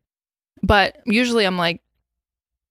But 0.63 0.99
usually 1.05 1.45
I'm 1.45 1.59
like 1.59 1.83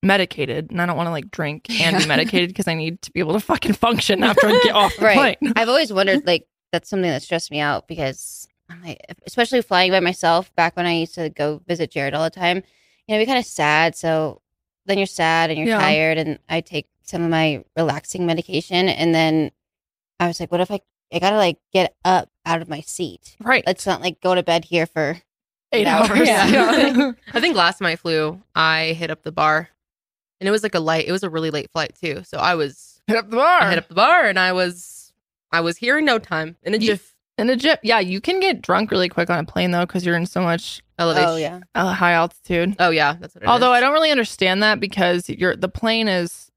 medicated 0.03 0.69
and 0.71 0.81
I 0.81 0.85
don't 0.85 0.97
want 0.97 1.07
to 1.07 1.11
like 1.11 1.31
drink 1.31 1.67
and 1.81 1.97
be 1.97 2.05
medicated 2.07 2.49
because 2.49 2.67
I 2.67 2.73
need 2.75 3.01
to 3.03 3.11
be 3.11 3.19
able 3.19 3.33
to 3.33 3.39
fucking 3.39 3.73
function 3.73 4.23
after 4.23 4.47
I 4.47 4.59
get 4.63 4.75
off 4.75 4.95
the 4.95 5.05
Right. 5.05 5.39
plane. 5.39 5.53
I've 5.55 5.69
always 5.69 5.91
wondered, 5.99 6.25
like, 6.27 6.45
that's 6.71 6.89
something 6.89 7.09
that 7.09 7.21
stressed 7.23 7.51
me 7.51 7.59
out 7.59 7.87
because, 7.87 8.47
I'm 8.69 8.81
like, 8.83 8.99
especially 9.25 9.61
flying 9.61 9.91
by 9.91 9.99
myself. 9.99 10.53
Back 10.55 10.75
when 10.75 10.85
I 10.85 10.93
used 10.93 11.15
to 11.15 11.29
go 11.29 11.61
visit 11.67 11.91
Jared 11.91 12.13
all 12.13 12.23
the 12.23 12.29
time, 12.29 12.63
you 13.07 13.15
know, 13.15 13.19
be 13.21 13.25
kind 13.25 13.37
of 13.37 13.45
sad. 13.45 13.95
So 13.95 14.41
then 14.85 14.97
you're 14.97 15.05
sad 15.07 15.49
and 15.49 15.57
you're 15.59 15.67
Yeah. 15.67 15.77
tired, 15.79 16.17
and 16.17 16.39
I 16.49 16.61
take 16.61 16.87
some 17.03 17.21
of 17.23 17.29
my 17.29 17.63
relaxing 17.77 18.25
medication, 18.25 18.89
and 18.89 19.13
then 19.13 19.51
I 20.19 20.27
was 20.27 20.39
like, 20.39 20.51
what 20.51 20.61
if 20.61 20.71
I 20.71 20.79
I 21.13 21.19
gotta 21.19 21.37
like 21.37 21.57
get 21.71 21.95
up 22.03 22.29
out 22.45 22.61
of 22.63 22.69
my 22.69 22.81
seat? 22.81 23.35
Right. 23.39 23.63
Let's 23.67 23.85
not 23.85 24.01
like 24.01 24.19
go 24.21 24.33
to 24.33 24.41
bed 24.41 24.65
here 24.65 24.87
for 24.87 25.21
Eight 25.71 25.85
hours. 25.85 26.09
hours. 26.09 26.19
Yeah. 26.27 26.47
Yeah. 26.47 27.11
I 27.33 27.39
think 27.39 27.55
last 27.55 27.77
time 27.79 27.85
I 27.87 27.95
flew, 27.97 28.41
I 28.55 28.93
hit 28.97 29.11
up 29.11 29.21
the 29.21 29.31
bar, 29.31 29.69
and 30.39 30.47
it 30.47 30.51
was 30.51 30.63
like 30.63 30.75
a 30.75 30.79
light. 30.79 31.05
It 31.07 31.11
was 31.11 31.23
a 31.23 31.29
really 31.29 31.49
late 31.51 31.71
flight 31.71 31.93
too. 31.99 32.23
So 32.25 32.37
I 32.37 32.55
was 32.55 33.01
Hit 33.07 33.17
up 33.17 33.29
the 33.29 33.35
bar. 33.37 33.61
I 33.61 33.69
hit 33.69 33.77
up 33.79 33.87
the 33.89 33.95
bar, 33.95 34.25
and 34.25 34.39
I 34.39 34.53
was 34.53 35.13
I 35.51 35.61
was 35.61 35.77
here 35.77 35.97
in 35.97 36.05
no 36.05 36.19
time 36.19 36.55
in 36.63 36.73
a 36.73 36.77
You- 36.77 36.87
jiff 36.87 37.15
In 37.37 37.49
a 37.49 37.55
jet. 37.55 37.79
Yeah, 37.83 37.99
you 37.99 38.21
can 38.21 38.39
get 38.39 38.61
drunk 38.61 38.91
really 38.91 39.09
quick 39.09 39.29
on 39.29 39.39
a 39.39 39.43
plane 39.45 39.71
though 39.71 39.85
because 39.85 40.05
you're 40.05 40.15
in 40.15 40.25
so 40.25 40.41
much 40.41 40.81
elevation. 40.99 41.29
oh 41.29 41.35
yeah 41.35 41.59
uh, 41.75 41.91
high 41.93 42.13
altitude. 42.13 42.75
Oh 42.79 42.89
yeah, 42.91 43.15
that's 43.19 43.35
what 43.35 43.41
it 43.43 43.45
is. 43.45 43.49
Although 43.49 43.71
I 43.73 43.79
don't 43.79 43.93
really 43.93 44.11
understand 44.11 44.61
that 44.63 44.79
because 44.79 45.27
you're 45.29 45.55
the 45.55 45.67
plane 45.69 46.07
is 46.07 46.49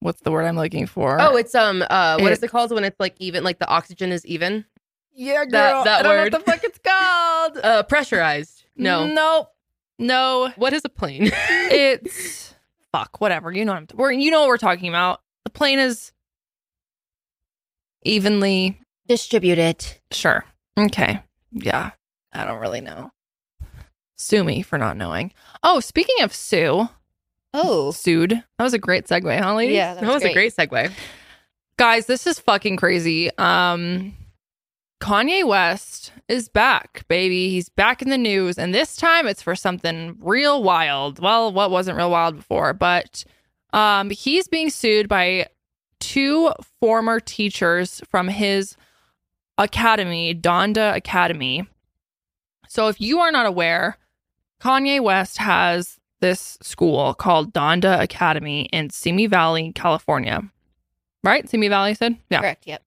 what's 0.00 0.20
the 0.22 0.30
word 0.30 0.44
I'm 0.46 0.56
looking 0.56 0.86
for? 0.86 1.20
Oh, 1.20 1.36
it's 1.36 1.54
um 1.54 1.82
uh 1.88 2.18
what 2.18 2.32
is 2.32 2.38
It- 2.38 2.44
it 2.46 2.48
called 2.50 2.72
when 2.72 2.84
it's 2.84 2.98
like 3.00 3.14
even 3.18 3.44
like 3.44 3.58
the 3.58 3.68
oxygen 3.68 4.12
is 4.12 4.24
even? 4.26 4.64
yeah, 5.12 5.44
that- 5.44 5.84
that 5.84 6.00
I 6.00 6.02
don't 6.02 6.16
know 6.16 6.22
word. 6.24 6.32
what 6.32 6.44
the 6.44 6.50
fuck 6.52 6.64
it's 6.64 6.78
called. 6.78 7.58
Uh 7.64 7.82
pressurized. 7.84 8.64
No. 8.76 9.06
nope, 9.06 9.48
no. 10.00 10.52
What 10.56 10.72
is 10.72 10.82
a 10.84 10.88
plane? 10.88 11.30
It's 11.72 12.54
fuck 12.92 13.20
whatever. 13.20 13.52
You 13.52 13.64
know 13.64 13.72
what 13.72 13.78
I'm. 13.78 13.86
We're 13.94 14.12
you 14.12 14.30
know 14.32 14.40
what 14.40 14.48
we're 14.48 14.58
talking 14.58 14.88
about. 14.88 15.20
The 15.44 15.50
plane 15.50 15.78
is 15.78 16.12
evenly 18.02 18.80
distributed. 19.06 19.84
sure. 20.10 20.44
Okay, 20.78 21.20
yeah. 21.52 21.90
I 22.32 22.44
don't 22.44 22.60
really 22.60 22.80
know. 22.80 23.10
Sue 24.16 24.44
me 24.44 24.62
for 24.62 24.78
not 24.78 24.96
knowing. 24.96 25.32
Oh, 25.62 25.80
speaking 25.80 26.22
of 26.22 26.34
Sue, 26.34 26.88
Oh 27.52 27.90
sued. 27.90 28.30
That 28.30 28.64
was 28.64 28.74
a 28.74 28.78
great 28.78 29.06
segue, 29.06 29.40
huh, 29.40 29.54
ladies? 29.54 29.76
yeah, 29.76 29.94
that 29.94 30.02
was 30.04 30.24
a 30.24 30.32
great 30.32 30.54
segue. 30.54 30.90
guys 31.76 32.06
this 32.06 32.26
is 32.26 32.38
fucking 32.38 32.76
crazy 32.76 33.30
um 33.38 34.14
kanye 35.00 35.46
west 35.46 36.12
is 36.28 36.48
back 36.48 37.06
baby 37.08 37.48
he's 37.48 37.68
back 37.68 38.02
in 38.02 38.10
the 38.10 38.18
news 38.18 38.58
and 38.58 38.74
this 38.74 38.96
time 38.96 39.26
it's 39.26 39.42
for 39.42 39.56
something 39.56 40.16
real 40.20 40.62
wild 40.62 41.18
well 41.18 41.52
what 41.52 41.70
wasn't 41.70 41.96
real 41.96 42.10
wild 42.10 42.36
before 42.36 42.72
but 42.72 43.24
um 43.72 44.10
he's 44.10 44.46
being 44.46 44.68
sued 44.70 45.08
by 45.08 45.46
two 46.00 46.52
former 46.80 47.18
teachers 47.18 48.00
from 48.08 48.28
his 48.28 48.76
academy 49.58 50.34
donda 50.34 50.94
academy 50.94 51.66
so 52.68 52.88
if 52.88 53.00
you 53.00 53.20
are 53.20 53.32
not 53.32 53.46
aware 53.46 53.96
kanye 54.60 55.00
west 55.00 55.38
has 55.38 55.98
this 56.20 56.58
school 56.60 57.14
called 57.14 57.52
donda 57.54 58.00
academy 58.00 58.62
in 58.72 58.90
simi 58.90 59.26
valley 59.26 59.72
california 59.74 60.42
right? 61.22 61.48
Simi 61.48 61.68
Valley 61.68 61.94
said? 61.94 62.16
Yeah. 62.30 62.40
Correct. 62.40 62.66
Yep. 62.66 62.82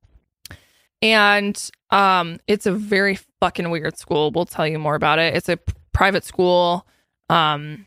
And 1.01 1.71
um 1.93 2.39
it's 2.47 2.65
a 2.65 2.73
very 2.73 3.17
fucking 3.39 3.69
weird 3.69 3.97
school. 3.97 4.31
We'll 4.31 4.45
tell 4.45 4.67
you 4.67 4.79
more 4.79 4.95
about 4.95 5.19
it. 5.19 5.35
It's 5.35 5.47
a 5.47 5.57
private 5.93 6.25
school. 6.25 6.85
Um 7.29 7.85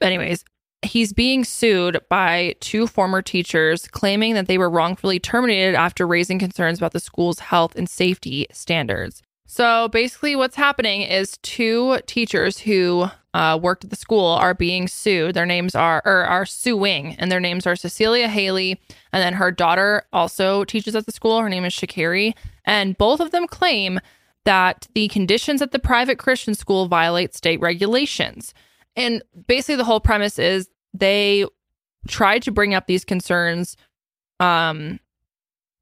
anyways, 0.00 0.44
he's 0.82 1.12
being 1.12 1.44
sued 1.44 2.00
by 2.08 2.54
two 2.60 2.86
former 2.86 3.22
teachers 3.22 3.88
claiming 3.88 4.34
that 4.34 4.46
they 4.46 4.58
were 4.58 4.70
wrongfully 4.70 5.18
terminated 5.18 5.74
after 5.74 6.06
raising 6.06 6.38
concerns 6.38 6.78
about 6.78 6.92
the 6.92 7.00
school's 7.00 7.40
health 7.40 7.74
and 7.74 7.88
safety 7.88 8.46
standards. 8.52 9.22
So 9.50 9.88
basically, 9.88 10.36
what's 10.36 10.56
happening 10.56 11.00
is 11.00 11.38
two 11.38 12.00
teachers 12.06 12.58
who 12.58 13.08
uh, 13.32 13.58
worked 13.60 13.82
at 13.82 13.88
the 13.88 13.96
school 13.96 14.26
are 14.26 14.52
being 14.52 14.86
sued. 14.88 15.34
Their 15.34 15.46
names 15.46 15.74
are 15.74 16.02
or 16.04 16.24
are 16.26 16.44
suing, 16.44 17.16
and 17.18 17.32
their 17.32 17.40
names 17.40 17.66
are 17.66 17.74
Cecilia 17.74 18.28
Haley, 18.28 18.78
and 19.10 19.22
then 19.22 19.32
her 19.32 19.50
daughter 19.50 20.02
also 20.12 20.64
teaches 20.64 20.94
at 20.94 21.06
the 21.06 21.12
school. 21.12 21.40
Her 21.40 21.48
name 21.48 21.64
is 21.64 21.72
Shakiri, 21.72 22.34
and 22.68 22.96
both 22.96 23.18
of 23.18 23.32
them 23.32 23.48
claim 23.48 23.98
that 24.44 24.86
the 24.94 25.08
conditions 25.08 25.60
at 25.60 25.72
the 25.72 25.78
private 25.78 26.18
Christian 26.18 26.54
school 26.54 26.86
violate 26.86 27.34
state 27.34 27.60
regulations. 27.60 28.54
And 28.94 29.22
basically, 29.46 29.76
the 29.76 29.84
whole 29.84 30.00
premise 30.00 30.38
is 30.38 30.68
they 30.94 31.44
tried 32.06 32.42
to 32.42 32.52
bring 32.52 32.74
up 32.74 32.86
these 32.86 33.04
concerns 33.04 33.76
um, 34.38 35.00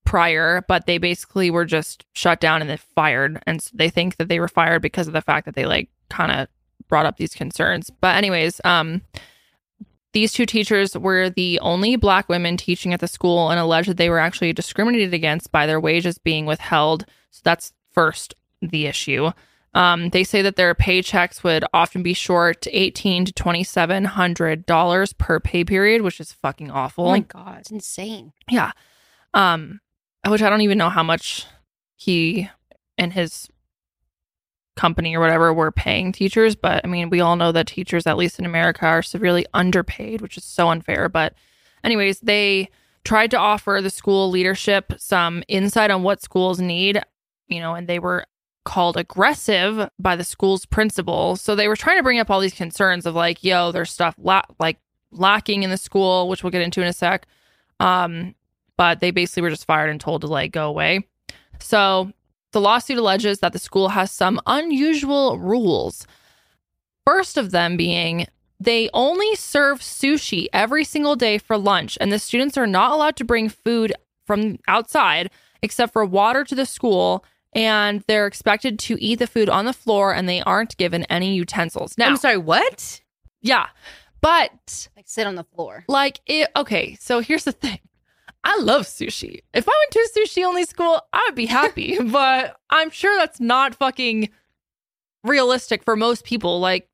prior, 0.05 0.65
but 0.69 0.87
they 0.87 0.99
basically 0.99 1.51
were 1.51 1.65
just 1.65 2.07
shut 2.15 2.41
down 2.41 2.61
and 2.61 2.71
then 2.71 2.79
fired. 2.95 3.43
And 3.47 3.61
s- 3.61 3.71
they 3.75 3.91
think 3.91 4.17
that 4.17 4.29
they 4.29 4.41
were 4.41 4.49
fired 4.49 4.81
because 4.81 5.07
of 5.07 5.13
the 5.13 5.21
fact 5.21 5.45
that 5.47 5.55
they 5.55 5.67
like 5.67 5.89
kind 6.09 6.33
of 6.33 6.49
brought 6.89 7.07
up 7.07 7.17
these 7.17 7.35
concerns. 7.35 7.91
But 8.01 8.17
anyways, 8.17 8.61
um, 8.65 9.03
these 10.17 10.33
two 10.33 10.47
teachers 10.47 10.97
were 10.97 11.29
the 11.29 11.61
only 11.61 11.95
black 11.95 12.27
women 12.27 12.57
teaching 12.57 12.95
at 12.95 13.01
the 13.01 13.07
school 13.07 13.51
and 13.51 13.61
alleged 13.61 13.87
that 13.87 13.99
they 13.99 14.09
were 14.09 14.19
actually 14.19 14.51
discriminated 14.51 15.13
against 15.13 15.53
by 15.53 15.67
their 15.67 15.79
wages 15.79 16.17
being 16.17 16.47
withheld. 16.47 17.05
So 17.33 17.43
that's 17.45 17.75
first 17.93 18.33
the 18.63 18.87
issue. 18.87 19.31
Um, 19.75 20.09
they 20.09 20.25
say 20.25 20.41
that 20.41 20.57
their 20.57 20.75
paychecks 20.75 21.45
would 21.45 21.67
often 21.75 22.03
be 22.03 22.15
short 22.15 22.67
eighteen 22.71 23.27
to 23.27 23.33
twenty 23.35 23.63
seven 23.63 24.07
hundred 24.07 24.65
dollars 24.65 25.13
per 25.13 25.39
pay 25.39 25.65
period, 25.65 26.01
which 26.01 26.19
is 26.19 26.33
fucking 26.33 26.71
awful. 26.71 27.09
Oh 27.09 27.11
my 27.11 27.21
god. 27.21 27.59
It's 27.61 27.71
insane. 27.71 28.33
Yeah. 28.51 28.73
Um, 29.35 29.83
which 30.27 30.41
I 30.41 30.49
don't 30.49 30.63
even 30.63 30.79
know 30.79 30.89
how 30.89 31.03
much 31.03 31.45
he 31.95 32.49
and 32.97 33.13
his 33.13 33.51
company 34.77 35.17
or 35.17 35.21
whatever 35.21 35.53
were 35.53 35.73
paying 35.73 36.13
teachers, 36.13 36.55
but 36.55 36.85
I 36.85 36.89
mean, 36.89 37.11
we 37.11 37.21
all 37.21 37.37
know 37.37 37.53
that 37.53 37.67
teachers, 37.67 38.07
at 38.07 38.17
least 38.17 38.39
in 38.39 38.45
America, 38.45 38.87
are 38.87 39.03
severely 39.03 39.47
underpaid, 39.55 40.21
which 40.21 40.37
is 40.37 40.45
so 40.45 40.69
unfair. 40.69 41.09
But, 41.09 41.35
anyways, 41.83 42.21
they 42.21 42.69
tried 43.05 43.31
to 43.31 43.39
offer 43.39 43.81
the 43.83 43.91
school 43.91 44.31
leadership 44.31 44.93
some 44.99 45.43
insight 45.49 45.91
on 45.91 46.03
what 46.03 46.23
schools 46.23 46.61
need, 46.61 47.01
you 47.49 47.61
know, 47.61 47.75
and 47.75 47.89
they 47.89 47.99
were 47.99 48.27
called 48.65 48.97
aggressive 48.97 49.89
by 49.99 50.17
the 50.17 50.25
school's 50.25 50.67
principal. 50.67 51.37
So 51.37 51.55
they 51.55 51.69
were 51.69 51.77
trying 51.77 51.99
to 51.99 52.03
bring 52.03 52.19
up 52.19 52.31
all 52.31 52.41
these 52.41 52.53
concerns 52.53 53.07
of 53.07 53.15
like, 53.15 53.43
yo, 53.45 53.73
there's 53.73 53.93
stuff 53.93 54.15
la- 54.19 54.43
like 54.59 54.79
lacking 55.13 55.63
in 55.63 55.71
the 55.71 55.77
school, 55.77 56.29
which 56.29 56.43
we'll 56.43 56.51
get 56.51 56.63
into 56.63 56.83
in 56.83 56.89
a 56.89 56.93
sec. 56.93 57.27
Um, 57.81 58.35
but 58.77 59.01
they 59.01 59.11
basically 59.11 59.43
were 59.43 59.51
just 59.51 59.67
fired 59.67 59.89
and 59.89 60.01
told 60.01 60.23
to 60.23 60.27
like 60.27 60.53
go 60.53 60.69
away. 60.69 61.07
So 61.61 62.13
the 62.53 62.61
lawsuit 62.61 62.99
alleges 62.99 63.41
that 63.41 63.53
the 63.53 63.59
school 63.59 63.91
has 63.91 64.11
some 64.11 64.41
unusual 64.47 65.39
rules. 65.39 66.07
First 67.07 67.37
of 67.37 67.51
them 67.51 67.77
being 67.77 68.27
they 68.59 68.89
only 68.95 69.35
serve 69.37 69.81
sushi 69.81 70.47
every 70.53 70.83
single 70.85 71.15
day 71.15 71.37
for 71.39 71.59
lunch, 71.59 71.99
and 72.01 72.11
the 72.11 72.19
students 72.19 72.57
are 72.57 72.67
not 72.67 72.91
allowed 72.93 73.17
to 73.17 73.25
bring 73.25 73.49
food 73.51 73.93
from 74.27 74.59
outside 74.67 75.31
except 75.63 75.93
for 75.93 76.05
water 76.05 76.43
to 76.45 76.55
the 76.55 76.67
school. 76.67 77.25
And 77.53 78.03
they're 78.07 78.27
expected 78.27 78.79
to 78.81 79.03
eat 79.03 79.19
the 79.19 79.27
food 79.27 79.49
on 79.49 79.65
the 79.65 79.73
floor, 79.73 80.13
and 80.15 80.29
they 80.29 80.43
aren't 80.43 80.77
given 80.77 81.05
any 81.05 81.35
utensils. 81.35 81.97
Now, 81.97 82.09
I'm 82.09 82.17
sorry, 82.19 82.37
what? 82.37 83.01
yeah, 83.41 83.69
but 84.21 84.89
Like 84.95 85.07
sit 85.09 85.27
on 85.27 85.37
the 85.37 85.45
floor. 85.45 85.85
like 85.89 86.21
it. 86.27 86.51
Okay, 86.55 86.97
so 87.01 87.21
here's 87.21 87.45
the 87.45 87.53
thing. 87.53 87.79
I 88.49 88.59
love 88.61 88.83
sushi. 88.83 89.41
If 89.53 89.69
I 89.69 89.73
went 89.73 89.91
to 89.91 89.99
a 89.99 90.21
sushi 90.21 90.45
only 90.45 90.65
school, 90.65 91.01
I 91.13 91.25
would 91.27 91.35
be 91.35 91.47
happy. 91.47 91.99
but 92.03 92.57
I'm 92.71 92.91
sure 92.91 93.17
that's 93.19 93.41
not 93.41 93.75
fucking 93.75 94.29
realistic 95.25 95.83
for 95.83 95.97
most 95.97 96.25
people. 96.25 96.61
Like, 96.61 96.89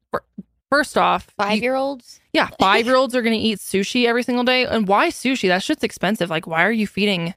first 0.70 0.96
off, 0.96 1.28
Five 1.36 1.62
year 1.62 1.74
olds. 1.74 2.20
yeah, 2.32 2.48
five 2.58 2.86
year 2.86 2.96
olds 2.96 3.14
are 3.14 3.20
going 3.20 3.38
to 3.38 3.46
eat 3.46 3.58
sushi 3.58 4.06
every 4.06 4.22
single 4.22 4.44
day. 4.44 4.64
And 4.64 4.88
why 4.88 5.08
sushi? 5.08 5.48
That 5.48 5.62
shit's 5.62 5.84
expensive. 5.84 6.30
Like, 6.30 6.46
why 6.46 6.64
are 6.64 6.72
you 6.72 6.86
feeding? 6.86 7.34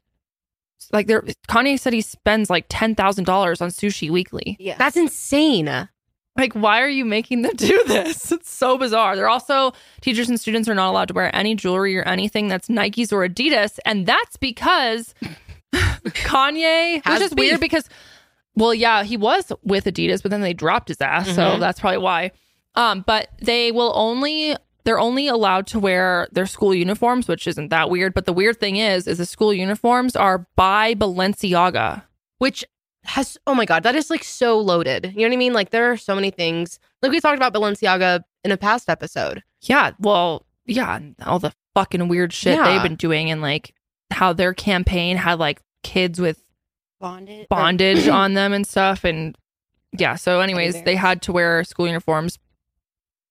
Like, 0.92 1.08
there, 1.08 1.22
Kanye 1.48 1.78
said 1.78 1.92
he 1.92 2.00
spends 2.00 2.48
like 2.48 2.66
ten 2.70 2.94
thousand 2.94 3.24
dollars 3.24 3.60
on 3.60 3.68
sushi 3.68 4.08
weekly. 4.10 4.56
Yeah. 4.58 4.76
That's 4.78 4.96
insane. 4.96 5.88
Like, 6.36 6.52
why 6.54 6.80
are 6.82 6.88
you 6.88 7.04
making 7.04 7.42
them 7.42 7.52
do 7.56 7.82
this? 7.86 8.30
It's 8.32 8.50
so 8.50 8.76
bizarre. 8.78 9.16
They're 9.16 9.28
also 9.28 9.72
teachers 10.00 10.28
and 10.28 10.38
students 10.40 10.68
are 10.68 10.74
not 10.74 10.90
allowed 10.90 11.08
to 11.08 11.14
wear 11.14 11.34
any 11.34 11.54
jewelry 11.54 11.96
or 11.98 12.02
anything 12.02 12.48
that's 12.48 12.68
Nikes 12.68 13.12
or 13.12 13.26
Adidas, 13.26 13.78
and 13.84 14.06
that's 14.06 14.36
because 14.36 15.14
Kanye, 15.74 17.02
Has 17.04 17.14
which 17.20 17.22
is 17.26 17.34
beef. 17.34 17.50
weird 17.50 17.60
because, 17.60 17.88
well, 18.54 18.74
yeah, 18.74 19.02
he 19.02 19.16
was 19.16 19.52
with 19.62 19.84
Adidas, 19.84 20.22
but 20.22 20.30
then 20.30 20.40
they 20.40 20.52
dropped 20.54 20.88
his 20.88 21.00
ass, 21.00 21.26
so 21.34 21.42
Mhm. 21.56 21.60
that's 21.60 21.80
probably 21.80 21.98
why. 21.98 22.30
Um, 22.74 23.02
but 23.06 23.28
they 23.40 23.72
will 23.72 23.92
only 23.94 24.56
they're 24.84 25.00
only 25.00 25.26
allowed 25.26 25.66
to 25.66 25.80
wear 25.80 26.28
their 26.30 26.46
school 26.46 26.72
uniforms, 26.72 27.26
which 27.26 27.48
isn't 27.48 27.70
that 27.70 27.90
weird. 27.90 28.14
But 28.14 28.24
the 28.24 28.32
weird 28.32 28.60
thing 28.60 28.76
is, 28.76 29.08
is 29.08 29.18
the 29.18 29.26
school 29.26 29.52
uniforms 29.52 30.14
are 30.14 30.46
by 30.54 30.94
Balenciaga. 30.94 32.04
Which 32.38 32.64
has 33.06 33.38
oh 33.46 33.54
my 33.54 33.64
god, 33.64 33.82
that 33.84 33.94
is 33.96 34.10
like 34.10 34.24
so 34.24 34.58
loaded. 34.58 35.12
You 35.14 35.22
know 35.22 35.28
what 35.28 35.32
I 35.32 35.36
mean? 35.36 35.52
Like 35.52 35.70
there 35.70 35.90
are 35.90 35.96
so 35.96 36.14
many 36.14 36.30
things. 36.30 36.78
Like 37.02 37.12
we 37.12 37.20
talked 37.20 37.36
about 37.36 37.54
Balenciaga 37.54 38.22
in 38.44 38.52
a 38.52 38.56
past 38.56 38.88
episode. 38.88 39.42
Yeah, 39.62 39.92
well, 39.98 40.44
yeah, 40.66 40.98
all 41.24 41.38
the 41.38 41.52
fucking 41.74 42.08
weird 42.08 42.32
shit 42.32 42.54
Yeah. 42.56 42.64
they've 42.64 42.82
been 42.82 42.96
doing 42.96 43.30
and 43.30 43.40
like 43.42 43.74
how 44.10 44.32
their 44.32 44.54
campaign 44.54 45.16
had 45.16 45.38
like 45.38 45.60
kids 45.82 46.20
with 46.20 46.42
Bonded. 47.00 47.42
or- 47.42 47.46
bondage 47.56 48.08
on 48.22 48.34
them 48.34 48.52
and 48.52 48.66
stuff 48.66 49.04
and 49.04 49.36
yeah, 49.98 50.16
so 50.16 50.40
anyways, 50.40 50.82
they 50.82 50.96
had 50.96 51.22
to 51.22 51.32
wear 51.32 51.64
school 51.64 51.86
uniforms. 51.86 52.38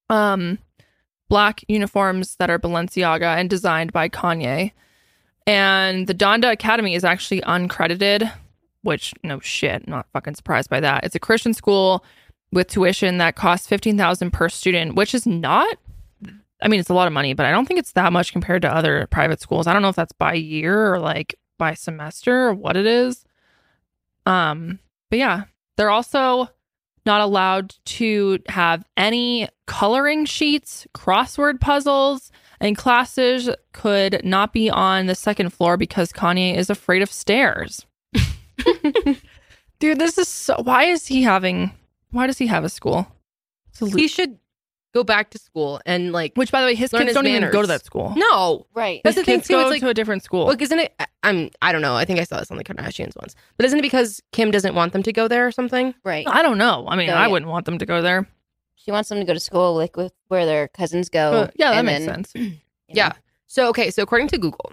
Um 0.09 0.59
black 1.29 1.63
uniforms 1.67 2.35
that 2.37 2.49
are 2.51 2.59
Balenciaga 2.59 3.35
and 3.37 3.49
designed 3.49 3.91
by 3.91 4.07
Kanye. 4.09 4.71
And 5.47 6.07
the 6.07 6.13
Donda 6.13 6.51
Academy 6.51 6.93
is 6.95 7.03
actually 7.03 7.41
uncredited, 7.41 8.31
which 8.85 9.13
no 9.23 9.39
shit, 9.39 9.87
not 9.87 10.07
fucking 10.13 10.35
surprised 10.35 10.69
by 10.69 10.79
that. 10.79 11.03
It's 11.03 11.15
a 11.15 11.19
Christian 11.19 11.53
school 11.53 12.05
with 12.51 12.67
tuition 12.67 13.17
that 13.17 13.35
costs 13.35 13.67
15,000 13.67 14.31
per 14.31 14.47
student, 14.49 14.95
which 14.95 15.13
is 15.13 15.25
not 15.25 15.77
I 16.61 16.69
mean, 16.69 16.79
it's 16.79 16.89
a 16.89 16.93
lot 16.93 17.07
of 17.07 17.13
money, 17.13 17.33
but 17.33 17.45
I 17.45 17.51
don't 17.51 17.67
think 17.67 17.79
it's 17.79 17.91
that 17.91 18.13
much 18.13 18.31
compared 18.31 18.61
to 18.61 18.73
other 18.73 19.07
private 19.11 19.41
schools. 19.41 19.67
I 19.67 19.73
don't 19.73 19.81
know 19.81 19.89
if 19.89 19.95
that's 19.95 20.13
by 20.13 20.33
year 20.33 20.93
or 20.93 20.99
like 20.99 21.35
by 21.57 21.73
semester 21.73 22.47
or 22.47 22.53
what 22.53 22.77
it 22.77 22.85
is. 22.85 23.25
Um, 24.25 24.79
but 25.09 25.19
yeah, 25.19 25.43
they're 25.75 25.89
also 25.89 26.49
not 27.05 27.21
allowed 27.21 27.75
to 27.85 28.39
have 28.47 28.85
any 28.97 29.47
coloring 29.67 30.25
sheets, 30.25 30.87
crossword 30.95 31.59
puzzles, 31.59 32.31
and 32.59 32.77
classes 32.77 33.49
could 33.73 34.23
not 34.23 34.53
be 34.53 34.69
on 34.69 35.05
the 35.05 35.15
second 35.15 35.51
floor 35.51 35.77
because 35.77 36.11
Kanye 36.11 36.55
is 36.55 36.69
afraid 36.69 37.01
of 37.01 37.11
stairs. 37.11 37.85
Dude, 39.79 39.99
this 39.99 40.17
is 40.17 40.27
so 40.27 40.55
why 40.63 40.85
is 40.85 41.05
he 41.07 41.23
having 41.23 41.71
why 42.11 42.27
does 42.27 42.37
he 42.37 42.47
have 42.47 42.63
a 42.63 42.69
school? 42.69 43.07
A 43.81 43.85
lo- 43.85 43.91
He 43.91 44.07
should 44.07 44.39
go 44.93 45.03
back 45.03 45.29
to 45.31 45.37
school 45.37 45.81
and 45.85 46.13
like 46.13 46.31
which 46.35 46.51
by 46.51 46.61
the 46.61 46.67
way, 46.67 46.75
his 46.75 46.93
Learn 46.93 47.01
kids 47.01 47.09
his 47.09 47.15
don't 47.15 47.27
even 47.27 47.51
go 47.51 47.61
to 47.61 47.67
that 47.67 47.83
school. 47.83 48.13
no. 48.15 48.65
Right. 48.73 49.01
That's 49.03 49.15
His 49.17 49.23
the 49.25 49.31
thing 49.31 49.39
kids 49.39 49.47
too. 49.49 49.53
go 49.55 49.61
It's 49.61 49.69
like 49.71 49.81
to 49.81 49.89
a 49.89 49.93
different 49.93 50.23
school. 50.23 50.45
Look, 50.45 50.61
isn't 50.61 50.79
it? 50.79 50.93
I'm. 51.23 51.49
I 51.61 51.71
don't 51.73 51.81
know. 51.81 51.95
I 51.95 52.05
think 52.05 52.19
I 52.19 52.23
saw 52.23 52.39
this 52.39 52.49
on 52.51 52.57
the 52.57 52.63
Kardashians 52.63 53.15
once. 53.17 53.35
But 53.57 53.65
isn't 53.65 53.77
it 53.79 53.81
because 53.81 54.21
Kim 54.31 54.51
doesn't 54.51 54.75
want 54.75 54.93
them 54.93 55.03
to 55.03 55.11
go 55.11 55.27
there 55.27 55.45
or 55.45 55.51
something? 55.51 55.93
Right. 56.05 56.25
I 56.27 56.41
don't 56.41 56.57
know. 56.57 56.85
I 56.87 56.95
mean, 56.95 57.09
So, 57.09 57.15
I 57.15 57.25
yeah. 57.25 57.27
wouldn't 57.27 57.51
want 57.51 57.65
them 57.65 57.77
to 57.79 57.85
go 57.85 58.01
there. 58.01 58.27
She 58.75 58.91
wants 58.91 59.09
them 59.09 59.17
to 59.19 59.25
go 59.25 59.33
to 59.33 59.39
school 59.39 59.75
like 59.75 59.97
with 59.97 60.13
where 60.29 60.45
their 60.45 60.67
cousins 60.69 61.09
go. 61.09 61.31
But 61.47 61.55
yeah, 61.57 61.71
that 61.71 61.77
and 61.79 61.85
makes 61.87 62.05
then, 62.05 62.23
sense. 62.23 62.31
you 62.35 62.41
know. 62.51 62.55
Yeah. 62.87 63.11
So 63.47 63.67
okay. 63.69 63.91
So 63.91 64.01
according 64.03 64.29
to 64.29 64.37
Google, 64.37 64.71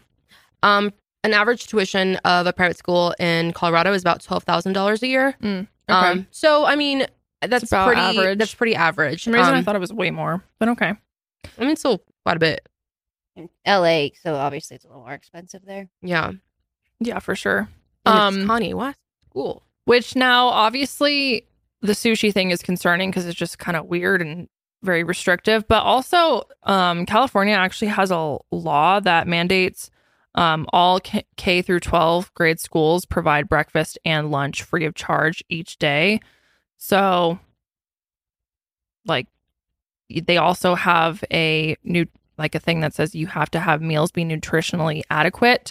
um, 0.63 0.93
an 1.25 1.33
average 1.35 1.67
tuition 1.67 2.17
of 2.25 2.47
a 2.47 2.53
private 2.53 2.77
school 2.77 3.15
in 3.19 3.53
Colorado 3.53 3.93
is 3.93 4.03
about 4.03 4.23
twelve 4.23 4.45
thousand 4.45 4.73
dollars 4.73 5.03
a 5.03 5.07
year. 5.09 5.37
Okay. 5.43 5.67
Um. 5.89 6.27
So 6.31 6.65
I 6.65 6.77
mean, 6.77 7.07
that's 7.41 7.65
about 7.65 7.87
pretty. 7.89 8.01
average. 8.01 8.39
That's 8.39 8.55
pretty 8.55 8.75
average. 8.75 9.21
For 9.25 9.31
some 9.31 9.35
reason 9.35 9.55
I 9.55 9.59
Um, 9.59 9.65
thought 9.65 9.77
it 9.77 9.81
was 9.81 9.93
way 9.93 10.11
more, 10.11 10.43
but 10.59 10.69
okay. 10.71 10.95
I 11.59 11.65
mean, 11.65 11.77
still 11.77 12.03
quite 12.25 12.37
a 12.37 12.41
bit. 12.41 12.69
In 13.35 13.49
LA, 13.67 14.09
so 14.23 14.35
obviously 14.35 14.77
it's 14.77 14.85
a 14.85 14.89
little 14.89 15.03
more 15.03 15.13
expensive 15.15 15.63
there. 15.65 15.89
Yeah. 16.03 16.33
Yeah, 17.01 17.19
for 17.19 17.35
sure. 17.35 17.69
And 18.05 18.47
Um, 18.49 18.63
it's 18.63 18.75
what 18.75 18.95
school. 19.31 19.63
Which 19.87 20.15
now, 20.15 20.49
obviously, 20.49 21.47
the 21.81 21.95
sushi 21.95 22.33
thing 22.33 22.51
is 22.51 22.63
concerning 22.63 23.11
because 23.11 23.27
it's 23.27 23.39
just 23.39 23.59
kind 23.59 23.77
of 23.77 23.87
weird 23.87 24.21
and 24.23 24.49
very 24.83 25.03
restrictive. 25.03 25.67
But 25.67 25.83
also, 25.83 26.43
um, 26.65 27.07
California 27.07 27.55
actually 27.55 27.89
has 27.89 28.11
a 28.11 28.37
law 28.51 29.01
that 29.01 29.27
mandates 29.27 29.91
um, 30.35 30.67
all 30.73 31.01
K-, 31.01 31.27
K 31.37 31.63
through 31.63 31.81
12 31.81 32.33
grade 32.35 32.61
schools 32.61 33.05
provide 33.05 33.49
breakfast 33.49 33.99
and 34.05 34.31
lunch 34.31 34.63
free 34.63 34.85
of 34.85 34.95
charge 34.95 35.45
each 35.49 35.79
day. 35.79 36.21
So, 36.77 37.39
like, 39.05 39.27
they 40.09 40.37
also 40.37 40.75
have 40.75 41.23
a 41.33 41.77
new 41.85 42.07
like 42.39 42.55
a 42.55 42.61
thing 42.61 42.81
that 42.81 42.95
says 42.95 43.15
you 43.15 43.27
have 43.27 43.51
to 43.51 43.61
have 43.61 43.83
meals 43.83 44.11
be 44.11 44.25
nutritionally 44.25 45.03
adequate 45.11 45.71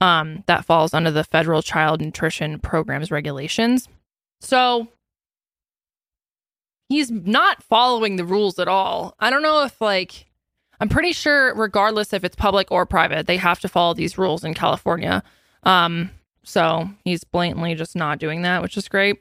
um, 0.00 0.42
that 0.46 0.64
falls 0.64 0.94
under 0.94 1.10
the 1.10 1.24
federal 1.24 1.62
child 1.62 2.00
nutrition 2.00 2.58
programs 2.58 3.10
regulations. 3.10 3.88
So 4.40 4.88
he's 6.88 7.10
not 7.10 7.62
following 7.62 8.16
the 8.16 8.24
rules 8.24 8.58
at 8.58 8.68
all. 8.68 9.14
I 9.18 9.30
don't 9.30 9.42
know 9.42 9.64
if 9.64 9.80
like 9.80 10.26
I'm 10.80 10.88
pretty 10.88 11.12
sure 11.12 11.54
regardless 11.54 12.12
if 12.12 12.24
it's 12.24 12.36
public 12.36 12.70
or 12.70 12.86
private, 12.86 13.26
they 13.26 13.36
have 13.36 13.60
to 13.60 13.68
follow 13.68 13.94
these 13.94 14.18
rules 14.18 14.44
in 14.44 14.54
California. 14.54 15.22
Um, 15.64 16.10
so 16.44 16.88
he's 17.04 17.24
blatantly 17.24 17.74
just 17.74 17.96
not 17.96 18.18
doing 18.18 18.42
that, 18.42 18.62
which 18.62 18.76
is 18.76 18.88
great. 18.88 19.20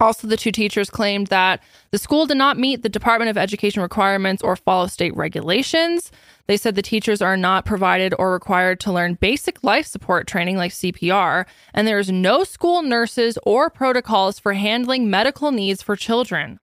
Also, 0.00 0.26
the 0.26 0.36
two 0.36 0.50
teachers 0.50 0.90
claimed 0.90 1.28
that 1.28 1.62
the 1.90 1.98
school 1.98 2.26
did 2.26 2.36
not 2.36 2.58
meet 2.58 2.82
the 2.82 2.88
Department 2.88 3.30
of 3.30 3.38
Education 3.38 3.80
requirements 3.80 4.42
or 4.42 4.56
follow 4.56 4.86
state 4.88 5.16
regulations. 5.16 6.10
They 6.46 6.56
said 6.56 6.74
the 6.74 6.82
teachers 6.82 7.22
are 7.22 7.36
not 7.36 7.64
provided 7.64 8.12
or 8.18 8.32
required 8.32 8.80
to 8.80 8.92
learn 8.92 9.14
basic 9.14 9.62
life 9.62 9.86
support 9.86 10.26
training 10.26 10.56
like 10.56 10.72
CPR, 10.72 11.46
and 11.72 11.86
there 11.86 11.98
is 11.98 12.10
no 12.10 12.44
school 12.44 12.82
nurses 12.82 13.38
or 13.44 13.70
protocols 13.70 14.38
for 14.38 14.52
handling 14.52 15.08
medical 15.08 15.52
needs 15.52 15.80
for 15.80 15.96
children. 15.96 16.58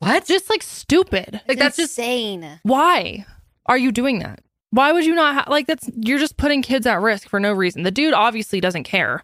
What? 0.00 0.26
Just 0.26 0.50
like 0.50 0.62
stupid. 0.62 1.40
Like 1.48 1.58
that's 1.58 1.76
just 1.76 1.96
insane. 1.96 2.60
Why 2.64 3.24
are 3.66 3.78
you 3.78 3.92
doing 3.92 4.18
that? 4.20 4.40
Why 4.70 4.92
would 4.92 5.04
you 5.04 5.14
not 5.14 5.34
ha- 5.34 5.50
like 5.50 5.66
that's 5.66 5.88
you're 5.94 6.18
just 6.18 6.36
putting 6.36 6.62
kids 6.62 6.86
at 6.86 7.00
risk 7.00 7.28
for 7.28 7.38
no 7.38 7.52
reason. 7.52 7.84
The 7.84 7.90
dude 7.90 8.14
obviously 8.14 8.60
doesn't 8.60 8.84
care 8.84 9.22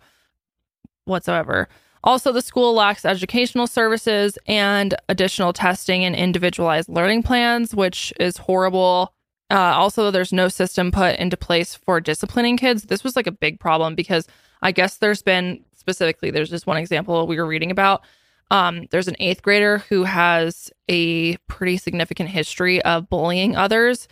whatsoever. 1.06 1.68
Also, 2.02 2.32
the 2.32 2.40
school 2.40 2.72
lacks 2.72 3.04
educational 3.04 3.66
services 3.66 4.38
and 4.46 4.94
additional 5.08 5.52
testing 5.52 6.04
and 6.04 6.16
individualized 6.16 6.88
learning 6.88 7.22
plans, 7.22 7.74
which 7.74 8.12
is 8.18 8.38
horrible. 8.38 9.12
Uh, 9.50 9.74
also, 9.74 10.10
there's 10.10 10.32
no 10.32 10.48
system 10.48 10.90
put 10.90 11.16
into 11.16 11.36
place 11.36 11.74
for 11.74 12.00
disciplining 12.00 12.56
kids. 12.56 12.84
This 12.84 13.04
was 13.04 13.16
like 13.16 13.26
a 13.26 13.32
big 13.32 13.60
problem 13.60 13.94
because 13.94 14.26
I 14.62 14.72
guess 14.72 14.96
there's 14.96 15.22
been 15.22 15.62
specifically, 15.76 16.30
there's 16.30 16.50
just 16.50 16.66
one 16.66 16.76
example 16.78 17.26
we 17.26 17.36
were 17.36 17.46
reading 17.46 17.70
about. 17.70 18.02
Um, 18.50 18.86
there's 18.90 19.08
an 19.08 19.16
eighth 19.18 19.42
grader 19.42 19.78
who 19.88 20.04
has 20.04 20.70
a 20.88 21.36
pretty 21.48 21.76
significant 21.76 22.30
history 22.30 22.82
of 22.82 23.08
bullying 23.10 23.56
others. 23.56 24.08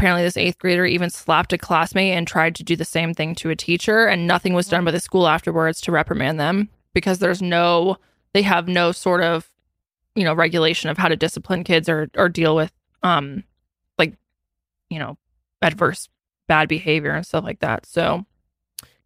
Apparently, 0.00 0.22
this 0.22 0.38
eighth 0.38 0.58
grader 0.58 0.86
even 0.86 1.10
slapped 1.10 1.52
a 1.52 1.58
classmate 1.58 2.16
and 2.16 2.26
tried 2.26 2.54
to 2.54 2.64
do 2.64 2.74
the 2.74 2.86
same 2.86 3.12
thing 3.12 3.34
to 3.34 3.50
a 3.50 3.54
teacher, 3.56 4.06
and 4.06 4.26
nothing 4.26 4.54
was 4.54 4.66
done 4.66 4.82
by 4.82 4.90
the 4.90 4.98
school 4.98 5.28
afterwards 5.28 5.78
to 5.82 5.92
reprimand 5.92 6.40
them 6.40 6.70
because 6.94 7.18
there's 7.18 7.42
no, 7.42 7.98
they 8.32 8.40
have 8.40 8.66
no 8.66 8.92
sort 8.92 9.22
of, 9.22 9.50
you 10.14 10.24
know, 10.24 10.32
regulation 10.32 10.88
of 10.88 10.96
how 10.96 11.06
to 11.06 11.16
discipline 11.16 11.64
kids 11.64 11.86
or 11.86 12.08
or 12.16 12.30
deal 12.30 12.56
with, 12.56 12.72
um, 13.02 13.44
like, 13.98 14.16
you 14.88 14.98
know, 14.98 15.18
adverse 15.60 16.08
bad 16.48 16.66
behavior 16.66 17.10
and 17.10 17.26
stuff 17.26 17.44
like 17.44 17.60
that. 17.60 17.84
So, 17.84 18.24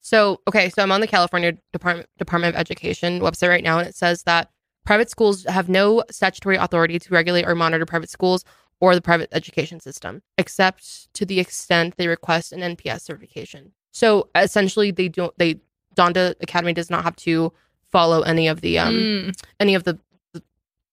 So, 0.00 0.40
okay, 0.46 0.68
so 0.68 0.80
I'm 0.80 0.92
on 0.92 1.00
the 1.00 1.08
California 1.08 1.58
Department 1.72 2.08
Department 2.18 2.54
of 2.54 2.60
Education 2.60 3.20
website 3.20 3.48
right 3.48 3.64
now, 3.64 3.80
and 3.80 3.88
it 3.88 3.96
says 3.96 4.22
that 4.24 4.48
private 4.86 5.10
schools 5.10 5.44
have 5.46 5.68
no 5.68 6.04
statutory 6.10 6.56
authority 6.56 7.00
to 7.00 7.12
regulate 7.12 7.48
or 7.48 7.56
monitor 7.56 7.84
private 7.84 8.10
schools 8.10 8.44
or 8.80 8.94
the 8.94 9.00
private 9.02 9.28
education 9.32 9.80
system, 9.80 10.22
except 10.38 11.12
to 11.14 11.24
the 11.24 11.40
extent 11.40 11.94
they 11.96 12.06
request 12.08 12.52
an 12.52 12.60
NPS 12.60 13.02
certification. 13.02 13.72
So 13.92 14.28
essentially, 14.34 14.90
they 14.90 15.08
don't. 15.08 15.32
They 15.38 15.60
Donda 15.96 16.34
Academy 16.40 16.72
does 16.72 16.90
not 16.90 17.04
have 17.04 17.14
to 17.16 17.52
follow 17.92 18.22
any 18.22 18.48
of 18.48 18.60
the 18.60 18.78
um 18.80 18.94
Mm, 18.94 19.42
any 19.60 19.74
of 19.76 19.84
the, 19.84 19.98
the, 20.32 20.42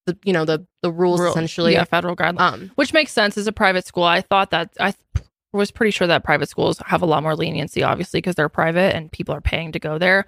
the 0.06 0.18
you 0.24 0.32
know 0.34 0.46
the 0.46 0.66
the 0.84 0.92
rules 0.92 1.20
rule- 1.20 1.32
essentially. 1.32 1.74
yeah, 1.74 1.84
federal 1.86 2.16
guidelines. 2.16 2.40
Um, 2.40 2.72
which 2.76 2.94
makes 2.94 3.12
sense 3.12 3.38
as 3.38 3.48
a 3.48 3.52
private 3.52 3.86
school. 3.88 4.04
I 4.04 4.22
thought 4.22 4.52
that 4.52 4.74
I 4.80 4.92
th- 5.16 5.26
was 5.54 5.72
pretty 5.72 5.92
sure 5.92 6.08
that 6.08 6.24
private 6.24 6.48
schools 6.50 6.78
have 6.86 7.02
a 7.02 7.06
lot 7.08 7.24
more 7.24 7.36
leniency, 7.36 7.82
obviously, 7.84 8.20
because 8.20 8.36
they're 8.36 8.48
private 8.50 8.96
and 8.96 9.12
people 9.12 9.34
are 9.36 9.42
paying 9.42 9.72
to 9.74 9.80
go 9.80 9.98
there. 9.98 10.26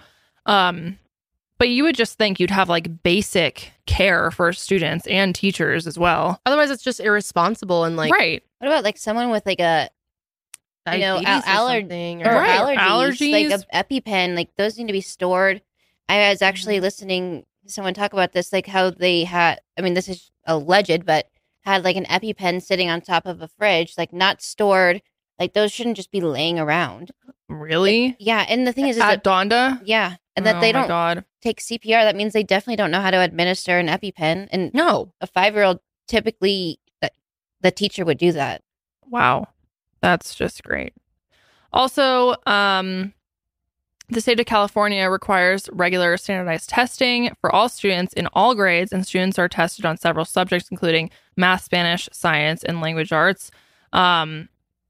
Um, 0.48 0.98
but 1.64 1.70
you 1.70 1.84
would 1.86 1.96
just 1.96 2.18
think 2.18 2.42
you'd 2.42 2.50
have 2.52 2.68
like 2.68 3.04
basic 3.04 3.72
care 3.86 4.32
for 4.32 4.52
students 4.52 5.08
and 5.08 5.34
teachers 5.34 5.88
as 5.88 5.98
well, 5.98 6.42
otherwise, 6.46 6.70
it's 6.70 6.84
just 6.84 7.00
irresponsible 7.00 7.86
and 7.86 7.96
like 7.96 8.12
right? 8.12 8.44
What 8.60 8.68
about 8.68 8.84
like 8.84 8.98
someone 8.98 9.30
with 9.30 9.46
like 9.46 9.62
a 9.62 9.90
you 10.92 11.00
know, 11.00 11.22
diabetes 11.22 11.44
al- 11.48 11.70
or 11.70 11.78
or 11.78 11.80
Or, 11.80 12.40
Right, 12.42 12.78
allergies, 12.78 13.18
allergies. 13.30 13.50
like 13.50 13.62
a 13.72 13.86
EpiPen, 13.86 14.36
like 14.36 14.50
those 14.58 14.78
need 14.78 14.88
to 14.88 14.92
be 14.94 15.00
stored. 15.00 15.62
I 16.10 16.30
was 16.32 16.42
actually 16.42 16.76
Mm-hmm. 16.76 16.84
listening 16.84 17.46
to 17.66 17.72
someone 17.72 17.94
talk 17.94 18.12
about 18.12 18.34
this, 18.34 18.52
like 18.52 18.68
how 18.68 18.90
they 18.90 19.24
had. 19.24 19.62
I 19.78 19.82
mean, 19.82 19.94
this 19.94 20.10
is 20.10 20.32
alleged, 20.46 21.06
but 21.06 21.30
had 21.62 21.86
like 21.86 21.96
an 21.96 22.04
EpiPen 22.06 22.62
sitting 22.62 22.90
on 22.90 23.00
top 23.00 23.26
of 23.26 23.42
a 23.42 23.48
fridge, 23.48 23.94
like 23.98 24.12
not 24.12 24.42
stored. 24.42 25.02
Like 25.40 25.54
those 25.54 25.72
shouldn't 25.72 25.96
just 25.96 26.12
be 26.12 26.20
laying 26.20 26.60
around. 26.60 27.12
Really? 27.48 28.18
Yeah, 28.20 28.46
and 28.50 28.68
the 28.68 28.74
thing 28.74 28.88
is, 28.90 28.98
is 28.98 29.02
At 29.04 29.24
that 29.24 29.30
Donda? 29.50 29.82
yeah, 29.86 30.18
and 30.36 30.46
that 30.46 30.58
Oh 30.58 30.60
they 30.60 30.74
don't 30.74 30.90
God. 30.90 31.24
Take 31.44 31.60
CPR. 31.60 32.04
That 32.04 32.16
means 32.16 32.34
they 32.34 32.44
definitely 32.44 32.78
don't 32.78 32.92
know 32.92 33.02
how 33.02 33.12
to 33.12 33.20
administer 33.20 33.78
an 33.78 33.88
EpiPen. 33.88 34.48
And 34.52 34.74
no, 34.74 35.14
a 35.22 35.28
five 35.28 35.54
year 35.54 35.64
old 35.64 35.80
typically, 36.08 36.80
uh, 37.02 37.10
the 37.62 37.72
teacher 37.72 38.06
would 38.06 38.18
do 38.18 38.32
that. 38.32 38.62
Wow. 39.10 39.48
That's 40.02 40.36
just 40.36 40.64
great. 40.64 40.94
Also, 41.72 42.36
um, 42.46 43.14
the 44.10 44.22
state 44.22 44.40
of 44.40 44.46
California 44.46 45.10
requires 45.10 45.70
regular 45.72 46.18
standardized 46.18 46.70
testing 46.70 47.36
for 47.40 47.54
all 47.54 47.70
students 47.70 48.14
in 48.14 48.28
all 48.34 48.54
grades, 48.54 48.92
and 48.92 49.08
students 49.08 49.40
are 49.40 49.48
tested 49.48 49.86
on 49.86 49.98
several 49.98 50.26
subjects, 50.26 50.70
including 50.70 51.10
math, 51.36 51.64
Spanish, 51.64 52.10
science, 52.12 52.64
and 52.64 52.82
language 52.82 53.12
arts. 53.12 53.50
Um, 53.92 54.50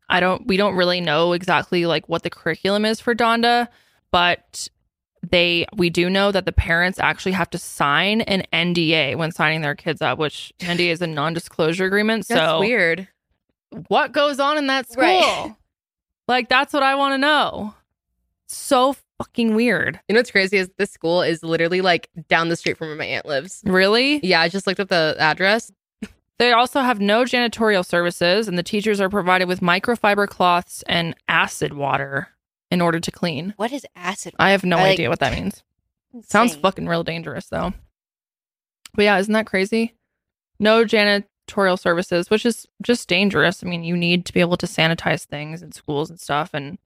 I 0.09 0.19
don't, 0.19 0.47
we 0.47 0.57
don't 0.57 0.75
really 0.75 0.99
know 0.99 1.33
exactly 1.33 1.85
like 1.85 2.09
what 2.09 2.23
the 2.23 2.29
curriculum 2.29 2.85
is 2.85 2.99
for 2.99 3.15
Donda, 3.15 3.67
but 4.11 4.67
they, 5.23 5.65
we 5.75 5.89
do 5.89 6.09
know 6.09 6.31
that 6.31 6.45
the 6.45 6.51
parents 6.51 6.99
actually 6.99 7.31
have 7.31 7.49
to 7.51 7.57
sign 7.57 8.21
an 8.21 8.43
NDA 8.51 9.15
when 9.15 9.31
signing 9.31 9.61
their 9.61 9.75
kids 9.75 10.01
up, 10.01 10.19
which 10.19 10.51
NDA 10.59 10.91
is 10.91 11.01
a 11.01 11.07
non-disclosure 11.07 11.85
agreement. 11.85 12.27
that's 12.27 12.39
so 12.39 12.59
weird. 12.59 13.07
what 13.87 14.11
goes 14.11 14.39
on 14.39 14.57
in 14.57 14.67
that 14.67 14.89
school? 14.89 15.03
Right. 15.03 15.55
Like 16.27 16.49
that's 16.49 16.73
what 16.73 16.83
I 16.83 16.95
want 16.95 17.13
to 17.13 17.17
know. 17.17 17.73
So 18.47 18.95
fucking 19.17 19.55
weird. 19.55 19.99
You 20.07 20.13
know 20.13 20.19
what's 20.19 20.31
crazy 20.31 20.57
is 20.57 20.69
this 20.77 20.91
school 20.91 21.21
is 21.21 21.43
literally 21.43 21.81
like 21.81 22.09
down 22.27 22.49
the 22.49 22.55
street 22.55 22.77
from 22.77 22.89
where 22.89 22.97
my 22.97 23.05
aunt 23.05 23.25
lives. 23.25 23.61
Really? 23.65 24.19
Yeah, 24.25 24.41
I 24.41 24.49
just 24.49 24.67
looked 24.67 24.79
up 24.79 24.89
the 24.89 25.15
address. 25.19 25.71
They 26.39 26.51
also 26.51 26.81
have 26.81 26.99
no 26.99 27.23
janitorial 27.23 27.85
services 27.85 28.47
and 28.47 28.57
the 28.57 28.63
teachers 28.63 28.99
are 28.99 29.09
provided 29.09 29.47
with 29.47 29.61
microfiber 29.61 30.27
cloths 30.27 30.83
and 30.87 31.15
acid 31.27 31.73
water 31.73 32.29
in 32.73 32.81
order 32.81 32.99
to 32.99 33.11
clean. 33.11 33.53
What 33.57 33.71
is 33.71 33.85
acid? 33.95 34.33
I 34.39 34.51
have 34.51 34.63
no 34.63 34.77
like- 34.77 34.93
idea 34.93 35.09
what 35.09 35.19
that 35.19 35.33
means. 35.39 35.63
Sounds 36.27 36.55
fucking 36.55 36.87
real 36.87 37.03
dangerous 37.03 37.47
though. 37.47 37.73
But 38.93 39.03
yeah, 39.03 39.17
isn't 39.17 39.33
that 39.33 39.47
crazy? 39.47 39.95
No 40.59 40.83
janitorial 40.85 41.79
services, 41.79 42.29
which 42.29 42.45
is 42.45 42.67
just 42.83 43.07
dangerous. 43.07 43.63
I 43.63 43.67
mean, 43.67 43.83
you 43.83 43.97
need 43.97 44.25
to 44.27 44.33
be 44.33 44.39
able 44.39 44.57
to 44.57 44.67
sanitize 44.67 45.25
things 45.25 45.63
in 45.63 45.71
schools 45.71 46.09
and 46.11 46.19
stuff. 46.19 46.51
And 46.53 46.77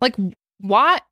like, 0.00 0.14
what? 0.60 1.02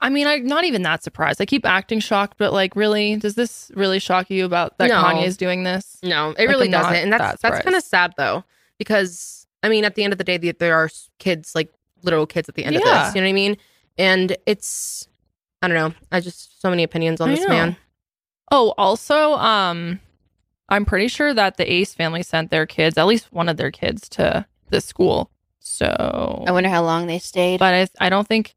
I 0.00 0.10
mean, 0.10 0.26
I'm 0.26 0.44
not 0.46 0.64
even 0.64 0.82
that 0.82 1.04
surprised. 1.04 1.40
I 1.40 1.46
keep 1.46 1.64
acting 1.64 2.00
shocked, 2.00 2.34
but 2.36 2.52
like, 2.52 2.74
really, 2.74 3.14
does 3.14 3.36
this 3.36 3.70
really 3.76 4.00
shock 4.00 4.28
you 4.30 4.44
about 4.44 4.76
that 4.78 4.88
No. 4.88 5.00
Kanye 5.00 5.24
is 5.26 5.36
doing 5.36 5.62
this? 5.62 5.98
No, 6.02 6.30
it 6.30 6.38
Like, 6.40 6.48
really 6.48 6.66
I'm 6.66 6.72
doesn't, 6.72 6.94
and 6.96 7.12
that's 7.12 7.40
that 7.40 7.50
that's 7.52 7.62
kind 7.64 7.76
of 7.76 7.84
sad 7.84 8.14
though, 8.16 8.42
because 8.78 9.46
I 9.62 9.68
mean, 9.68 9.84
at 9.84 9.94
the 9.94 10.02
end 10.02 10.12
of 10.12 10.18
the 10.18 10.24
day, 10.24 10.38
the- 10.38 10.50
there 10.58 10.74
are 10.76 10.90
kids, 11.20 11.54
like 11.54 11.72
literal 12.02 12.26
kids, 12.26 12.48
at 12.48 12.54
the 12.54 12.64
end 12.64 12.76
of 12.76 12.82
Yeah. 12.84 13.06
this. 13.06 13.14
You 13.14 13.20
know 13.20 13.26
what 13.26 13.30
I 13.30 13.34
mean? 13.34 13.56
And 13.98 14.36
it's, 14.46 15.08
I 15.62 15.68
don't 15.68 15.76
know. 15.76 15.94
I 16.10 16.20
just 16.20 16.60
so 16.60 16.70
many 16.70 16.82
opinions 16.82 17.20
on 17.20 17.28
I 17.30 17.34
this 17.34 17.42
know. 17.42 17.48
man. 17.48 17.76
Oh, 18.50 18.74
also, 18.76 19.34
um, 19.34 20.00
I'm 20.68 20.84
pretty 20.84 21.08
sure 21.08 21.32
that 21.34 21.56
the 21.56 21.70
Ace 21.72 21.94
family 21.94 22.22
sent 22.22 22.50
their 22.50 22.66
kids, 22.66 22.96
at 22.98 23.06
least 23.06 23.32
one 23.32 23.48
of 23.48 23.56
their 23.56 23.70
kids, 23.70 24.08
to 24.10 24.46
this 24.70 24.84
school. 24.84 25.30
So 25.60 26.44
I 26.46 26.52
wonder 26.52 26.68
how 26.68 26.82
long 26.82 27.06
they 27.06 27.18
stayed. 27.18 27.58
but 27.60 27.74
I, 27.74 28.06
I 28.06 28.08
don't 28.08 28.26
think 28.26 28.54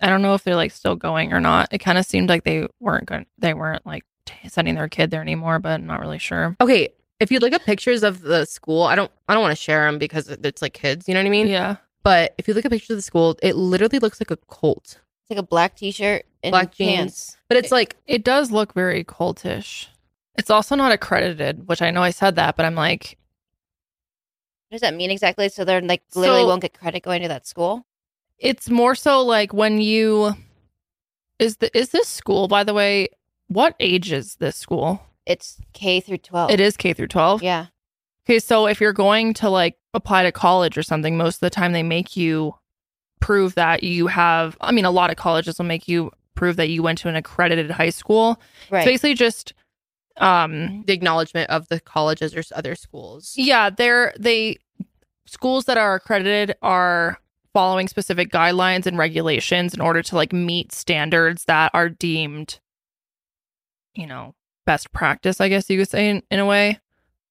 I 0.00 0.08
don't 0.08 0.20
know 0.22 0.34
if 0.34 0.42
they're 0.42 0.56
like 0.56 0.72
still 0.72 0.96
going 0.96 1.32
or 1.32 1.40
not. 1.40 1.68
It 1.72 1.78
kind 1.78 1.96
of 1.98 2.04
seemed 2.04 2.28
like 2.28 2.44
they 2.44 2.66
weren't 2.80 3.06
going 3.06 3.26
they 3.38 3.54
weren't 3.54 3.86
like 3.86 4.04
t- 4.26 4.48
sending 4.48 4.74
their 4.74 4.88
kid 4.88 5.10
there 5.10 5.20
anymore, 5.22 5.58
but 5.60 5.74
I'm 5.80 5.86
not 5.86 6.00
really 6.00 6.18
sure. 6.18 6.56
Okay, 6.60 6.88
if 7.20 7.30
you 7.30 7.38
look 7.38 7.52
at 7.52 7.62
pictures 7.64 8.02
of 8.02 8.20
the 8.22 8.44
school, 8.46 8.82
I 8.82 8.96
don't, 8.96 9.10
I 9.28 9.34
don't 9.34 9.42
want 9.42 9.56
to 9.56 9.62
share 9.62 9.86
them 9.86 9.98
because 9.98 10.28
it's 10.28 10.60
like 10.60 10.74
kids. 10.74 11.06
You 11.08 11.14
know 11.14 11.20
what 11.20 11.26
I 11.26 11.30
mean? 11.30 11.46
Yeah. 11.46 11.76
But 12.04 12.34
if 12.38 12.46
you 12.46 12.54
look 12.54 12.64
at 12.64 12.70
pictures 12.70 12.90
of 12.90 12.96
the 12.98 13.02
school, 13.02 13.36
it 13.42 13.56
literally 13.56 13.98
looks 13.98 14.20
like 14.20 14.30
a 14.30 14.36
cult. 14.36 15.00
it's 15.22 15.30
like 15.30 15.38
a 15.38 15.42
black 15.42 15.74
T-shirt 15.76 16.24
and 16.42 16.52
Black 16.52 16.74
jeans. 16.74 16.96
pants. 16.96 17.36
But 17.48 17.56
it's 17.56 17.72
like 17.72 17.96
It 18.06 18.22
does 18.24 18.50
look 18.52 18.74
very 18.74 19.02
cultish. 19.04 19.86
It's 20.36 20.50
also 20.50 20.74
not 20.76 20.92
accredited, 20.92 21.66
which 21.68 21.80
I 21.80 21.90
know 21.90 22.02
I 22.02 22.10
said 22.10 22.36
that, 22.36 22.56
but 22.56 22.66
I'm 22.66 22.74
like, 22.74 23.16
What 24.68 24.76
does 24.76 24.80
that 24.82 24.94
mean 24.94 25.10
exactly? 25.10 25.48
So 25.48 25.64
they're 25.64 25.80
like 25.80 26.02
literally 26.14 26.42
So- 26.42 26.46
won't 26.48 26.62
get 26.62 26.74
credit 26.78 27.02
going 27.02 27.22
to 27.22 27.28
that 27.28 27.46
school. 27.46 27.86
it's 28.38 28.68
more 28.68 28.94
so 28.94 29.22
like 29.22 29.52
when 29.54 29.80
you 29.80 30.34
is 31.38 31.56
the 31.58 31.76
is 31.76 31.88
this 31.90 32.08
school 32.08 32.48
by 32.48 32.64
the 32.64 32.74
way, 32.74 33.08
what 33.48 33.74
age 33.80 34.12
is 34.12 34.36
this 34.36 34.56
school? 34.56 35.00
It's 35.26 35.58
K 35.72 36.00
through 36.00 36.18
twelve. 36.18 36.50
It 36.50 36.60
is 36.60 36.76
K 36.76 36.92
through 36.92 37.08
12. 37.08 37.42
Yeah. 37.42 37.66
Okay, 38.26 38.38
so 38.38 38.66
if 38.66 38.80
you're 38.80 38.92
going 38.92 39.34
to 39.34 39.50
like 39.50 39.76
apply 39.92 40.22
to 40.22 40.32
college 40.32 40.78
or 40.78 40.82
something, 40.82 41.16
most 41.16 41.36
of 41.36 41.40
the 41.40 41.50
time 41.50 41.72
they 41.72 41.82
make 41.82 42.16
you 42.16 42.54
prove 43.20 43.54
that 43.54 43.82
you 43.82 44.06
have. 44.06 44.56
I 44.60 44.72
mean, 44.72 44.84
a 44.84 44.90
lot 44.90 45.10
of 45.10 45.16
colleges 45.16 45.58
will 45.58 45.66
make 45.66 45.88
you 45.88 46.10
prove 46.34 46.56
that 46.56 46.68
you 46.68 46.82
went 46.82 46.98
to 46.98 47.08
an 47.08 47.16
accredited 47.16 47.70
high 47.70 47.90
school. 47.90 48.40
Right. 48.70 48.80
It's 48.80 48.86
basically 48.86 49.14
just, 49.14 49.54
um, 50.18 50.84
the 50.86 50.92
acknowledgement 50.92 51.50
of 51.50 51.68
the 51.68 51.80
colleges 51.80 52.34
or 52.34 52.42
other 52.54 52.74
schools. 52.74 53.34
yeah, 53.36 53.70
they're 53.70 54.14
they 54.18 54.58
schools 55.26 55.64
that 55.64 55.78
are 55.78 55.94
accredited 55.94 56.54
are 56.62 57.18
following 57.52 57.88
specific 57.88 58.30
guidelines 58.30 58.86
and 58.86 58.98
regulations 58.98 59.74
in 59.74 59.80
order 59.80 60.02
to 60.02 60.16
like 60.16 60.32
meet 60.32 60.72
standards 60.72 61.44
that 61.46 61.70
are 61.74 61.88
deemed, 61.88 62.60
you 63.94 64.06
know, 64.06 64.34
best 64.66 64.92
practice. 64.92 65.40
I 65.40 65.48
guess 65.48 65.70
you 65.70 65.78
could 65.78 65.88
say 65.88 66.10
in, 66.10 66.22
in 66.30 66.40
a 66.40 66.46
way. 66.46 66.78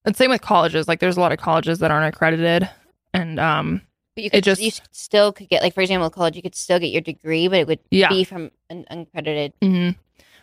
And 0.05 0.15
same 0.15 0.29
with 0.31 0.41
colleges. 0.41 0.87
Like, 0.87 0.99
there's 0.99 1.17
a 1.17 1.19
lot 1.21 1.31
of 1.31 1.37
colleges 1.39 1.79
that 1.79 1.91
aren't 1.91 2.13
accredited, 2.13 2.69
and 3.13 3.39
um, 3.39 3.81
But 4.15 4.23
you 4.23 4.27
It 4.27 4.31
could 4.37 4.43
just- 4.43 4.61
you 4.61 4.71
still 4.91 5.31
could 5.31 5.49
get 5.49 5.63
like 5.63 5.73
for 5.73 5.81
example 5.81 6.09
college 6.11 6.35
you 6.35 6.41
could 6.43 6.53
still 6.55 6.77
get 6.77 6.91
your 6.91 7.01
degree 7.01 7.47
but 7.47 7.57
it 7.59 7.67
would 7.67 7.79
Yeah. 7.89 8.09
be 8.09 8.23
from 8.23 8.51
an 8.69 8.85
uncredited 8.91 9.53
hmm 9.61 9.89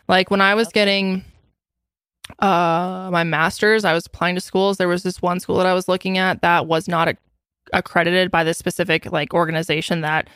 Like 0.09 0.29
when 0.31 0.41
I 0.41 0.55
was 0.57 0.67
Okay. 0.69 0.81
getting 0.81 1.25
uh 2.39 3.09
my 3.13 3.25
master's, 3.25 3.85
I 3.85 3.93
was 3.93 4.07
applying 4.07 4.35
to 4.35 4.41
schools. 4.41 4.77
There 4.77 4.89
was 4.89 5.03
this 5.03 5.21
one 5.23 5.41
school 5.41 5.57
that 5.59 5.67
I 5.67 5.75
was 5.75 5.89
looking 5.89 6.19
at 6.19 6.43
that 6.43 6.67
was 6.67 6.89
not 6.89 7.09
a- 7.09 7.17
accredited 7.73 8.31
by 8.31 8.45
this 8.45 8.59
specific 8.59 9.11
like 9.13 9.35
organization 9.35 10.01
that 10.01 10.29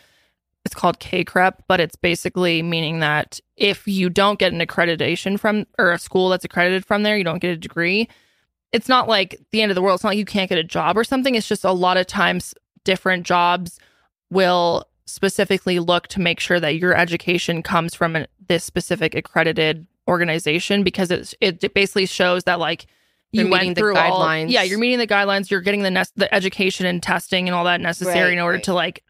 it's 0.65 0.75
called 0.75 0.99
CACREP, 0.99 1.55
but 1.69 1.79
it's 1.81 1.97
basically 1.97 2.63
meaning 2.63 3.01
that 3.01 3.39
if 3.57 3.87
you 3.87 4.09
don't 4.09 4.39
get 4.39 4.53
an 4.53 4.61
accreditation 4.61 5.39
from 5.39 5.67
or 5.79 5.93
a 5.93 5.99
school 5.99 6.29
that's 6.31 6.45
accredited 6.45 6.85
from 6.87 7.03
there, 7.03 7.17
you 7.19 7.25
don't 7.25 7.41
get 7.41 7.51
a 7.51 7.57
degree. 7.57 8.09
It's 8.75 8.89
not 8.89 9.09
like 9.09 9.41
the 9.53 9.63
end 9.63 9.71
of 9.71 9.77
the 9.77 9.83
world. 9.83 9.95
It's 9.99 10.05
not 10.05 10.11
like 10.11 10.19
you 10.19 10.25
can't 10.25 10.49
get 10.49 10.59
a 10.59 10.65
job 10.65 10.99
or 10.99 11.05
something. 11.05 11.37
It's 11.37 11.47
just 11.47 11.65
a 11.65 11.71
lot 11.73 11.97
of 11.97 12.07
times 12.09 12.55
different 12.85 13.25
jobs 13.25 13.79
will 14.31 14.85
specifically 15.07 15.79
look 15.79 16.09
to 16.09 16.21
make 16.21 16.41
sure 16.41 16.59
that 16.59 16.77
your 16.77 16.95
education 16.97 17.63
comes 17.63 17.95
from 17.95 18.17
an, 18.17 18.27
this 18.49 18.65
specific 18.65 19.15
accredited 19.15 19.87
organization 20.09 20.83
because 20.83 21.11
it's, 21.13 21.35
it 21.41 21.73
basically 21.73 22.07
shows 22.07 22.45
that 22.45 22.59
like 22.59 22.87
you 23.33 23.49
went 23.49 23.75
the 23.75 23.81
through 23.81 23.97
all 23.97 24.21
guidelines. 24.21 24.51
yeah 24.51 24.63
you're 24.63 24.79
meeting 24.79 24.99
the 24.99 25.07
guidelines 25.07 25.51
you're 25.51 25.61
getting 25.61 25.83
the 25.83 25.91
nec- 25.91 26.09
the 26.17 26.33
education 26.35 26.85
and 26.87 27.03
testing 27.03 27.49
and 27.49 27.55
all 27.55 27.65
that 27.65 27.81
necessary 27.81 28.31
Right, 28.31 28.33
in 28.35 28.39
order 28.41 28.57
right. 28.57 28.65
to 28.65 28.75
like 28.75 29.03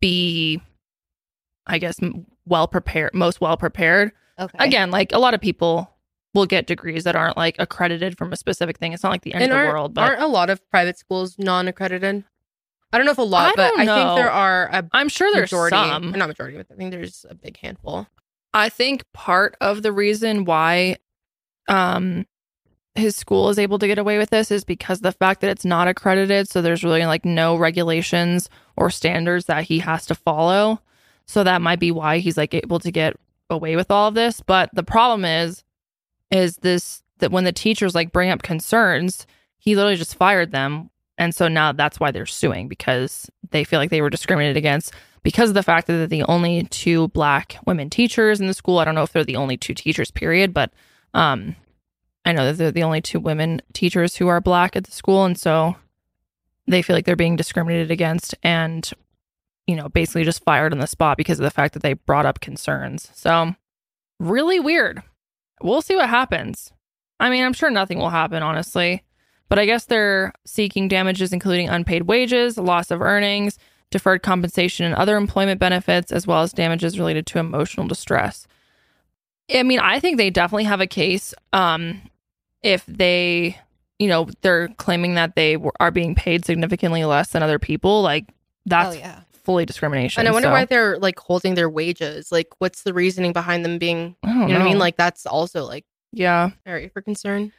be 0.00 0.60
i 1.66 1.78
guess 1.78 1.98
well 2.46 2.66
prepared 2.68 3.14
most 3.14 3.40
well 3.40 3.56
prepared 3.56 4.12
okay 4.38 4.56
again 4.58 4.90
like 4.90 5.12
a 5.12 5.18
lot 5.18 5.34
of 5.34 5.40
people 5.40 5.90
will 6.34 6.46
get 6.46 6.66
degrees 6.66 7.04
that 7.04 7.16
aren't 7.16 7.36
like 7.36 7.56
accredited 7.58 8.16
from 8.16 8.32
a 8.32 8.36
specific 8.36 8.78
thing 8.78 8.92
it's 8.92 9.02
not 9.02 9.10
like 9.10 9.22
the 9.22 9.34
end 9.34 9.44
and 9.44 9.52
of 9.52 9.58
the 9.58 9.66
world 9.66 9.94
but 9.94 10.02
aren't 10.02 10.22
a 10.22 10.26
lot 10.26 10.48
of 10.50 10.68
private 10.70 10.98
schools 10.98 11.36
non-accredited? 11.38 12.24
I 12.92 12.98
don't 12.98 13.06
know 13.06 13.12
if 13.12 13.18
a 13.18 13.22
lot, 13.22 13.52
I 13.52 13.56
but 13.56 13.72
I 13.78 13.86
think 13.86 14.16
there 14.16 14.30
are 14.30 14.68
a 14.72 14.88
i'm 14.92 15.08
sure 15.08 15.30
there's 15.32 15.52
majority. 15.52 15.76
some 15.76 16.10
not 16.12 16.28
majority, 16.28 16.56
but 16.56 16.66
I 16.72 16.74
think 16.74 16.90
there's 16.90 17.24
a 17.28 17.34
big 17.34 17.56
handful. 17.58 18.08
I 18.52 18.68
think 18.68 19.04
part 19.12 19.56
of 19.60 19.82
the 19.82 19.92
reason 19.92 20.44
why 20.44 20.96
um 21.68 22.26
his 22.94 23.16
school 23.16 23.48
is 23.48 23.58
able 23.58 23.78
to 23.78 23.86
get 23.86 23.98
away 23.98 24.18
with 24.18 24.30
this 24.30 24.50
is 24.50 24.64
because 24.64 25.00
the 25.00 25.12
fact 25.12 25.40
that 25.40 25.50
it's 25.50 25.64
not 25.64 25.88
accredited. 25.88 26.48
So 26.48 26.60
there's 26.62 26.84
really 26.84 27.06
like 27.06 27.24
no 27.24 27.56
regulations 27.56 28.48
or 28.76 28.90
standards 28.90 29.46
that 29.46 29.64
he 29.64 29.78
has 29.80 30.06
to 30.06 30.14
follow. 30.14 30.80
So 31.26 31.44
that 31.44 31.62
might 31.62 31.78
be 31.78 31.92
why 31.92 32.18
he's 32.18 32.36
like 32.36 32.54
able 32.54 32.80
to 32.80 32.90
get 32.90 33.16
away 33.48 33.76
with 33.76 33.90
all 33.90 34.08
of 34.08 34.14
this. 34.14 34.40
But 34.40 34.70
the 34.72 34.82
problem 34.82 35.24
is, 35.24 35.62
is 36.30 36.56
this 36.58 37.02
that 37.18 37.30
when 37.30 37.44
the 37.44 37.52
teachers 37.52 37.94
like 37.94 38.12
bring 38.12 38.30
up 38.30 38.42
concerns, 38.42 39.26
he 39.58 39.76
literally 39.76 39.96
just 39.96 40.16
fired 40.16 40.52
them. 40.52 40.90
And 41.18 41.34
so 41.34 41.48
now 41.48 41.72
that's 41.72 42.00
why 42.00 42.10
they're 42.10 42.26
suing 42.26 42.66
because 42.66 43.30
they 43.50 43.62
feel 43.62 43.78
like 43.78 43.90
they 43.90 44.00
were 44.00 44.10
discriminated 44.10 44.56
against 44.56 44.94
because 45.22 45.50
of 45.50 45.54
the 45.54 45.62
fact 45.62 45.86
that 45.86 45.94
they're 45.94 46.06
the 46.06 46.22
only 46.24 46.64
two 46.64 47.08
black 47.08 47.58
women 47.66 47.90
teachers 47.90 48.40
in 48.40 48.46
the 48.46 48.54
school. 48.54 48.78
I 48.78 48.84
don't 48.84 48.94
know 48.94 49.02
if 49.02 49.12
they're 49.12 49.24
the 49.24 49.36
only 49.36 49.56
two 49.56 49.74
teachers, 49.74 50.10
period, 50.10 50.54
but 50.54 50.72
um, 51.12 51.56
I 52.24 52.32
know 52.32 52.46
that 52.46 52.56
they're 52.56 52.70
the 52.70 52.82
only 52.82 53.02
two 53.02 53.20
women 53.20 53.60
teachers 53.72 54.16
who 54.16 54.28
are 54.28 54.40
black 54.40 54.76
at 54.76 54.84
the 54.84 54.92
school. 54.92 55.24
And 55.24 55.38
so 55.38 55.76
they 56.66 56.80
feel 56.80 56.96
like 56.96 57.04
they're 57.04 57.16
being 57.16 57.36
discriminated 57.36 57.90
against 57.90 58.34
and, 58.42 58.90
you 59.66 59.76
know, 59.76 59.88
basically 59.90 60.24
just 60.24 60.44
fired 60.44 60.72
on 60.72 60.78
the 60.78 60.86
spot 60.86 61.18
because 61.18 61.38
of 61.38 61.44
the 61.44 61.50
fact 61.50 61.74
that 61.74 61.82
they 61.82 61.92
brought 61.92 62.26
up 62.26 62.40
concerns. 62.40 63.10
So 63.14 63.54
really 64.18 64.58
weird. 64.58 65.02
We'll 65.62 65.82
see 65.82 65.96
what 65.96 66.08
happens. 66.08 66.72
I 67.18 67.30
mean, 67.30 67.44
I'm 67.44 67.52
sure 67.52 67.70
nothing 67.70 67.98
will 67.98 68.10
happen, 68.10 68.42
honestly. 68.42 69.02
But 69.48 69.58
I 69.58 69.66
guess 69.66 69.84
they're 69.84 70.32
seeking 70.46 70.88
damages, 70.88 71.32
including 71.32 71.68
unpaid 71.68 72.02
wages, 72.02 72.56
loss 72.56 72.90
of 72.90 73.02
earnings, 73.02 73.58
deferred 73.90 74.22
compensation, 74.22 74.86
and 74.86 74.94
other 74.94 75.16
employment 75.16 75.58
benefits, 75.58 76.12
as 76.12 76.26
well 76.26 76.42
as 76.42 76.52
damages 76.52 76.98
related 76.98 77.26
to 77.26 77.40
emotional 77.40 77.88
distress. 77.88 78.46
I 79.52 79.64
mean, 79.64 79.80
I 79.80 79.98
think 79.98 80.16
they 80.16 80.30
definitely 80.30 80.64
have 80.64 80.80
a 80.80 80.86
case 80.86 81.34
um, 81.52 82.00
if 82.62 82.86
they, 82.86 83.58
you 83.98 84.06
know, 84.06 84.28
they're 84.42 84.68
claiming 84.68 85.16
that 85.16 85.34
they 85.34 85.56
are 85.80 85.90
being 85.90 86.14
paid 86.14 86.44
significantly 86.44 87.04
less 87.04 87.32
than 87.32 87.42
other 87.42 87.58
people. 87.58 88.02
Like, 88.02 88.26
that's 88.66 88.94
oh 88.94 88.98
yeah. 88.98 89.20
Fully 89.44 89.64
discrimination. 89.64 90.20
And 90.20 90.28
I 90.28 90.32
wonder 90.32 90.48
So, 90.48 90.52
why 90.52 90.64
they're 90.64 90.98
like 90.98 91.18
holding 91.18 91.54
their 91.54 91.70
wages. 91.70 92.30
Like, 92.30 92.48
what's 92.58 92.82
the 92.82 92.92
reasoning 92.92 93.32
behind 93.32 93.64
them 93.64 93.78
being? 93.78 94.16
You 94.24 94.30
know 94.30 94.46
what 94.46 94.62
I 94.62 94.64
mean? 94.64 94.78
Like, 94.78 94.96
that's 94.96 95.26
also 95.26 95.64
like 95.64 95.84
yeah. 96.12 96.50
area 96.66 96.90
for 96.90 97.02
concern. 97.02 97.52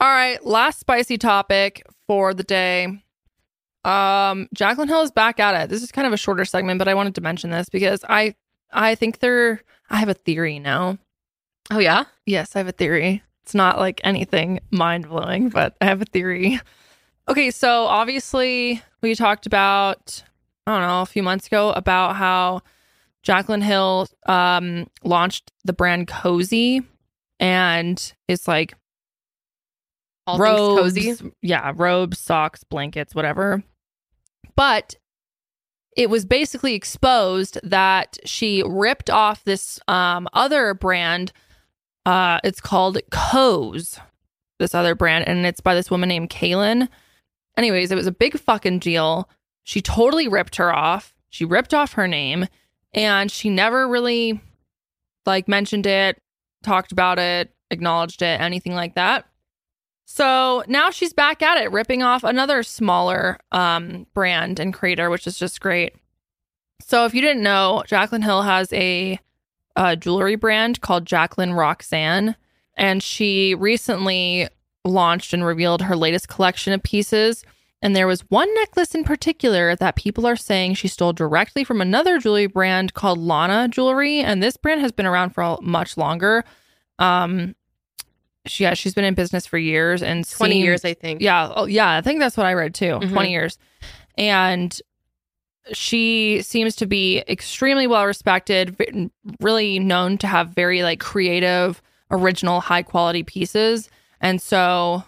All 0.00 0.08
right, 0.08 0.44
last 0.44 0.78
spicy 0.78 1.18
topic 1.18 1.84
for 2.06 2.32
the 2.32 2.44
day. 2.44 2.84
Um, 3.84 4.48
Jaclyn 4.54 4.86
Hill 4.86 5.02
is 5.02 5.10
back 5.10 5.40
at 5.40 5.60
it. 5.60 5.70
This 5.70 5.82
is 5.82 5.90
kind 5.90 6.06
of 6.06 6.12
a 6.12 6.16
shorter 6.16 6.44
segment, 6.44 6.78
but 6.78 6.88
I 6.88 6.94
wanted 6.94 7.14
to 7.16 7.20
mention 7.20 7.50
this 7.50 7.68
because 7.68 8.04
I 8.08 8.34
I 8.72 8.94
think 8.94 9.18
they're 9.18 9.62
I 9.90 9.96
have 9.96 10.08
a 10.08 10.14
theory 10.14 10.58
now. 10.58 10.98
Oh 11.70 11.78
yeah. 11.78 12.04
Yes, 12.26 12.54
I 12.54 12.58
have 12.58 12.68
a 12.68 12.72
theory. 12.72 13.22
It's 13.42 13.54
not 13.54 13.78
like 13.78 14.00
anything 14.04 14.60
mind 14.70 15.08
blowing, 15.08 15.48
but 15.48 15.76
I 15.80 15.86
have 15.86 16.02
a 16.02 16.06
theory. 16.06 16.60
Okay, 17.28 17.50
so 17.50 17.84
obviously 17.84 18.82
we 19.02 19.14
talked 19.14 19.46
about 19.46 20.22
I 20.66 20.72
don't 20.72 20.88
know 20.88 21.02
a 21.02 21.06
few 21.06 21.22
months 21.22 21.46
ago 21.46 21.70
about 21.72 22.16
how 22.16 22.62
Jaclyn 23.26 23.62
Hill 23.62 24.08
um 24.26 24.88
launched 25.04 25.52
the 25.64 25.72
brand 25.72 26.08
Cozy, 26.08 26.82
and 27.38 28.12
it's 28.28 28.48
like 28.48 28.74
All 30.26 30.38
robes, 30.38 30.80
cozy. 30.80 31.32
yeah, 31.42 31.72
robes, 31.76 32.18
socks, 32.18 32.64
blankets, 32.64 33.14
whatever. 33.14 33.62
But 34.56 34.96
it 35.96 36.08
was 36.10 36.24
basically 36.24 36.74
exposed 36.74 37.58
that 37.62 38.18
she 38.24 38.62
ripped 38.66 39.10
off 39.10 39.44
this 39.44 39.80
um, 39.88 40.28
other 40.32 40.72
brand. 40.74 41.32
Uh, 42.06 42.38
it's 42.44 42.60
called 42.60 42.98
Coze, 43.10 43.98
this 44.58 44.74
other 44.74 44.94
brand, 44.94 45.26
and 45.26 45.44
it's 45.44 45.60
by 45.60 45.74
this 45.74 45.90
woman 45.90 46.08
named 46.08 46.30
Kaylin. 46.30 46.88
Anyways, 47.58 47.90
it 47.90 47.96
was 47.96 48.06
a 48.06 48.12
big 48.12 48.38
fucking 48.38 48.78
deal. 48.78 49.28
She 49.64 49.82
totally 49.82 50.28
ripped 50.28 50.56
her 50.56 50.72
off. 50.72 51.12
She 51.28 51.44
ripped 51.44 51.74
off 51.74 51.94
her 51.94 52.06
name, 52.06 52.46
and 52.94 53.32
she 53.32 53.50
never 53.50 53.88
really 53.88 54.40
like 55.26 55.48
mentioned 55.48 55.84
it, 55.84 56.22
talked 56.62 56.92
about 56.92 57.18
it, 57.18 57.52
acknowledged 57.72 58.22
it, 58.22 58.40
anything 58.40 58.74
like 58.74 58.94
that. 58.94 59.26
So 60.04 60.62
now 60.68 60.90
she's 60.90 61.12
back 61.12 61.42
at 61.42 61.60
it, 61.60 61.72
ripping 61.72 62.00
off 62.02 62.22
another 62.22 62.62
smaller 62.62 63.38
um, 63.50 64.06
brand 64.14 64.60
and 64.60 64.72
creator, 64.72 65.10
which 65.10 65.26
is 65.26 65.36
just 65.36 65.60
great. 65.60 65.96
So 66.80 67.06
if 67.06 67.12
you 67.12 67.20
didn't 67.20 67.42
know, 67.42 67.82
Jaclyn 67.88 68.22
Hill 68.22 68.42
has 68.42 68.72
a, 68.72 69.18
uh 69.74 69.96
jewelry 69.96 70.36
brand 70.36 70.80
called 70.80 71.04
Jaclyn 71.04 71.58
Roxanne, 71.58 72.36
and 72.76 73.02
she 73.02 73.56
recently 73.56 74.48
launched 74.84 75.32
and 75.32 75.44
revealed 75.44 75.82
her 75.82 75.96
latest 75.96 76.28
collection 76.28 76.72
of 76.72 76.82
pieces. 76.82 77.44
And 77.80 77.94
there 77.94 78.06
was 78.08 78.22
one 78.28 78.52
necklace 78.56 78.94
in 78.94 79.04
particular 79.04 79.76
that 79.76 79.94
people 79.94 80.26
are 80.26 80.34
saying 80.36 80.74
she 80.74 80.88
stole 80.88 81.12
directly 81.12 81.62
from 81.62 81.80
another 81.80 82.18
jewelry 82.18 82.46
brand 82.48 82.94
called 82.94 83.18
Lana 83.18 83.68
Jewelry, 83.68 84.18
and 84.20 84.42
this 84.42 84.56
brand 84.56 84.80
has 84.80 84.90
been 84.90 85.06
around 85.06 85.30
for 85.30 85.58
much 85.62 85.96
longer. 85.96 86.44
Um, 86.98 87.54
she, 88.46 88.64
yeah, 88.64 88.74
she's 88.74 88.94
been 88.94 89.04
in 89.04 89.14
business 89.14 89.46
for 89.46 89.58
years 89.58 90.02
and 90.02 90.28
Twenty 90.28 90.54
seemed- 90.56 90.64
years, 90.64 90.84
I 90.84 90.94
think. 90.94 91.20
yeah, 91.20 91.52
oh, 91.54 91.66
yeah, 91.66 91.90
I 91.96 92.00
think 92.00 92.18
that's 92.18 92.36
what 92.36 92.46
I 92.46 92.54
read 92.54 92.74
too. 92.74 92.98
Mhm. 93.00 93.12
20 93.12 93.30
years. 93.30 93.58
And 94.16 94.76
she 95.72 96.40
seems 96.42 96.74
to 96.76 96.86
be 96.86 97.18
extremely 97.28 97.86
well 97.86 98.06
respected, 98.06 98.76
really 99.40 99.78
known 99.78 100.18
to 100.18 100.26
have 100.26 100.48
very 100.48 100.82
like 100.82 100.98
creative, 100.98 101.82
original, 102.10 102.60
high 102.60 102.82
quality 102.82 103.22
pieces. 103.22 103.88
And 104.20 104.40
so, 104.40 105.04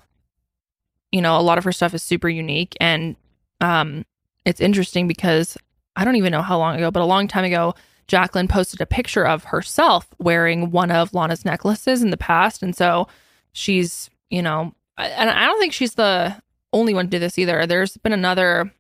you 1.13 1.21
know, 1.21 1.39
a 1.39 1.43
lot 1.43 1.59
of 1.59 1.65
her 1.65 1.73
stuff 1.73 1.95
is 1.95 2.03
super 2.03 2.29
unique 2.29 2.77
and 2.81 3.17
um 3.61 4.05
it's 4.45 4.61
interesting 4.61 5.07
because 5.07 5.57
I 5.97 6.05
don't 6.05 6.17
even 6.17 6.33
know 6.33 6.43
how 6.43 6.59
long 6.59 6.77
ago, 6.77 6.91
but 6.91 7.03
a 7.03 7.05
long 7.05 7.29
time 7.29 7.45
ago, 7.45 7.75
Jaclyn 8.09 8.49
posted 8.49 8.81
a 8.81 8.87
picture 8.87 9.27
of 9.27 9.45
herself 9.45 10.09
wearing 10.19 10.71
one 10.71 10.91
of 10.91 11.15
Lana's 11.15 11.45
necklaces 11.45 12.03
in 12.03 12.11
the 12.11 12.17
past. 12.17 12.63
And 12.63 12.75
so 12.75 13.07
she's, 13.53 14.11
you 14.31 14.43
know, 14.43 14.73
and 14.99 15.31
I 15.31 15.47
don't 15.47 15.61
think 15.61 15.73
she's 15.73 15.95
the 15.95 16.37
only 16.73 16.95
one 16.95 17.07
to 17.07 17.11
do 17.11 17.19
this 17.19 17.39
either. 17.39 17.67
There's 17.67 17.97
been 17.99 18.13
another, 18.13 18.73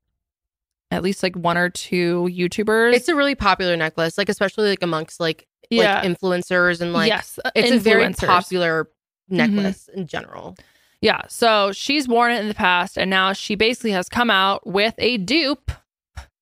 at 0.91 1.03
least 1.03 1.22
like 1.22 1.37
one 1.37 1.57
or 1.57 1.70
two 1.70 2.28
YouTubers. 2.31 2.95
It's 2.95 3.09
a 3.09 3.14
really 3.14 3.35
popular 3.35 3.76
necklace, 3.76 4.18
like 4.18 4.28
especially 4.28 4.70
like 4.70 4.83
amongst 4.83 5.20
like 5.20 5.47
yeah, 5.70 6.01
like 6.01 6.05
influencers 6.05 6.81
and 6.81 6.93
like 6.93 7.09
yes, 7.09 7.39
uh, 7.45 7.51
it's 7.55 7.70
a 7.70 7.78
very. 7.78 8.12
Popular 8.12 8.89
necklace 9.31 9.89
in 9.95 10.07
general. 10.07 10.57
Yeah. 11.01 11.22
So 11.28 11.72
she's 11.72 12.07
worn 12.07 12.33
it 12.33 12.41
in 12.41 12.49
the 12.49 12.55
past, 12.55 12.99
and 12.99 13.09
now 13.09 13.33
she 13.33 13.55
basically 13.55 13.93
has 13.93 14.09
come 14.09 14.31
out 14.31 14.66
with 14.66 14.95
a 14.99 15.16
dupe 15.18 15.70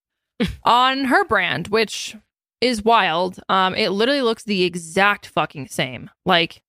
on 0.64 1.05
her 1.05 1.24
brand, 1.24 1.68
which 1.68 2.16
is 2.61 2.84
wild. 2.84 3.39
Um, 3.49 3.74
it 3.74 3.91
literally 3.91 4.22
looks 4.22 4.45
the 4.45 4.64
exact 4.64 5.26
fucking 5.26 5.68
same. 5.68 6.11
Like 6.24 6.62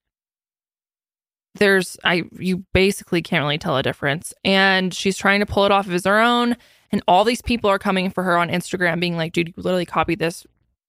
there's 1.55 1.97
I 2.03 2.23
you 2.37 2.63
basically 2.73 3.21
can't 3.21 3.43
really 3.43 3.57
tell 3.57 3.77
a 3.77 3.83
difference. 3.83 4.33
And 4.43 4.93
she's 4.93 5.17
trying 5.17 5.39
to 5.39 5.45
pull 5.45 5.65
it 5.65 5.71
off 5.71 5.87
of 5.87 6.03
her 6.03 6.19
own. 6.19 6.55
And 6.91 7.03
all 7.07 7.23
these 7.23 7.41
people 7.41 7.69
are 7.69 7.79
coming 7.79 8.09
for 8.09 8.23
her 8.23 8.37
on 8.37 8.49
Instagram, 8.49 8.99
being 8.99 9.15
like, 9.15 9.33
dude, 9.33 9.49
you 9.49 9.53
literally 9.57 9.85
copied 9.85 10.19
this 10.19 10.45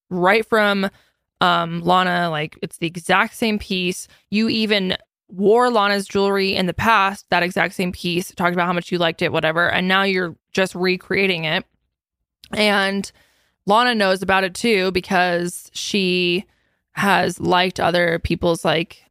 right 0.09 0.45
from 0.45 0.89
um 1.41 1.81
Lana. 1.81 2.29
Like 2.29 2.57
it's 2.61 2.77
the 2.77 2.87
exact 2.87 3.35
same 3.35 3.59
piece. 3.59 4.07
You 4.29 4.49
even 4.49 4.97
wore 5.31 5.69
Lana's 5.69 6.07
jewelry 6.07 6.55
in 6.55 6.65
the 6.65 6.73
past, 6.73 7.29
that 7.29 7.43
exact 7.43 7.73
same 7.73 7.91
piece, 7.91 8.33
talked 8.35 8.53
about 8.53 8.67
how 8.67 8.73
much 8.73 8.91
you 8.91 8.97
liked 8.97 9.21
it, 9.21 9.31
whatever, 9.31 9.69
and 9.69 9.87
now 9.87 10.03
you're 10.03 10.35
just 10.51 10.75
recreating 10.75 11.45
it. 11.45 11.65
And 12.53 13.09
Lana 13.65 13.95
knows 13.95 14.21
about 14.21 14.43
it 14.43 14.53
too 14.53 14.91
because 14.91 15.69
she 15.73 16.45
has 16.93 17.39
liked 17.39 17.79
other 17.79 18.19
people's 18.19 18.65
like 18.65 19.03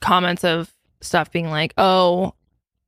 comments 0.00 0.44
of 0.44 0.72
stuff 1.00 1.30
being 1.30 1.50
like, 1.50 1.74
oh, 1.76 2.34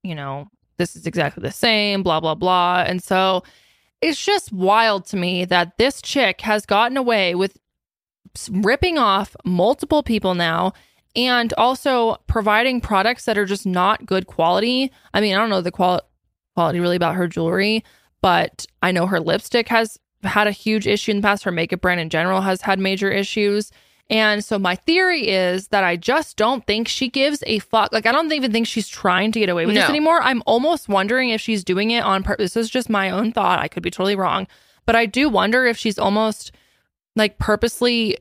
you 0.02 0.14
know, 0.14 0.48
this 0.78 0.96
is 0.96 1.06
exactly 1.06 1.42
the 1.42 1.52
same, 1.52 2.02
blah, 2.02 2.20
blah, 2.20 2.34
blah. 2.34 2.84
And 2.86 3.02
so 3.02 3.42
it's 4.00 4.24
just 4.24 4.52
wild 4.52 5.06
to 5.06 5.16
me 5.16 5.44
that 5.44 5.76
this 5.76 6.00
chick 6.00 6.40
has 6.42 6.64
gotten 6.64 6.96
away 6.96 7.34
with 7.34 7.58
ripping 8.50 8.96
off 8.98 9.36
multiple 9.44 10.02
people 10.02 10.34
now 10.34 10.72
and 11.16 11.52
also 11.54 12.16
providing 12.26 12.80
products 12.80 13.24
that 13.24 13.38
are 13.38 13.46
just 13.46 13.66
not 13.66 14.06
good 14.06 14.26
quality. 14.26 14.92
I 15.14 15.20
mean, 15.20 15.34
I 15.34 15.38
don't 15.38 15.50
know 15.50 15.60
the 15.60 15.70
qual- 15.72 16.02
quality 16.54 16.80
really 16.80 16.96
about 16.96 17.14
her 17.14 17.26
jewelry, 17.28 17.84
but 18.20 18.66
I 18.82 18.92
know 18.92 19.06
her 19.06 19.20
lipstick 19.20 19.68
has 19.68 19.98
had 20.22 20.46
a 20.46 20.52
huge 20.52 20.86
issue 20.86 21.12
in 21.12 21.18
the 21.18 21.22
past. 21.22 21.44
Her 21.44 21.52
makeup 21.52 21.80
brand 21.80 22.00
in 22.00 22.10
general 22.10 22.40
has 22.40 22.60
had 22.62 22.78
major 22.78 23.10
issues. 23.10 23.70
And 24.10 24.42
so 24.42 24.58
my 24.58 24.74
theory 24.74 25.28
is 25.28 25.68
that 25.68 25.84
I 25.84 25.96
just 25.96 26.36
don't 26.36 26.66
think 26.66 26.88
she 26.88 27.08
gives 27.08 27.42
a 27.46 27.58
fuck. 27.58 27.92
Like 27.92 28.06
I 28.06 28.12
don't 28.12 28.32
even 28.32 28.52
think 28.52 28.66
she's 28.66 28.88
trying 28.88 29.32
to 29.32 29.40
get 29.40 29.50
away 29.50 29.66
with 29.66 29.74
this 29.82 29.90
anymore. 29.90 30.22
I'm 30.22 30.42
almost 30.46 30.88
wondering 30.88 31.30
if 31.30 31.40
she's 31.40 31.62
doing 31.62 31.90
it 31.90 32.02
on 32.02 32.22
purpose. 32.22 32.54
This 32.54 32.66
is 32.66 32.70
just 32.70 32.88
my 32.88 33.10
own 33.10 33.32
thought. 33.32 33.58
I 33.58 33.68
could 33.68 33.82
be 33.82 33.90
totally 33.90 34.16
wrong, 34.16 34.46
but 34.86 34.96
I 34.96 35.04
do 35.04 35.28
wonder 35.28 35.66
if 35.66 35.76
she's 35.76 35.98
almost 35.98 36.52
like 37.16 37.38
purposely 37.38 38.16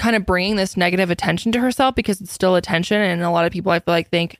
kind 0.00 0.16
of 0.16 0.24
bringing 0.24 0.56
this 0.56 0.76
negative 0.76 1.10
attention 1.10 1.52
to 1.52 1.60
herself 1.60 1.94
because 1.94 2.20
it's 2.20 2.32
still 2.32 2.56
attention 2.56 3.00
and 3.00 3.22
a 3.22 3.30
lot 3.30 3.44
of 3.44 3.52
people 3.52 3.70
I 3.70 3.80
feel 3.80 3.92
like 3.92 4.08
think 4.08 4.38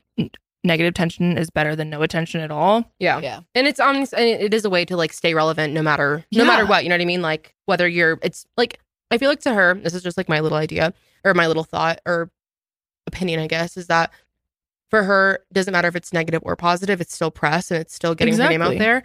negative 0.63 0.89
attention 0.89 1.37
is 1.37 1.49
better 1.51 1.75
than 1.75 1.89
no 1.91 2.01
attention 2.01 2.41
at 2.41 2.49
all. 2.49 2.83
Yeah. 2.99 3.19
Yeah. 3.19 3.41
And 3.55 3.67
it's 3.67 3.79
on 3.79 3.95
and 3.95 4.07
it 4.13 4.53
is 4.53 4.65
a 4.65 4.69
way 4.71 4.85
to 4.85 4.97
like 4.97 5.13
stay 5.13 5.33
relevant 5.35 5.73
no 5.73 5.83
matter 5.83 6.25
no 6.31 6.41
Yeah. 6.43 6.47
matter 6.47 6.65
what, 6.65 6.83
you 6.83 6.89
know 6.89 6.95
what 6.95 7.01
I 7.01 7.05
mean? 7.05 7.21
Like 7.21 7.53
whether 7.67 7.87
you're 7.87 8.17
it's 8.23 8.45
like 8.57 8.79
I 9.11 9.17
feel 9.19 9.29
like 9.29 9.41
to 9.41 9.53
her, 9.53 9.75
this 9.75 9.93
is 9.93 10.01
just 10.03 10.17
like 10.17 10.27
my 10.29 10.39
little 10.39 10.57
idea 10.57 10.93
or 11.23 11.33
my 11.35 11.45
little 11.47 11.63
thought 11.63 11.99
or 12.05 12.31
opinion, 13.07 13.39
I 13.39 13.47
guess, 13.47 13.77
is 13.77 13.87
that 13.87 14.11
for 14.89 15.03
her, 15.03 15.39
doesn't 15.53 15.71
matter 15.71 15.87
if 15.87 15.95
it's 15.95 16.11
negative 16.11 16.41
or 16.43 16.55
positive, 16.55 16.99
it's 17.01 17.13
still 17.13 17.31
press 17.31 17.71
and 17.71 17.79
it's 17.81 17.93
still 17.93 18.15
getting 18.15 18.37
her 18.37 18.49
name 18.49 18.61
out 18.61 18.77
there. 18.77 19.03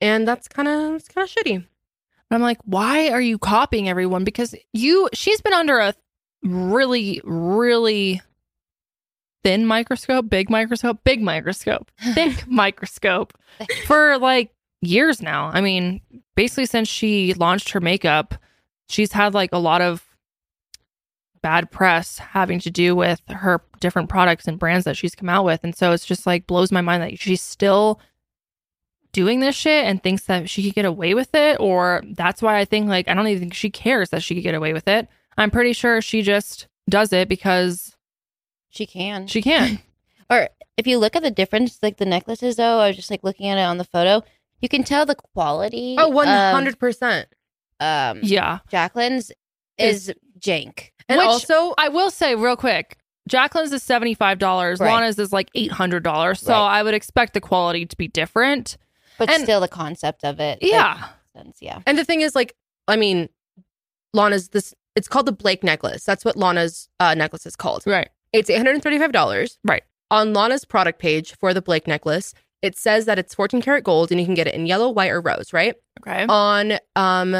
And 0.00 0.26
that's 0.26 0.48
kind 0.48 0.68
of 0.68 0.94
it's 0.94 1.08
kind 1.08 1.28
of 1.28 1.34
shitty. 1.34 1.66
And 2.30 2.36
I'm 2.36 2.42
like, 2.42 2.58
why 2.64 3.10
are 3.10 3.20
you 3.20 3.38
copying 3.38 3.88
everyone? 3.88 4.24
Because 4.24 4.54
you, 4.72 5.08
she's 5.14 5.40
been 5.40 5.54
under 5.54 5.78
a 5.78 5.94
really, 6.42 7.20
really 7.24 8.20
thin 9.42 9.66
microscope, 9.66 10.28
big 10.28 10.50
microscope, 10.50 11.02
big 11.04 11.22
microscope, 11.22 11.90
thick 12.14 12.46
microscope 12.46 13.32
for 13.86 14.18
like 14.18 14.52
years 14.82 15.22
now. 15.22 15.50
I 15.52 15.60
mean, 15.60 16.00
basically 16.34 16.66
since 16.66 16.88
she 16.88 17.34
launched 17.34 17.70
her 17.70 17.80
makeup, 17.80 18.34
she's 18.88 19.12
had 19.12 19.34
like 19.34 19.52
a 19.52 19.58
lot 19.58 19.80
of 19.80 20.04
bad 21.40 21.70
press 21.70 22.18
having 22.18 22.58
to 22.60 22.70
do 22.70 22.96
with 22.96 23.22
her 23.28 23.62
different 23.80 24.08
products 24.08 24.48
and 24.48 24.58
brands 24.58 24.84
that 24.84 24.96
she's 24.96 25.14
come 25.14 25.28
out 25.28 25.44
with. 25.44 25.60
And 25.62 25.74
so 25.74 25.92
it's 25.92 26.04
just 26.04 26.26
like 26.26 26.46
blows 26.46 26.72
my 26.72 26.80
mind 26.80 27.02
that 27.02 27.18
she's 27.18 27.42
still 27.42 28.00
doing 29.12 29.40
this 29.40 29.56
shit 29.56 29.84
and 29.84 30.02
thinks 30.02 30.24
that 30.24 30.48
she 30.50 30.62
could 30.62 30.74
get 30.74 30.84
away 30.84 31.14
with 31.14 31.34
it 31.34 31.58
or 31.60 32.02
that's 32.10 32.42
why 32.42 32.58
I 32.58 32.64
think 32.64 32.88
like 32.88 33.08
I 33.08 33.14
don't 33.14 33.26
even 33.28 33.40
think 33.40 33.54
she 33.54 33.70
cares 33.70 34.10
that 34.10 34.22
she 34.22 34.34
could 34.34 34.44
get 34.44 34.54
away 34.54 34.72
with 34.72 34.86
it. 34.88 35.08
I'm 35.36 35.50
pretty 35.50 35.72
sure 35.72 36.00
she 36.02 36.22
just 36.22 36.66
does 36.88 37.12
it 37.12 37.28
because 37.28 37.96
She 38.70 38.86
can. 38.86 39.26
she 39.26 39.42
can. 39.42 39.80
Or 40.30 40.50
if 40.76 40.86
you 40.86 40.98
look 40.98 41.16
at 41.16 41.22
the 41.22 41.30
difference, 41.30 41.78
like 41.82 41.96
the 41.96 42.04
necklaces, 42.04 42.56
though, 42.56 42.80
I 42.80 42.88
was 42.88 42.96
just 42.96 43.10
like 43.10 43.24
looking 43.24 43.46
at 43.48 43.56
it 43.56 43.62
on 43.62 43.78
the 43.78 43.84
photo. 43.84 44.22
You 44.60 44.68
can 44.68 44.84
tell 44.84 45.06
the 45.06 45.14
quality. 45.14 45.96
Oh, 45.98 46.10
100%. 46.10 47.24
Um, 47.80 48.20
yeah. 48.22 48.58
Jaclyn's 48.70 49.32
is 49.78 50.12
jank. 50.38 50.90
And 51.08 51.16
Which- 51.18 51.26
also 51.26 51.72
I 51.78 51.88
will 51.88 52.10
say 52.10 52.34
real 52.34 52.56
quick, 52.56 52.98
Jaclyn's 53.26 53.72
is 53.72 53.82
$75, 53.82 54.80
Right. 54.80 54.92
Lana's 54.92 55.18
is 55.18 55.32
like 55.32 55.50
$800. 55.54 56.38
So 56.40 56.52
Right. 56.52 56.78
I 56.78 56.82
would 56.82 56.94
expect 56.94 57.32
the 57.34 57.40
quality 57.40 57.86
to 57.86 57.96
be 57.96 58.08
different. 58.08 58.76
But 59.18 59.30
And- 59.30 59.42
still, 59.42 59.60
the 59.60 59.68
concept 59.68 60.24
of 60.24 60.40
it. 60.40 60.58
Yeah. 60.62 61.08
sense, 61.36 61.58
yeah. 61.60 61.80
And 61.86 61.98
the 61.98 62.04
thing 62.04 62.20
is, 62.20 62.34
like, 62.34 62.54
I 62.86 62.96
mean, 62.96 63.28
Lana's 64.14 64.48
this. 64.50 64.74
It's 64.96 65.08
called 65.08 65.26
the 65.26 65.32
Blake 65.32 65.62
necklace. 65.62 66.04
That's 66.04 66.24
what 66.24 66.36
Lana's 66.36 66.88
uh, 66.98 67.14
necklace 67.14 67.46
is 67.46 67.54
called. 67.54 67.82
Right. 67.86 68.08
It's 68.32 68.50
eight 68.50 68.56
hundred 68.56 68.74
and 68.74 68.82
thirty-five 68.82 69.12
dollars. 69.12 69.58
Right. 69.64 69.82
On 70.10 70.32
Lana's 70.32 70.64
product 70.64 70.98
page 70.98 71.36
for 71.36 71.52
the 71.52 71.62
Blake 71.62 71.86
necklace, 71.86 72.32
it 72.62 72.76
says 72.76 73.04
that 73.04 73.18
it's 73.18 73.34
fourteen 73.34 73.60
karat 73.62 73.84
gold, 73.84 74.10
and 74.10 74.18
you 74.20 74.26
can 74.26 74.34
get 74.34 74.46
it 74.46 74.54
in 74.54 74.66
yellow, 74.66 74.88
white, 74.88 75.10
or 75.10 75.20
rose. 75.20 75.52
Right. 75.52 75.74
Okay. 76.00 76.26
On 76.28 76.72
um, 76.96 77.36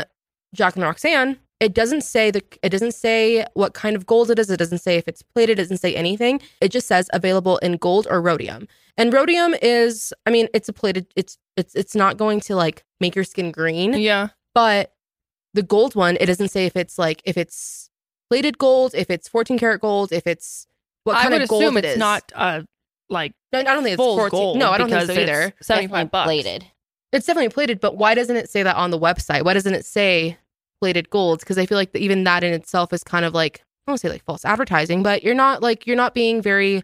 Jaclyn 0.56 0.82
Roxanne, 0.82 1.38
it 1.60 1.74
doesn't 1.74 2.02
say 2.02 2.30
the. 2.30 2.42
It 2.62 2.68
doesn't 2.68 2.92
say 2.92 3.44
what 3.54 3.74
kind 3.74 3.96
of 3.96 4.06
gold 4.06 4.30
it 4.30 4.38
is. 4.38 4.50
It 4.50 4.58
doesn't 4.58 4.78
say 4.78 4.96
if 4.96 5.08
it's 5.08 5.22
plated. 5.22 5.58
It 5.58 5.62
doesn't 5.62 5.78
say 5.78 5.94
anything. 5.94 6.40
It 6.60 6.70
just 6.70 6.86
says 6.86 7.08
available 7.12 7.58
in 7.58 7.78
gold 7.78 8.06
or 8.10 8.20
rhodium. 8.20 8.68
And 8.98 9.12
rhodium 9.12 9.54
is, 9.62 10.12
I 10.26 10.30
mean, 10.30 10.48
it's 10.52 10.68
a 10.68 10.72
plated. 10.74 11.06
It's 11.16 11.38
it's 11.56 11.74
it's 11.74 11.94
not 11.94 12.16
going 12.16 12.40
to 12.40 12.56
like 12.56 12.84
make 13.00 13.14
your 13.14 13.24
skin 13.24 13.50
green 13.50 13.94
yeah. 13.94 14.28
but 14.54 14.92
the 15.54 15.62
gold 15.62 15.94
one 15.94 16.16
it 16.20 16.26
doesn't 16.26 16.48
say 16.48 16.66
if 16.66 16.76
it's 16.76 16.98
like 16.98 17.20
if 17.24 17.36
it's 17.36 17.90
plated 18.30 18.58
gold 18.58 18.94
if 18.94 19.10
it's 19.10 19.28
14 19.28 19.58
karat 19.58 19.80
gold 19.80 20.12
if 20.12 20.26
it's 20.26 20.66
what 21.04 21.16
I 21.16 21.22
kind 21.22 21.34
would 21.34 21.42
of 21.42 21.48
gold 21.48 21.62
assume 21.62 21.76
it 21.78 21.84
it's 21.84 21.94
is 21.94 21.98
not 21.98 22.32
uh 22.34 22.62
like 23.10 23.32
no, 23.52 23.60
i 23.60 23.62
don't 23.62 23.82
think 23.82 23.94
it's 23.94 24.00
full 24.00 24.16
14 24.16 24.38
gold. 24.38 24.58
no 24.58 24.70
i 24.70 24.78
don't 24.78 24.88
think 24.88 25.00
because 25.00 25.16
so 25.16 25.22
either 25.22 25.54
it's 25.58 25.66
75 25.66 25.90
Definitely 25.90 26.10
bucks. 26.10 26.26
Plated. 26.26 26.66
it's 27.12 27.26
definitely 27.26 27.48
plated 27.48 27.80
but 27.80 27.96
why 27.96 28.14
doesn't 28.14 28.36
it 28.36 28.50
say 28.50 28.62
that 28.62 28.76
on 28.76 28.90
the 28.90 28.98
website 28.98 29.44
why 29.44 29.54
doesn't 29.54 29.74
it 29.74 29.84
say 29.84 30.36
plated 30.80 31.10
gold? 31.10 31.40
because 31.40 31.58
i 31.58 31.66
feel 31.66 31.78
like 31.78 31.94
even 31.96 32.24
that 32.24 32.44
in 32.44 32.52
itself 32.52 32.92
is 32.92 33.02
kind 33.02 33.24
of 33.24 33.32
like 33.34 33.62
i 33.86 33.90
don't 33.90 33.98
say 33.98 34.08
like 34.10 34.24
false 34.24 34.44
advertising 34.44 35.02
but 35.02 35.22
you're 35.22 35.34
not 35.34 35.62
like 35.62 35.86
you're 35.86 35.96
not 35.96 36.14
being 36.14 36.42
very 36.42 36.82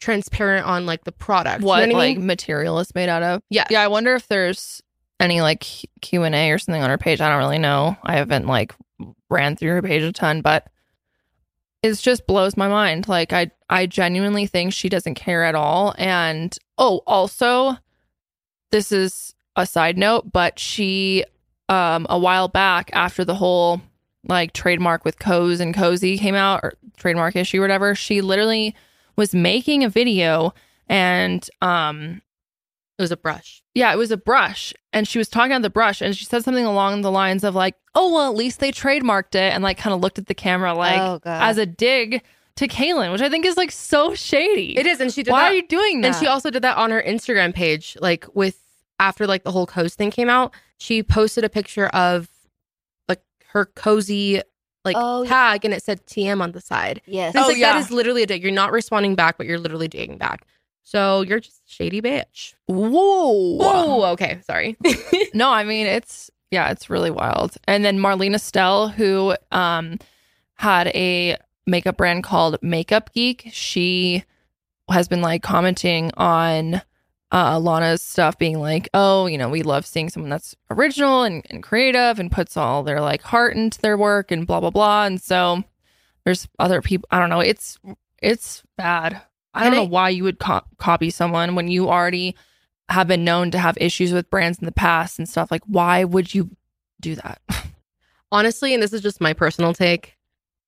transparent 0.00 0.66
on 0.66 0.86
like 0.86 1.04
the 1.04 1.12
product 1.12 1.62
what 1.62 1.80
you 1.80 1.86
know 1.88 1.94
what 1.94 2.02
I 2.02 2.06
like 2.08 2.16
mean? 2.16 2.26
material 2.26 2.78
is 2.80 2.94
made 2.94 3.08
out 3.08 3.22
of. 3.22 3.42
yeah 3.50 3.66
Yeah, 3.70 3.82
I 3.82 3.88
wonder 3.88 4.14
if 4.14 4.26
there's 4.26 4.82
any 5.20 5.42
like 5.42 5.64
Q 6.00 6.24
and 6.24 6.34
A 6.34 6.50
or 6.50 6.58
something 6.58 6.82
on 6.82 6.90
her 6.90 6.98
page. 6.98 7.20
I 7.20 7.28
don't 7.28 7.38
really 7.38 7.58
know. 7.58 7.96
I 8.02 8.16
haven't 8.16 8.46
like 8.46 8.74
ran 9.28 9.56
through 9.56 9.70
her 9.72 9.82
page 9.82 10.02
a 10.02 10.12
ton, 10.12 10.40
but 10.40 10.66
it 11.82 11.94
just 11.94 12.26
blows 12.26 12.56
my 12.56 12.68
mind. 12.68 13.08
Like 13.08 13.32
I, 13.32 13.50
I 13.68 13.86
genuinely 13.86 14.46
think 14.46 14.72
she 14.72 14.88
doesn't 14.88 15.14
care 15.14 15.44
at 15.44 15.54
all. 15.54 15.94
And 15.98 16.56
oh, 16.78 17.02
also, 17.06 17.76
this 18.70 18.92
is 18.92 19.34
a 19.56 19.66
side 19.66 19.96
note, 19.98 20.30
but 20.32 20.58
she, 20.58 21.24
um, 21.68 22.06
a 22.10 22.18
while 22.18 22.48
back 22.48 22.90
after 22.92 23.24
the 23.24 23.34
whole 23.34 23.80
like 24.28 24.52
trademark 24.52 25.04
with 25.04 25.18
Cozy 25.18 25.62
and 25.62 25.74
Cozy 25.74 26.18
came 26.18 26.34
out 26.34 26.60
or 26.62 26.74
trademark 26.96 27.36
issue 27.36 27.58
or 27.58 27.62
whatever, 27.62 27.94
she 27.94 28.20
literally 28.20 28.74
was 29.20 29.34
making 29.34 29.84
a 29.84 29.88
video 29.88 30.52
and 30.88 31.48
um 31.62 32.20
it 32.98 33.02
was 33.02 33.12
a 33.12 33.16
brush 33.16 33.60
yeah, 33.74 33.92
it 33.92 33.96
was 33.96 34.10
a 34.10 34.16
brush. 34.16 34.74
And 34.92 35.06
she 35.06 35.18
was 35.18 35.28
talking 35.28 35.52
about 35.52 35.62
the 35.62 35.70
brush 35.70 36.00
and 36.00 36.16
she 36.16 36.24
said 36.24 36.42
something 36.42 36.64
along 36.64 37.02
the 37.02 37.10
lines 37.10 37.44
of 37.44 37.54
like, 37.54 37.76
oh, 37.94 38.12
well, 38.12 38.30
at 38.30 38.36
least 38.36 38.60
they 38.60 38.72
trademarked 38.72 39.34
it 39.34 39.54
and 39.54 39.62
like 39.62 39.78
kind 39.78 39.94
of 39.94 40.00
looked 40.00 40.18
at 40.18 40.26
the 40.26 40.34
camera 40.34 40.74
like 40.74 41.00
oh, 41.00 41.20
as 41.24 41.56
a 41.56 41.66
dig 41.66 42.22
to 42.56 42.66
Kaylin, 42.66 43.12
which 43.12 43.20
I 43.20 43.28
think 43.28 43.46
is 43.46 43.56
like 43.56 43.70
so 43.70 44.14
shady. 44.14 44.76
it 44.76 44.86
is 44.86 45.00
and 45.00 45.12
she 45.12 45.22
did 45.22 45.30
Why 45.30 45.42
that 45.42 45.52
are 45.52 45.54
you 45.54 45.66
doing 45.66 46.00
that? 46.00 46.08
And 46.08 46.16
she 46.16 46.26
also 46.26 46.50
did 46.50 46.62
that 46.62 46.76
on 46.76 46.90
her 46.90 47.02
Instagram 47.02 47.54
page, 47.54 47.96
like 48.00 48.26
with 48.34 48.58
after 48.98 49.26
like 49.26 49.44
the 49.44 49.52
whole 49.52 49.66
coast 49.66 49.96
thing 49.96 50.10
came 50.10 50.28
out. 50.28 50.52
She 50.78 51.02
posted 51.02 51.44
a 51.44 51.48
picture 51.48 51.86
of 51.86 52.28
like 53.08 53.22
her 53.52 53.66
cozy 53.66 54.42
like 54.84 54.96
Oh, 54.98 55.22
yeah. 55.22 55.28
tag, 55.28 55.64
and 55.64 55.74
it 55.74 55.82
said 55.82 56.04
TM 56.06 56.40
on 56.40 56.52
the 56.52 56.60
side. 56.60 57.02
yes. 57.06 57.34
And 57.34 57.40
it's 57.40 57.44
Oh, 57.44 57.48
like 57.48 57.58
yeah. 57.58 57.74
that 57.74 57.80
is 57.80 57.90
literally 57.90 58.22
a 58.22 58.26
dig. 58.26 58.42
You're 58.42 58.52
not 58.52 58.72
responding 58.72 59.14
back, 59.14 59.36
but 59.36 59.46
you're 59.46 59.58
literally 59.58 59.88
digging 59.88 60.18
back. 60.18 60.46
So 60.82 61.20
you're 61.22 61.40
just 61.40 61.58
a 61.58 61.70
shady 61.70 62.00
bitch. 62.00 62.54
Whoa. 62.66 63.56
Whoa. 63.56 64.04
Okay. 64.12 64.40
Sorry. 64.46 64.76
no, 65.34 65.50
I 65.50 65.64
mean 65.64 65.86
it's 65.86 66.30
yeah, 66.50 66.70
it's 66.70 66.90
really 66.90 67.10
wild. 67.10 67.54
And 67.68 67.84
then 67.84 67.98
Marlena 67.98 68.40
Stell, 68.40 68.88
who 68.88 69.36
um 69.52 69.98
had 70.54 70.88
a 70.88 71.36
makeup 71.66 71.96
brand 71.96 72.24
called 72.24 72.56
Makeup 72.62 73.12
Geek, 73.12 73.48
she 73.52 74.24
has 74.90 75.06
been 75.06 75.20
like 75.22 75.42
commenting 75.42 76.10
on 76.16 76.82
uh 77.32 77.58
Lana's 77.58 78.02
stuff 78.02 78.38
being 78.38 78.58
like, 78.58 78.88
oh, 78.94 79.26
you 79.26 79.38
know, 79.38 79.48
we 79.48 79.62
love 79.62 79.86
seeing 79.86 80.08
someone 80.08 80.30
that's 80.30 80.54
original 80.70 81.22
and, 81.22 81.44
and 81.50 81.62
creative 81.62 82.18
and 82.18 82.30
puts 82.32 82.56
all 82.56 82.82
their 82.82 83.00
like 83.00 83.22
heart 83.22 83.56
into 83.56 83.80
their 83.80 83.96
work 83.96 84.30
and 84.30 84.46
blah 84.46 84.60
blah 84.60 84.70
blah. 84.70 85.04
And 85.04 85.20
so 85.20 85.62
there's 86.24 86.48
other 86.58 86.82
people 86.82 87.06
I 87.10 87.18
don't 87.18 87.30
know, 87.30 87.40
it's 87.40 87.78
it's 88.22 88.62
bad. 88.76 89.22
I 89.54 89.64
don't 89.64 89.68
And 89.68 89.76
know 89.76 89.82
I- 89.84 89.88
why 89.88 90.08
you 90.10 90.24
would 90.24 90.38
co- 90.38 90.62
copy 90.78 91.10
someone 91.10 91.54
when 91.54 91.68
you 91.68 91.88
already 91.88 92.34
have 92.88 93.06
been 93.08 93.24
known 93.24 93.50
to 93.52 93.58
have 93.58 93.78
issues 93.80 94.12
with 94.12 94.30
brands 94.30 94.58
in 94.58 94.66
the 94.66 94.72
past 94.72 95.18
and 95.18 95.28
stuff. 95.28 95.50
Like, 95.50 95.62
why 95.66 96.02
would 96.04 96.34
you 96.34 96.50
do 97.00 97.14
that? 97.16 97.40
Honestly, 98.32 98.74
and 98.74 98.82
this 98.82 98.92
is 98.92 99.00
just 99.00 99.20
my 99.20 99.32
personal 99.32 99.72
take, 99.72 100.16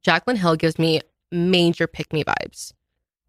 Jaclyn 0.07 0.37
Hill 0.37 0.57
gives 0.57 0.79
me 0.79 1.01
major 1.31 1.87
pick 1.87 2.13
me 2.13 2.25
vibes. 2.25 2.73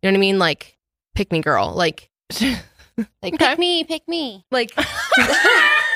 You 0.02 0.10
know 0.10 0.14
what 0.14 0.18
I 0.18 0.22
mean? 0.22 0.40
Like 0.40 0.78
pick 1.16 1.32
me 1.32 1.40
girl. 1.42 1.72
Like 1.74 2.10
like, 2.98 3.34
okay. 3.34 3.38
pick 3.38 3.60
me, 3.60 3.84
pick 3.84 4.08
me. 4.08 4.46
like 4.52 4.72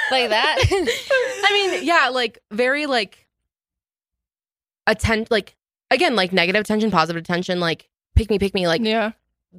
Like 0.09 0.29
that. 0.29 0.57
I 0.71 1.49
mean, 1.53 1.85
yeah, 1.85 2.09
like 2.09 2.39
very 2.51 2.85
like 2.85 3.27
attend 4.85 5.27
like 5.29 5.55
again, 5.91 6.15
like 6.15 6.31
negative 6.33 6.61
attention, 6.61 6.91
positive 6.91 7.21
attention, 7.21 7.59
like 7.59 7.89
pick 8.15 8.29
me, 8.29 8.39
pick 8.39 8.53
me, 8.53 8.67
like 8.67 8.81
yeah. 8.81 9.11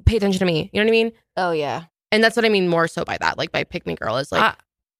pay 0.05 0.17
attention 0.17 0.39
to 0.39 0.45
me. 0.45 0.69
You 0.73 0.79
know 0.79 0.85
what 0.85 0.89
I 0.89 0.91
mean? 0.91 1.11
oh, 1.37 1.51
yeah. 1.51 1.83
And 2.11 2.23
that's 2.23 2.35
what 2.35 2.45
I 2.45 2.49
mean 2.49 2.67
more 2.67 2.87
so 2.87 3.05
by 3.05 3.17
that, 3.19 3.37
like 3.37 3.51
by 3.51 3.63
pick 3.63 3.85
me 3.85 3.95
girl 3.95 4.17
is 4.17 4.31
like 4.31 4.41
I- 4.41 4.55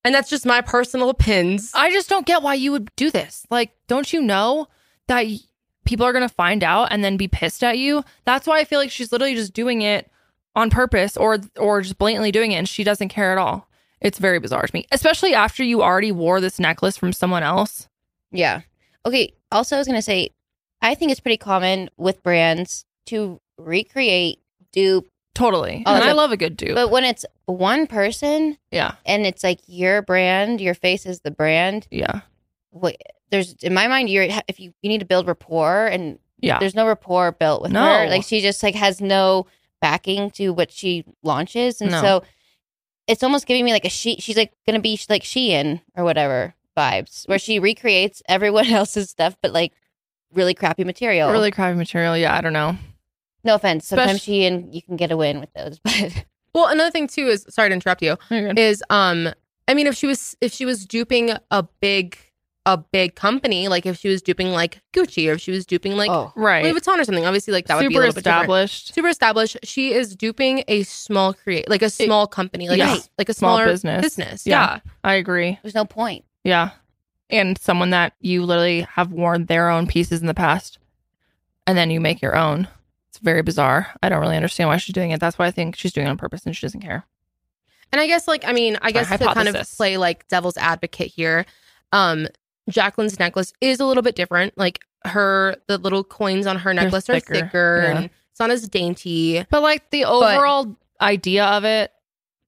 and 0.05 0.15
that's 0.15 0.29
just 0.29 0.45
my 0.45 0.61
personal 0.61 1.13
pins. 1.13 1.71
I 1.73 1.91
just 1.91 2.07
don't 2.07 2.25
get 2.25 2.41
why 2.41 2.53
you 2.53 2.71
would 2.71 2.89
do 2.95 3.11
this. 3.11 3.45
Like, 3.49 3.71
don't 3.87 4.13
you 4.13 4.21
know 4.21 4.67
that 5.07 5.25
y- 5.25 5.39
people 5.83 6.05
are 6.05 6.13
going 6.13 6.27
to 6.27 6.33
find 6.33 6.63
out 6.63 6.87
and 6.91 7.03
then 7.03 7.17
be 7.17 7.27
pissed 7.27 7.65
at 7.65 7.77
you? 7.77 8.05
That's 8.23 8.47
why 8.47 8.59
I 8.59 8.63
feel 8.63 8.79
like 8.79 8.91
she's 8.91 9.11
literally 9.11 9.35
just 9.35 9.53
doing 9.53 9.81
it 9.81 10.09
on 10.55 10.69
purpose 10.69 11.15
or 11.17 11.39
or 11.57 11.81
just 11.81 11.97
blatantly 11.97 12.31
doing 12.31 12.51
it 12.51 12.55
and 12.55 12.67
she 12.69 12.83
doesn't 12.83 13.09
care 13.09 13.31
at 13.31 13.37
all. 13.37 13.67
It's 14.01 14.17
very 14.19 14.39
bizarre 14.39 14.63
to 14.65 14.73
me, 14.73 14.85
especially 14.91 15.33
after 15.33 15.63
you 15.63 15.81
already 15.83 16.11
wore 16.11 16.39
this 16.41 16.59
necklace 16.59 16.97
from 16.97 17.11
someone 17.13 17.43
else. 17.43 17.87
Yeah. 18.31 18.61
Okay. 19.05 19.33
Also, 19.51 19.75
I 19.75 19.79
was 19.79 19.87
going 19.87 19.97
to 19.97 20.01
say, 20.03 20.29
I 20.81 20.95
think 20.95 21.11
it's 21.11 21.19
pretty 21.19 21.37
common 21.37 21.89
with 21.97 22.23
brands 22.23 22.85
to 23.07 23.41
recreate, 23.57 24.39
dupe, 24.71 25.07
Totally. 25.35 25.83
Oh, 25.85 25.93
and 25.95 26.03
I 26.03 26.11
love 26.13 26.31
a 26.31 26.37
good 26.37 26.57
dupe. 26.57 26.75
but 26.75 26.91
when 26.91 27.03
it's 27.05 27.25
one 27.45 27.87
person 27.87 28.57
yeah. 28.71 28.95
and 29.05 29.25
it's 29.25 29.43
like 29.43 29.59
your 29.67 30.01
brand, 30.01 30.59
your 30.59 30.73
face 30.73 31.05
is 31.05 31.21
the 31.21 31.31
brand, 31.31 31.87
Yeah. 31.91 32.21
what 32.71 32.97
there's 33.31 33.53
in 33.61 33.73
my 33.73 33.87
mind 33.87 34.09
you're 34.09 34.27
if 34.47 34.59
you 34.59 34.73
you 34.81 34.89
need 34.89 34.99
to 34.99 35.05
build 35.05 35.27
rapport 35.27 35.87
and 35.87 36.19
Yeah. 36.39 36.59
there's 36.59 36.75
no 36.75 36.85
rapport 36.87 37.31
built 37.31 37.61
with 37.61 37.71
No. 37.71 37.83
her. 37.83 38.07
Like 38.09 38.23
she 38.23 38.41
just 38.41 38.61
like 38.63 38.75
has 38.75 38.99
no 38.99 39.45
backing 39.81 40.31
to 40.31 40.49
what 40.49 40.71
she 40.71 41.03
launches, 41.23 41.81
and 41.81 41.91
No. 41.91 42.01
so 42.01 42.23
it's 43.07 43.23
almost 43.23 43.45
giving 43.47 43.65
me 43.65 43.71
like 43.71 43.85
a 43.85 43.89
she. 43.89 44.17
She's 44.17 44.37
like 44.37 44.53
gonna 44.67 44.79
be 44.79 44.99
like 45.09 45.23
Shein 45.23 45.81
or 45.95 46.03
whatever 46.03 46.53
vibes, 46.77 47.27
where 47.27 47.39
she 47.39 47.59
recreates 47.59 48.21
everyone 48.29 48.67
else's 48.71 49.09
stuff, 49.09 49.35
but 49.41 49.51
like 49.53 49.73
really 50.33 50.53
crappy 50.53 50.83
material. 50.83 51.31
Really 51.31 51.51
crappy 51.51 51.77
material. 51.77 52.15
Yeah, 52.17 52.35
I 52.35 52.41
don't 52.41 52.53
know. 52.53 52.77
no 53.43 53.55
offense. 53.55 53.87
Sometimes 53.87 54.21
Spec- 54.21 54.33
Shein 54.35 54.73
you 54.73 54.81
can 54.81 54.95
get 54.95 55.11
a 55.11 55.17
win 55.17 55.39
with 55.39 55.51
those, 55.53 55.79
but 55.83 56.25
Well, 56.53 56.67
another 56.67 56.91
thing 56.91 57.07
too 57.07 57.27
is 57.27 57.45
sorry 57.49 57.69
to 57.69 57.73
interrupt 57.73 58.01
you. 58.01 58.17
Is 58.31 58.83
um, 58.89 59.29
I 59.67 59.73
mean, 59.73 59.87
if 59.87 59.95
she 59.95 60.07
was 60.07 60.35
if 60.41 60.51
she 60.53 60.65
was 60.65 60.85
duping 60.85 61.31
a 61.51 61.63
big 61.79 62.17
a 62.65 62.77
big 62.77 63.15
company, 63.15 63.67
like 63.67 63.85
if 63.85 63.97
she 63.97 64.09
was 64.09 64.21
duping 64.21 64.51
like 64.51 64.81
Gucci 64.93 65.29
or 65.29 65.33
if 65.33 65.41
she 65.41 65.51
was 65.51 65.65
duping 65.65 65.95
like 65.95 66.09
oh, 66.11 66.31
right. 66.35 66.63
Louis 66.63 66.79
Vuitton 66.79 66.99
or 66.99 67.03
something, 67.03 67.25
obviously 67.25 67.51
like 67.53 67.67
that 67.67 67.75
would 67.75 67.81
be 67.81 67.85
a 67.87 67.89
Super 67.89 67.99
little 67.99 68.13
bit 68.13 68.23
different. 68.23 68.41
established. 68.43 68.93
Super 68.93 69.07
established. 69.07 69.57
She 69.63 69.93
is 69.93 70.15
duping 70.15 70.63
a 70.67 70.83
small 70.83 71.33
create 71.33 71.69
like 71.69 71.81
a 71.81 71.89
small 71.89 72.27
company, 72.27 72.67
like 72.69 72.77
Yeah. 72.77 72.95
a, 72.97 72.99
like 73.17 73.29
a 73.29 73.33
Small 73.33 73.63
business. 73.65 74.01
Business, 74.01 74.45
Yeah. 74.45 74.79
yeah. 74.85 74.91
I 75.03 75.13
agree. 75.15 75.57
there's 75.63 75.73
no 75.75 75.85
point. 75.85 76.25
Yeah. 76.43 76.71
And 77.29 77.57
someone 77.57 77.91
that 77.91 78.13
you 78.19 78.43
literally 78.43 78.81
have 78.81 79.11
worn 79.11 79.45
their 79.45 79.69
own 79.69 79.87
pieces 79.87 80.21
in 80.21 80.27
the 80.27 80.33
past 80.33 80.77
and 81.65 81.77
then 81.77 81.89
you 81.91 81.99
make 81.99 82.21
your 82.21 82.35
own. 82.35 82.67
It's 83.09 83.19
very 83.19 83.41
bizarre. 83.41 83.87
I 84.03 84.09
don't 84.09 84.19
really 84.21 84.35
understand 84.35 84.69
why 84.69 84.77
she's 84.77 84.93
doing 84.93 85.11
it. 85.11 85.19
That's 85.19 85.39
why 85.39 85.47
I 85.47 85.51
think 85.51 85.75
she's 85.75 85.93
doing 85.93 86.07
it 86.07 86.09
on 86.09 86.17
purpose 86.17 86.45
and 86.45 86.55
she 86.55 86.65
doesn't 86.65 86.81
care. 86.81 87.05
And 87.91 87.99
I 88.01 88.05
guess 88.07 88.27
like 88.27 88.45
I 88.45 88.51
mean, 88.53 88.77
I 88.81 88.91
guess 88.91 89.09
My 89.09 89.17
to 89.17 89.25
kind 89.33 89.47
of 89.47 89.55
play 89.77 89.97
like 89.97 90.27
devil's 90.27 90.57
advocate 90.57 91.11
here, 91.15 91.45
um, 91.91 92.27
Jaclyn's 92.69 93.19
necklace 93.19 93.53
is 93.61 93.79
a 93.79 93.85
little 93.85 94.03
bit 94.03 94.15
different. 94.15 94.57
Like 94.57 94.79
her 95.05 95.55
the 95.67 95.77
little 95.77 96.03
coins 96.03 96.45
on 96.47 96.57
her 96.57 96.73
They're 96.73 96.83
necklace 96.85 97.05
thicker, 97.05 97.33
are 97.33 97.35
thicker 97.35 97.81
yeah. 97.83 97.97
and 97.97 98.05
it's 98.31 98.39
not 98.39 98.51
as 98.51 98.67
dainty. 98.67 99.43
But 99.49 99.61
like 99.61 99.89
the 99.91 100.05
overall 100.05 100.75
idea 101.01 101.45
of 101.45 101.63
it 101.65 101.91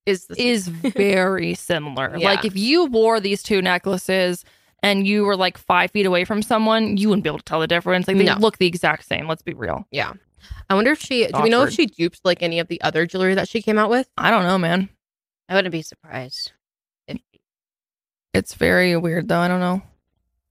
Is 0.06 0.26
is 0.36 0.68
very 0.68 1.54
similar. 1.54 2.16
Yeah. 2.16 2.28
Like 2.28 2.44
if 2.44 2.56
you 2.56 2.86
wore 2.86 3.20
these 3.20 3.42
two 3.42 3.62
necklaces 3.62 4.44
and 4.82 5.06
you 5.06 5.24
were 5.24 5.36
like 5.36 5.56
five 5.58 5.90
feet 5.92 6.06
away 6.06 6.24
from 6.24 6.42
someone, 6.42 6.96
you 6.96 7.08
wouldn't 7.08 7.22
be 7.24 7.28
able 7.30 7.38
to 7.38 7.44
tell 7.44 7.60
the 7.60 7.66
difference. 7.68 8.06
Like 8.08 8.16
they 8.18 8.24
No. 8.24 8.34
look 8.38 8.58
the 8.58 8.66
exact 8.66 9.06
same. 9.06 9.28
Let's 9.28 9.42
be 9.42 9.54
real. 9.54 9.86
yeah. 9.90 10.12
I 10.68 10.74
wonder 10.74 10.90
if 10.90 11.00
she 11.00 11.26
do 11.28 11.40
we 11.40 11.50
know 11.50 11.62
if 11.62 11.72
she 11.72 11.86
duped 11.86 12.20
like 12.24 12.42
any 12.42 12.58
of 12.58 12.66
the 12.66 12.80
other 12.82 13.06
jewelry 13.06 13.34
that 13.36 13.48
she 13.48 13.62
came 13.62 13.78
out 13.78 13.90
with? 13.90 14.08
I 14.18 14.30
don't 14.32 14.42
know, 14.42 14.58
man. 14.58 14.88
I 15.48 15.54
wouldn't 15.54 15.70
be 15.70 15.82
surprised. 15.82 16.50
If, 17.06 17.18
It's 18.34 18.54
very 18.54 18.96
weird 18.96 19.28
though. 19.28 19.38
I 19.38 19.46
don't 19.46 19.60
know 19.60 19.82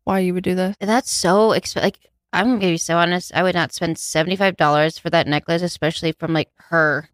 why 0.03 0.19
you 0.19 0.33
would 0.33 0.43
do 0.43 0.55
this. 0.55 0.75
that's 0.79 1.11
so 1.11 1.51
expensive. 1.51 1.85
like 1.85 1.99
I'm 2.33 2.45
gonna 2.59 2.71
be 2.71 2.77
so 2.77 2.97
honest. 2.97 3.31
I 3.35 3.43
would 3.43 3.55
not 3.55 3.73
spend 3.73 3.97
seventy 3.97 4.35
five 4.35 4.55
dollars 4.57 4.97
for 4.97 5.09
that 5.09 5.27
necklace, 5.27 5.61
especially 5.61 6.13
from 6.13 6.33
like 6.33 6.49
her. 6.69 7.09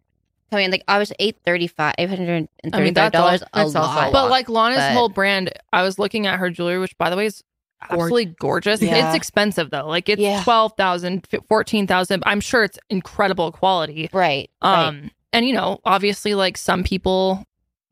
I 0.51 0.55
mean, 0.57 0.71
like 0.71 0.83
I 0.87 0.97
was 0.99 1.11
eight 1.19 1.37
thirty 1.45 1.67
five, 1.67 1.95
eight 1.97 2.09
hundred 2.09 2.29
and 2.63 2.73
I 2.73 2.77
thirty 2.77 2.83
mean, 2.85 2.93
five 2.95 3.11
that's 3.11 3.15
all- 3.15 3.27
dollars. 3.27 3.75
A 3.75 3.79
a 3.79 3.81
lot. 3.81 4.11
But 4.13 4.29
like 4.29 4.47
Lana's 4.47 4.77
but- 4.77 4.93
whole 4.93 5.09
brand, 5.09 5.51
I 5.73 5.81
was 5.83 5.97
looking 5.99 6.27
at 6.27 6.39
her 6.39 6.49
jewelry, 6.49 6.79
which 6.79 6.97
by 6.97 7.09
the 7.09 7.17
way 7.17 7.25
is 7.25 7.43
absolutely 7.81 8.25
gorgeous. 8.39 8.81
Yeah. 8.81 9.07
It's 9.07 9.15
expensive 9.15 9.69
though. 9.71 9.87
Like 9.87 10.07
it's 10.09 10.21
Yeah. 10.21 10.41
12,000, 10.43 11.27
14,000. 11.47 12.23
I'm 12.25 12.39
sure 12.39 12.63
it's 12.63 12.79
incredible 12.89 13.51
quality. 13.51 14.09
right, 14.13 14.49
right. 14.61 14.87
Um 14.87 15.11
and 15.33 15.45
you 15.47 15.53
know, 15.53 15.79
obviously 15.83 16.33
like 16.35 16.57
some 16.57 16.83
people 16.83 17.43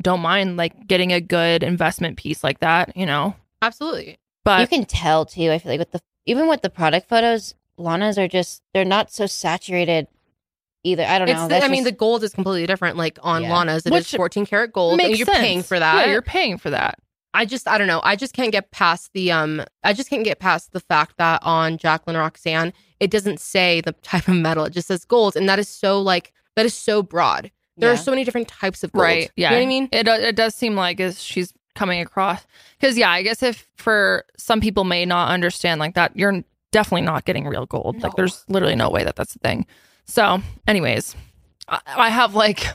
don't 0.02 0.22
mind 0.22 0.58
like 0.58 0.88
getting 0.88 1.12
a 1.12 1.22
good 1.22 1.64
investment 1.64 2.18
piece 2.18 2.44
like 2.44 2.60
that, 2.60 2.96
you 2.96 3.06
know. 3.06 3.36
Absolutely. 3.62 4.18
But 4.46 4.62
you 4.62 4.68
can 4.68 4.86
tell 4.86 5.26
too. 5.26 5.52
I 5.52 5.60
feel 5.60 5.72
like 5.74 5.80
with 5.80 5.92
the 5.92 6.02
even 6.26 6.48
with 6.48 6.62
the 6.62 6.70
product 6.70 7.10
photos, 7.10 7.54
Lana's 7.78 8.18
are 8.18 8.28
just 8.30 8.62
they're 8.74 8.86
not 8.86 9.12
so 9.12 9.26
saturated 9.26 10.08
either. 10.84 11.04
I 11.04 11.20
don't 11.20 11.28
It's 11.28 11.36
know. 11.36 11.44
the, 11.44 11.50
That's 11.50 11.66
I 11.66 11.68
mean, 11.68 11.84
the 11.84 11.92
gold 11.92 12.24
is 12.24 12.34
completely 12.34 12.66
different. 12.68 12.96
Like 12.96 13.20
on 13.24 13.44
Yeah. 13.44 13.54
Lana's, 13.54 13.86
it 13.86 13.92
Which 13.92 14.14
is 14.14 14.18
14 14.18 14.46
karat 14.46 14.72
gold. 14.72 14.98
makes 14.98 15.10
and 15.10 15.18
you're 15.18 15.26
sense. 15.26 15.38
paying 15.40 15.64
for 15.64 15.78
that. 15.80 16.06
Yeah, 16.06 16.12
you're 16.14 16.22
paying 16.22 16.58
for 16.58 16.70
that. 16.70 17.00
I 17.34 17.44
just 17.46 17.68
I 17.68 17.78
don't 17.78 17.88
know. 17.88 18.00
I 18.04 18.16
just 18.16 18.34
can't 18.34 18.52
get 18.52 18.72
past 18.72 19.12
the 19.14 19.32
um 19.32 19.62
I 19.84 19.92
just 19.94 20.10
can't 20.10 20.24
get 20.24 20.40
past 20.40 20.72
the 20.72 20.80
fact 20.80 21.16
that 21.18 21.42
on 21.44 21.78
Jaclyn 21.78 22.18
Roxanne 22.18 22.72
it 23.02 23.12
doesn't 23.12 23.40
say 23.42 23.82
the 23.82 23.92
type 24.04 24.28
of 24.30 24.36
metal. 24.36 24.64
It 24.66 24.74
just 24.74 24.88
says 24.88 25.04
gold 25.06 25.36
and 25.36 25.50
that 25.50 25.60
is 25.60 25.68
so 25.68 26.02
like 26.02 26.32
that 26.56 26.66
is 26.66 26.74
so 26.74 27.02
broad. 27.04 27.52
There 27.78 27.92
are 27.92 27.98
so 27.98 28.12
many 28.12 28.24
different 28.24 28.48
types 28.48 28.86
of 28.86 28.94
gold. 28.94 29.02
Right. 29.04 29.32
Yeah. 29.36 29.50
You 29.50 29.56
know 29.56 29.60
what 29.60 29.64
I 29.66 29.68
mean? 29.68 29.90
It, 29.92 30.08
uh, 30.08 30.12
it 30.14 30.38
does 30.38 30.56
seem 30.56 30.76
like 30.76 31.02
as 31.02 31.22
she's 31.22 31.52
coming 31.76 32.02
across. 32.02 32.46
Because, 32.80 32.98
yeah, 32.98 33.12
I 33.12 33.22
guess 33.22 33.44
if 33.44 33.68
for 33.76 34.26
some 34.38 34.62
people 34.62 34.84
may 34.84 35.06
not 35.06 35.30
understand 35.30 35.80
like 35.80 35.96
that, 35.96 36.16
you're 36.16 36.44
definitely 36.72 37.06
not 37.06 37.26
getting 37.26 37.48
real 37.48 37.66
gold. 37.66 38.02
Like, 38.02 38.16
there's 38.16 38.44
literally 38.48 38.76
no 38.76 38.90
way 38.90 39.04
that 39.04 39.16
that's 39.16 39.36
a 39.36 39.40
thing. 39.40 39.66
So, 40.06 40.42
anyways, 40.68 41.16
I, 41.68 41.80
I 41.86 42.10
have 42.10 42.36
like 42.36 42.66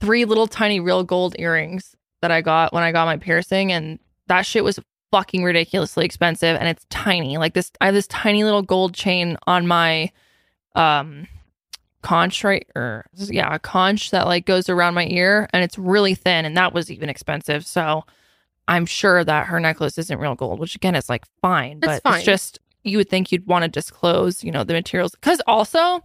three 0.00 0.24
little 0.24 0.46
tiny 0.46 0.80
real 0.80 1.04
gold 1.04 1.36
earrings 1.38 1.96
that 2.20 2.30
I 2.30 2.40
got 2.40 2.72
when 2.72 2.82
I 2.82 2.92
got 2.92 3.06
my 3.06 3.16
piercing, 3.16 3.72
and 3.72 3.98
that 4.28 4.46
shit 4.46 4.64
was 4.64 4.78
fucking 5.12 5.44
ridiculously 5.44 6.04
expensive 6.04 6.56
and 6.58 6.68
it's 6.68 6.86
tiny. 6.88 7.36
Like 7.36 7.52
this 7.52 7.70
I 7.80 7.86
have 7.86 7.94
this 7.94 8.06
tiny 8.08 8.42
little 8.42 8.62
gold 8.62 8.94
chain 8.94 9.36
on 9.46 9.66
my 9.68 10.10
um 10.74 11.28
conch 12.00 12.42
right 12.42 12.66
or 12.74 13.04
yeah, 13.14 13.54
a 13.54 13.58
conch 13.58 14.10
that 14.10 14.26
like 14.26 14.46
goes 14.46 14.68
around 14.68 14.94
my 14.94 15.06
ear 15.06 15.48
and 15.52 15.62
it's 15.62 15.78
really 15.78 16.14
thin 16.14 16.44
and 16.46 16.56
that 16.56 16.72
was 16.72 16.90
even 16.90 17.10
expensive. 17.10 17.64
So 17.66 18.04
I'm 18.68 18.86
sure 18.86 19.24
that 19.24 19.46
her 19.46 19.58
necklace 19.60 19.98
isn't 19.98 20.18
real 20.18 20.34
gold, 20.34 20.58
which 20.60 20.74
again 20.76 20.94
is 20.94 21.08
like 21.08 21.24
fine, 21.40 21.78
It's 21.78 21.86
but 21.86 22.02
fine. 22.02 22.16
it's 22.16 22.24
just 22.24 22.58
you 22.84 22.96
would 22.98 23.08
think 23.08 23.30
you'd 23.32 23.46
want 23.46 23.62
to 23.64 23.68
disclose, 23.68 24.42
you 24.44 24.50
know, 24.50 24.64
the 24.64 24.72
materials 24.72 25.14
cuz 25.20 25.40
also 25.46 26.04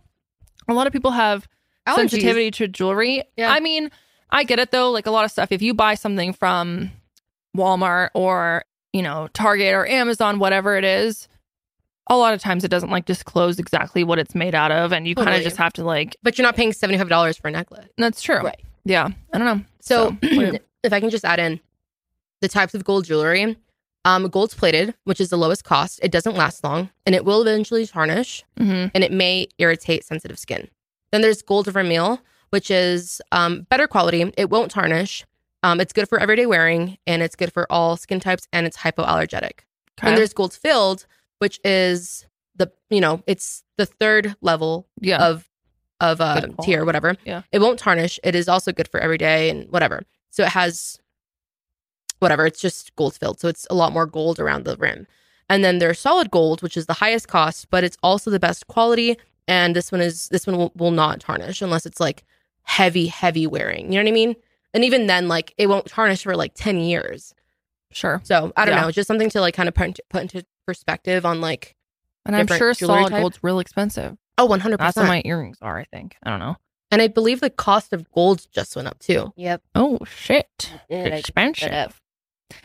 a 0.68 0.74
lot 0.74 0.88
of 0.88 0.94
people 0.94 1.12
have 1.12 1.48
Allergies. 1.88 1.96
sensitivity 1.96 2.52
to 2.52 2.68
jewelry. 2.68 3.24
Yeah. 3.38 3.52
I 3.52 3.60
mean, 3.60 3.90
I 4.32 4.44
get 4.44 4.60
it 4.60 4.72
though. 4.72 4.92
Like 4.92 5.06
a 5.06 5.12
lot 5.12 5.24
of 5.26 5.32
stuff, 5.32 5.52
if 5.52 5.62
you 5.62 5.74
buy 5.74 5.96
something 5.96 6.34
from 6.34 6.92
Walmart 7.56 8.10
or, 8.14 8.66
you 8.94 9.02
know, 9.02 9.28
Target 9.34 9.74
or 9.74 9.88
Amazon, 9.88 10.40
whatever 10.40 10.76
it 10.78 10.84
is, 10.84 11.28
a 12.10 12.18
lot 12.18 12.34
of 12.34 12.42
times 12.42 12.64
it 12.64 12.70
doesn't 12.70 12.90
like 12.90 13.06
disclose 13.06 13.60
exactly 13.60 14.04
what 14.04 14.20
it's 14.20 14.36
made 14.36 14.56
out 14.56 14.72
of. 14.72 14.92
And 14.94 15.08
you 15.08 15.16
kind 15.16 15.30
of 15.36 15.42
just 15.42 15.58
have 15.58 15.74
to 15.74 15.84
like, 15.84 16.16
But 16.24 16.38
you're 16.38 16.44
not 16.44 16.56
paying 16.56 16.72
$75 16.72 17.40
for 17.42 17.48
a 17.48 17.52
necklace. 17.52 17.88
that's 17.98 18.22
true. 18.22 18.40
Right. 18.42 18.62
Yeah. 18.86 19.10
I 19.34 19.38
don't 19.38 19.46
know. 19.60 19.66
So, 19.82 20.12
what- 20.22 20.62
if 20.84 20.94
I 20.94 21.00
can 21.00 21.10
just 21.10 21.26
add 21.26 21.40
in 21.40 21.60
the 22.42 22.48
types 22.48 22.74
of 22.74 22.84
gold 22.84 23.06
jewelry, 23.06 23.58
um, 24.06 24.28
gold's 24.30 24.54
plated, 24.54 24.94
which 25.04 25.20
is 25.20 25.30
the 25.30 25.38
lowest 25.38 25.64
cost. 25.64 26.00
It 26.04 26.12
doesn't 26.12 26.36
last 26.36 26.64
long, 26.64 26.90
and 27.06 27.14
it 27.16 27.26
will 27.26 27.42
eventually 27.42 27.86
tarnish, 27.86 28.44
Mhm. 28.60 28.92
and 28.94 29.04
it 29.04 29.12
may 29.12 29.48
irritate 29.58 30.06
sensitive 30.06 30.40
skin. 30.40 30.70
Then 31.12 31.22
there's 31.22 31.42
gold 31.42 31.68
vermeil, 31.68 32.22
which 32.50 32.72
is 32.72 33.22
um, 33.32 33.62
better 33.70 33.88
quality. 33.88 34.32
It 34.38 34.50
won't 34.50 34.72
tarnish. 34.72 35.26
Um, 35.64 35.82
it's 35.82 35.92
good 35.94 36.08
for 36.08 36.20
everyday 36.20 36.46
wearing, 36.46 36.98
and 37.08 37.22
it's 37.22 37.36
good 37.36 37.52
for 37.52 37.66
all 37.72 37.98
skin 37.98 38.20
types, 38.20 38.48
and 38.54 38.66
it's 38.66 38.78
hypoallergenic. 38.78 39.60
Okay. 40.00 40.10
And 40.10 40.18
there's 40.18 40.34
gold 40.34 40.54
filled, 40.54 41.06
which 41.40 41.60
is 41.64 42.26
the 42.56 42.72
you 42.90 43.02
know 43.02 43.24
it's 43.28 43.64
the 43.78 43.86
third 43.86 44.36
level 44.42 44.88
yeah. 45.02 45.26
of 45.26 45.50
of 46.00 46.22
uh, 46.22 46.48
tier, 46.62 46.86
whatever. 46.86 47.16
Yeah. 47.26 47.42
It 47.52 47.60
won't 47.60 47.80
tarnish. 47.80 48.20
It 48.24 48.36
is 48.36 48.48
also 48.48 48.72
good 48.72 48.88
for 48.88 49.00
every 49.00 49.18
day 49.18 49.50
and 49.50 49.68
whatever. 49.72 50.04
So 50.30 50.44
it 50.44 50.50
has 50.50 51.00
whatever. 52.20 52.46
It's 52.46 52.62
just 52.62 52.96
gold 52.96 53.16
filled. 53.16 53.40
So 53.40 53.48
it's 53.48 53.68
a 53.70 53.76
lot 53.76 53.92
more 53.94 54.06
gold 54.06 54.40
around 54.40 54.66
the 54.66 54.76
rim. 54.78 55.08
And 55.50 55.64
then 55.64 55.80
there's 55.80 56.00
solid 56.00 56.30
gold, 56.32 56.62
which 56.62 56.76
is 56.76 56.86
the 56.88 56.94
highest 56.94 57.28
cost, 57.28 57.70
but 57.70 57.84
it's 57.84 57.98
also 58.04 58.30
the 58.30 58.40
best 58.40 58.68
quality. 58.68 59.18
And 59.48 59.76
this 59.76 59.92
one 59.92 60.02
is 60.02 60.28
this 60.30 60.46
one 60.46 60.58
will, 60.58 60.72
will 60.76 60.92
not 60.92 61.22
tarnish 61.22 61.62
unless 61.62 61.86
it's 61.86 62.00
like 62.02 62.24
heavy, 62.64 63.08
heavy 63.08 63.48
wearing. 63.48 63.86
You 63.92 64.00
know 64.00 64.04
what 64.04 64.10
I 64.10 64.14
mean? 64.14 64.36
And 64.74 64.84
even 64.84 65.08
then, 65.08 65.28
like 65.30 65.54
it 65.58 65.68
won't 65.68 65.86
tarnish 65.88 66.24
for 66.24 66.36
like 66.36 66.52
10 66.56 66.80
years. 66.80 67.34
sure. 67.92 68.20
So 68.26 68.52
I 68.58 68.66
don't 68.66 68.76
Yeah. 68.76 68.82
know. 68.82 68.92
Just 68.92 69.08
something 69.08 69.30
to 69.30 69.40
like 69.42 69.54
kind 69.56 69.70
of 69.70 69.76
put 69.76 69.88
into, 69.88 70.04
put 70.10 70.22
into 70.24 70.46
perspective 70.66 71.26
on 71.26 71.40
like, 71.40 71.76
And 72.26 72.36
I'm 72.36 72.46
sure 72.48 72.74
solid 72.74 73.10
type. 73.12 73.22
gold's 73.22 73.40
real 73.42 73.60
expensive. 73.60 74.18
oh, 74.38 74.48
100%. 74.50 74.78
That's 74.78 74.98
what 74.98 75.08
my 75.08 75.22
earrings 75.24 75.58
are, 75.62 75.78
I 75.80 75.86
think. 75.86 76.18
I 76.24 76.30
don't 76.30 76.40
know. 76.40 76.58
and 76.92 77.02
I 77.02 77.08
believe 77.08 77.40
the 77.40 77.50
cost 77.50 77.94
of 77.94 78.12
gold 78.12 78.46
just 78.52 78.76
went 78.76 78.90
up 78.90 79.00
too. 79.00 79.32
Yep. 79.38 79.62
Oh, 79.76 80.00
shit. 80.06 80.74
Did 80.90 81.00
I 81.00 81.04
looked 81.16 81.20
Expensive. 81.20 82.02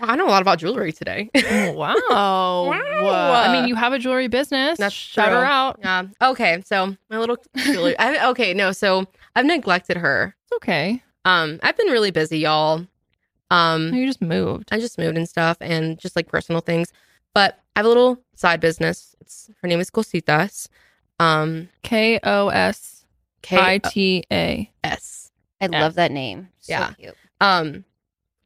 I 0.00 0.16
know 0.16 0.26
a 0.26 0.30
lot 0.30 0.42
about 0.42 0.58
jewelry 0.58 0.92
today. 0.92 1.30
Wow. 1.74 1.94
Wow. 2.10 3.32
I 3.32 3.52
mean, 3.52 3.66
you 3.68 3.74
have 3.74 3.92
a 3.92 3.98
jewelry 3.98 4.28
business. 4.28 4.78
That's 4.78 4.94
Shout 4.94 5.28
true. 5.30 5.38
her 5.38 5.44
out. 5.44 5.78
yeah. 5.80 6.04
Okay. 6.20 6.62
So 6.64 6.96
my 7.10 7.18
little 7.18 7.36
jewelry. 7.56 7.98
I, 7.98 8.28
okay. 8.30 8.54
No. 8.54 8.72
So 8.72 9.06
I've 9.34 9.46
neglected 9.46 9.96
her. 9.96 10.34
It's 10.44 10.52
okay. 10.56 11.02
Um, 11.24 11.58
I've 11.62 11.76
been 11.76 11.88
really 11.88 12.10
busy, 12.10 12.38
y'all. 12.38 12.86
Um, 13.50 13.92
You 13.94 14.06
just 14.06 14.22
moved. 14.22 14.68
I 14.72 14.78
just 14.80 14.98
moved 14.98 15.16
and 15.16 15.28
stuff, 15.28 15.56
and 15.60 15.98
just 15.98 16.16
like 16.16 16.26
personal 16.28 16.60
things. 16.60 16.92
But 17.34 17.58
I 17.76 17.80
have 17.80 17.86
a 17.86 17.88
little 17.88 18.18
side 18.34 18.60
business. 18.60 19.14
It's 19.20 19.50
her 19.62 19.68
name 19.68 19.80
is 19.80 19.90
Cositas. 19.90 20.68
Um, 21.20 21.68
K 21.82 22.18
O 22.22 22.48
S 22.48 23.04
K 23.42 23.56
I 23.58 23.78
T 23.78 24.24
A. 24.32 24.70
S. 24.84 25.30
I 25.60 25.66
love 25.66 25.94
that 25.94 26.10
name. 26.12 26.48
So 26.60 26.72
Yeah. 26.72 26.92
cute. 26.94 27.14
Um, 27.40 27.84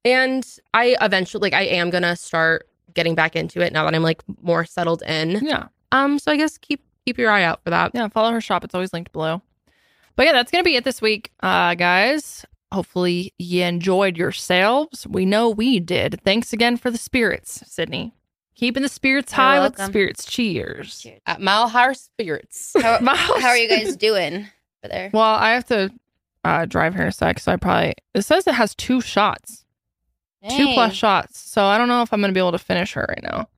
and 0.06 0.46
I 0.72 0.96
eventually 1.00 1.40
like 1.40 1.52
I 1.52 1.62
am 1.64 1.90
gonna 1.90 2.16
start 2.16 2.68
getting 2.94 3.14
back 3.14 3.36
into 3.36 3.60
it 3.60 3.72
now 3.72 3.84
that 3.84 3.94
I'm 3.94 4.02
like 4.02 4.22
more 4.40 4.64
settled 4.64 5.02
in. 5.02 5.44
Yeah. 5.44 5.66
Um, 5.92 6.18
so 6.18 6.32
I 6.32 6.36
guess 6.36 6.56
keep 6.58 6.82
keep 7.04 7.18
your 7.18 7.30
eye 7.30 7.42
out 7.42 7.62
for 7.64 7.70
that. 7.70 7.90
Yeah, 7.92 8.08
follow 8.08 8.30
her 8.32 8.40
shop. 8.40 8.64
It's 8.64 8.74
always 8.74 8.92
linked 8.92 9.12
below. 9.12 9.42
But 10.14 10.26
yeah, 10.26 10.32
that's 10.32 10.50
gonna 10.50 10.64
be 10.64 10.76
it 10.76 10.84
this 10.84 11.02
week, 11.02 11.32
uh, 11.40 11.74
guys. 11.74 12.46
Hopefully 12.72 13.32
you 13.38 13.62
enjoyed 13.64 14.16
yourselves. 14.16 15.06
We 15.06 15.24
know 15.26 15.50
we 15.50 15.80
did. 15.80 16.20
Thanks 16.24 16.52
again 16.52 16.76
for 16.76 16.90
the 16.90 16.98
spirits, 16.98 17.62
Sydney. 17.66 18.12
Keeping 18.54 18.82
the 18.82 18.88
spirits 18.88 19.32
You're 19.32 19.36
high 19.36 19.60
with 19.60 19.76
the 19.76 19.86
spirits. 19.86 20.24
Cheers. 20.24 21.00
Cheers. 21.00 21.20
At 21.26 21.40
Mile 21.42 21.68
High 21.68 21.92
Spirits. 21.92 22.72
How, 22.80 22.98
Miles. 23.00 23.42
how 23.42 23.48
are 23.48 23.56
you 23.56 23.68
guys 23.68 23.96
doing 23.96 24.34
over 24.82 24.88
there? 24.90 25.10
Well, 25.12 25.34
I 25.34 25.52
have 25.52 25.66
to 25.66 25.92
uh, 26.42 26.64
drive 26.64 26.94
here 26.94 27.02
in 27.02 27.08
a 27.08 27.12
sec, 27.12 27.38
so 27.38 27.52
I 27.52 27.56
probably 27.56 27.94
it 28.14 28.22
says 28.22 28.46
it 28.46 28.54
has 28.54 28.74
two 28.74 29.00
shots. 29.02 29.65
Two 30.50 30.72
plus 30.74 30.94
shots. 30.94 31.38
So 31.38 31.64
I 31.64 31.78
don't 31.78 31.88
know 31.88 32.02
if 32.02 32.12
I'm 32.12 32.20
gonna 32.20 32.32
be 32.32 32.40
able 32.40 32.52
to 32.52 32.58
finish 32.58 32.92
her 32.94 33.06
right 33.08 33.22
now. 33.22 33.48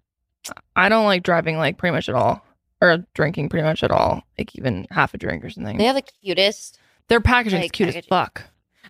I 0.77 0.89
don't 0.89 1.05
like 1.05 1.23
driving 1.23 1.59
like 1.59 1.77
pretty 1.79 1.95
much 1.95 2.09
at 2.09 2.15
all, 2.15 2.45
or 2.81 3.05
drinking 3.15 3.49
pretty 3.49 3.65
much 3.65 3.83
at 3.83 3.91
all, 3.91 4.23
like 4.39 4.55
even 4.57 4.87
half 4.91 5.15
a 5.15 5.19
drink 5.19 5.45
or 5.45 5.51
something. 5.51 5.77
They 5.77 5.85
have 5.85 5.97
the 5.97 6.03
cutest. 6.03 6.79
Their 7.09 7.21
packaging 7.21 7.63
like, 7.63 7.73
cute 7.73 7.95
as 7.95 8.05
fuck. 8.07 8.45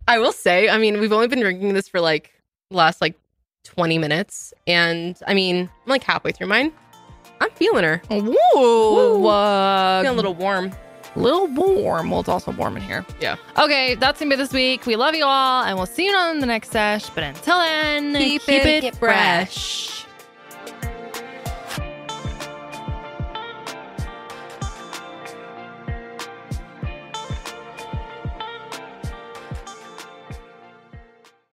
I 0.06 0.18
will 0.18 0.32
say, 0.32 0.68
I 0.68 0.78
mean, 0.78 1.00
we've 1.00 1.12
only 1.12 1.28
been 1.28 1.40
drinking 1.40 1.74
this 1.74 1.88
for 1.88 2.00
like 2.00 2.32
last 2.70 3.00
like 3.00 3.14
20 3.64 3.98
minutes. 3.98 4.52
And 4.66 5.18
I 5.26 5.34
mean, 5.34 5.58
I'm 5.60 5.90
like 5.90 6.02
halfway 6.02 6.32
through 6.32 6.48
mine. 6.48 6.72
I'm 7.40 7.50
feeling 7.50 7.84
her. 7.84 8.02
Woo, 8.10 8.36
Woo. 8.56 9.26
uh, 9.28 10.02
feeling 10.02 10.12
a 10.12 10.16
little 10.16 10.34
warm. 10.34 10.72
Little 11.16 11.46
warm. 11.48 12.10
Well, 12.10 12.20
it's 12.20 12.28
also 12.28 12.52
warm 12.52 12.76
in 12.76 12.82
here. 12.82 13.04
Yeah. 13.20 13.36
Okay, 13.58 13.94
that's 13.94 14.18
gonna 14.20 14.30
be 14.30 14.36
this 14.36 14.52
week. 14.52 14.86
We 14.86 14.96
love 14.96 15.14
you 15.14 15.24
all, 15.24 15.64
and 15.64 15.76
we'll 15.76 15.86
see 15.86 16.06
you 16.06 16.14
on 16.14 16.40
the 16.40 16.46
next 16.46 16.70
sesh. 16.70 17.08
But 17.10 17.24
until 17.24 17.58
then, 17.58 18.14
Keep 18.14 18.48
it 18.48 18.84
it 18.84 18.96
fresh. 18.96 20.06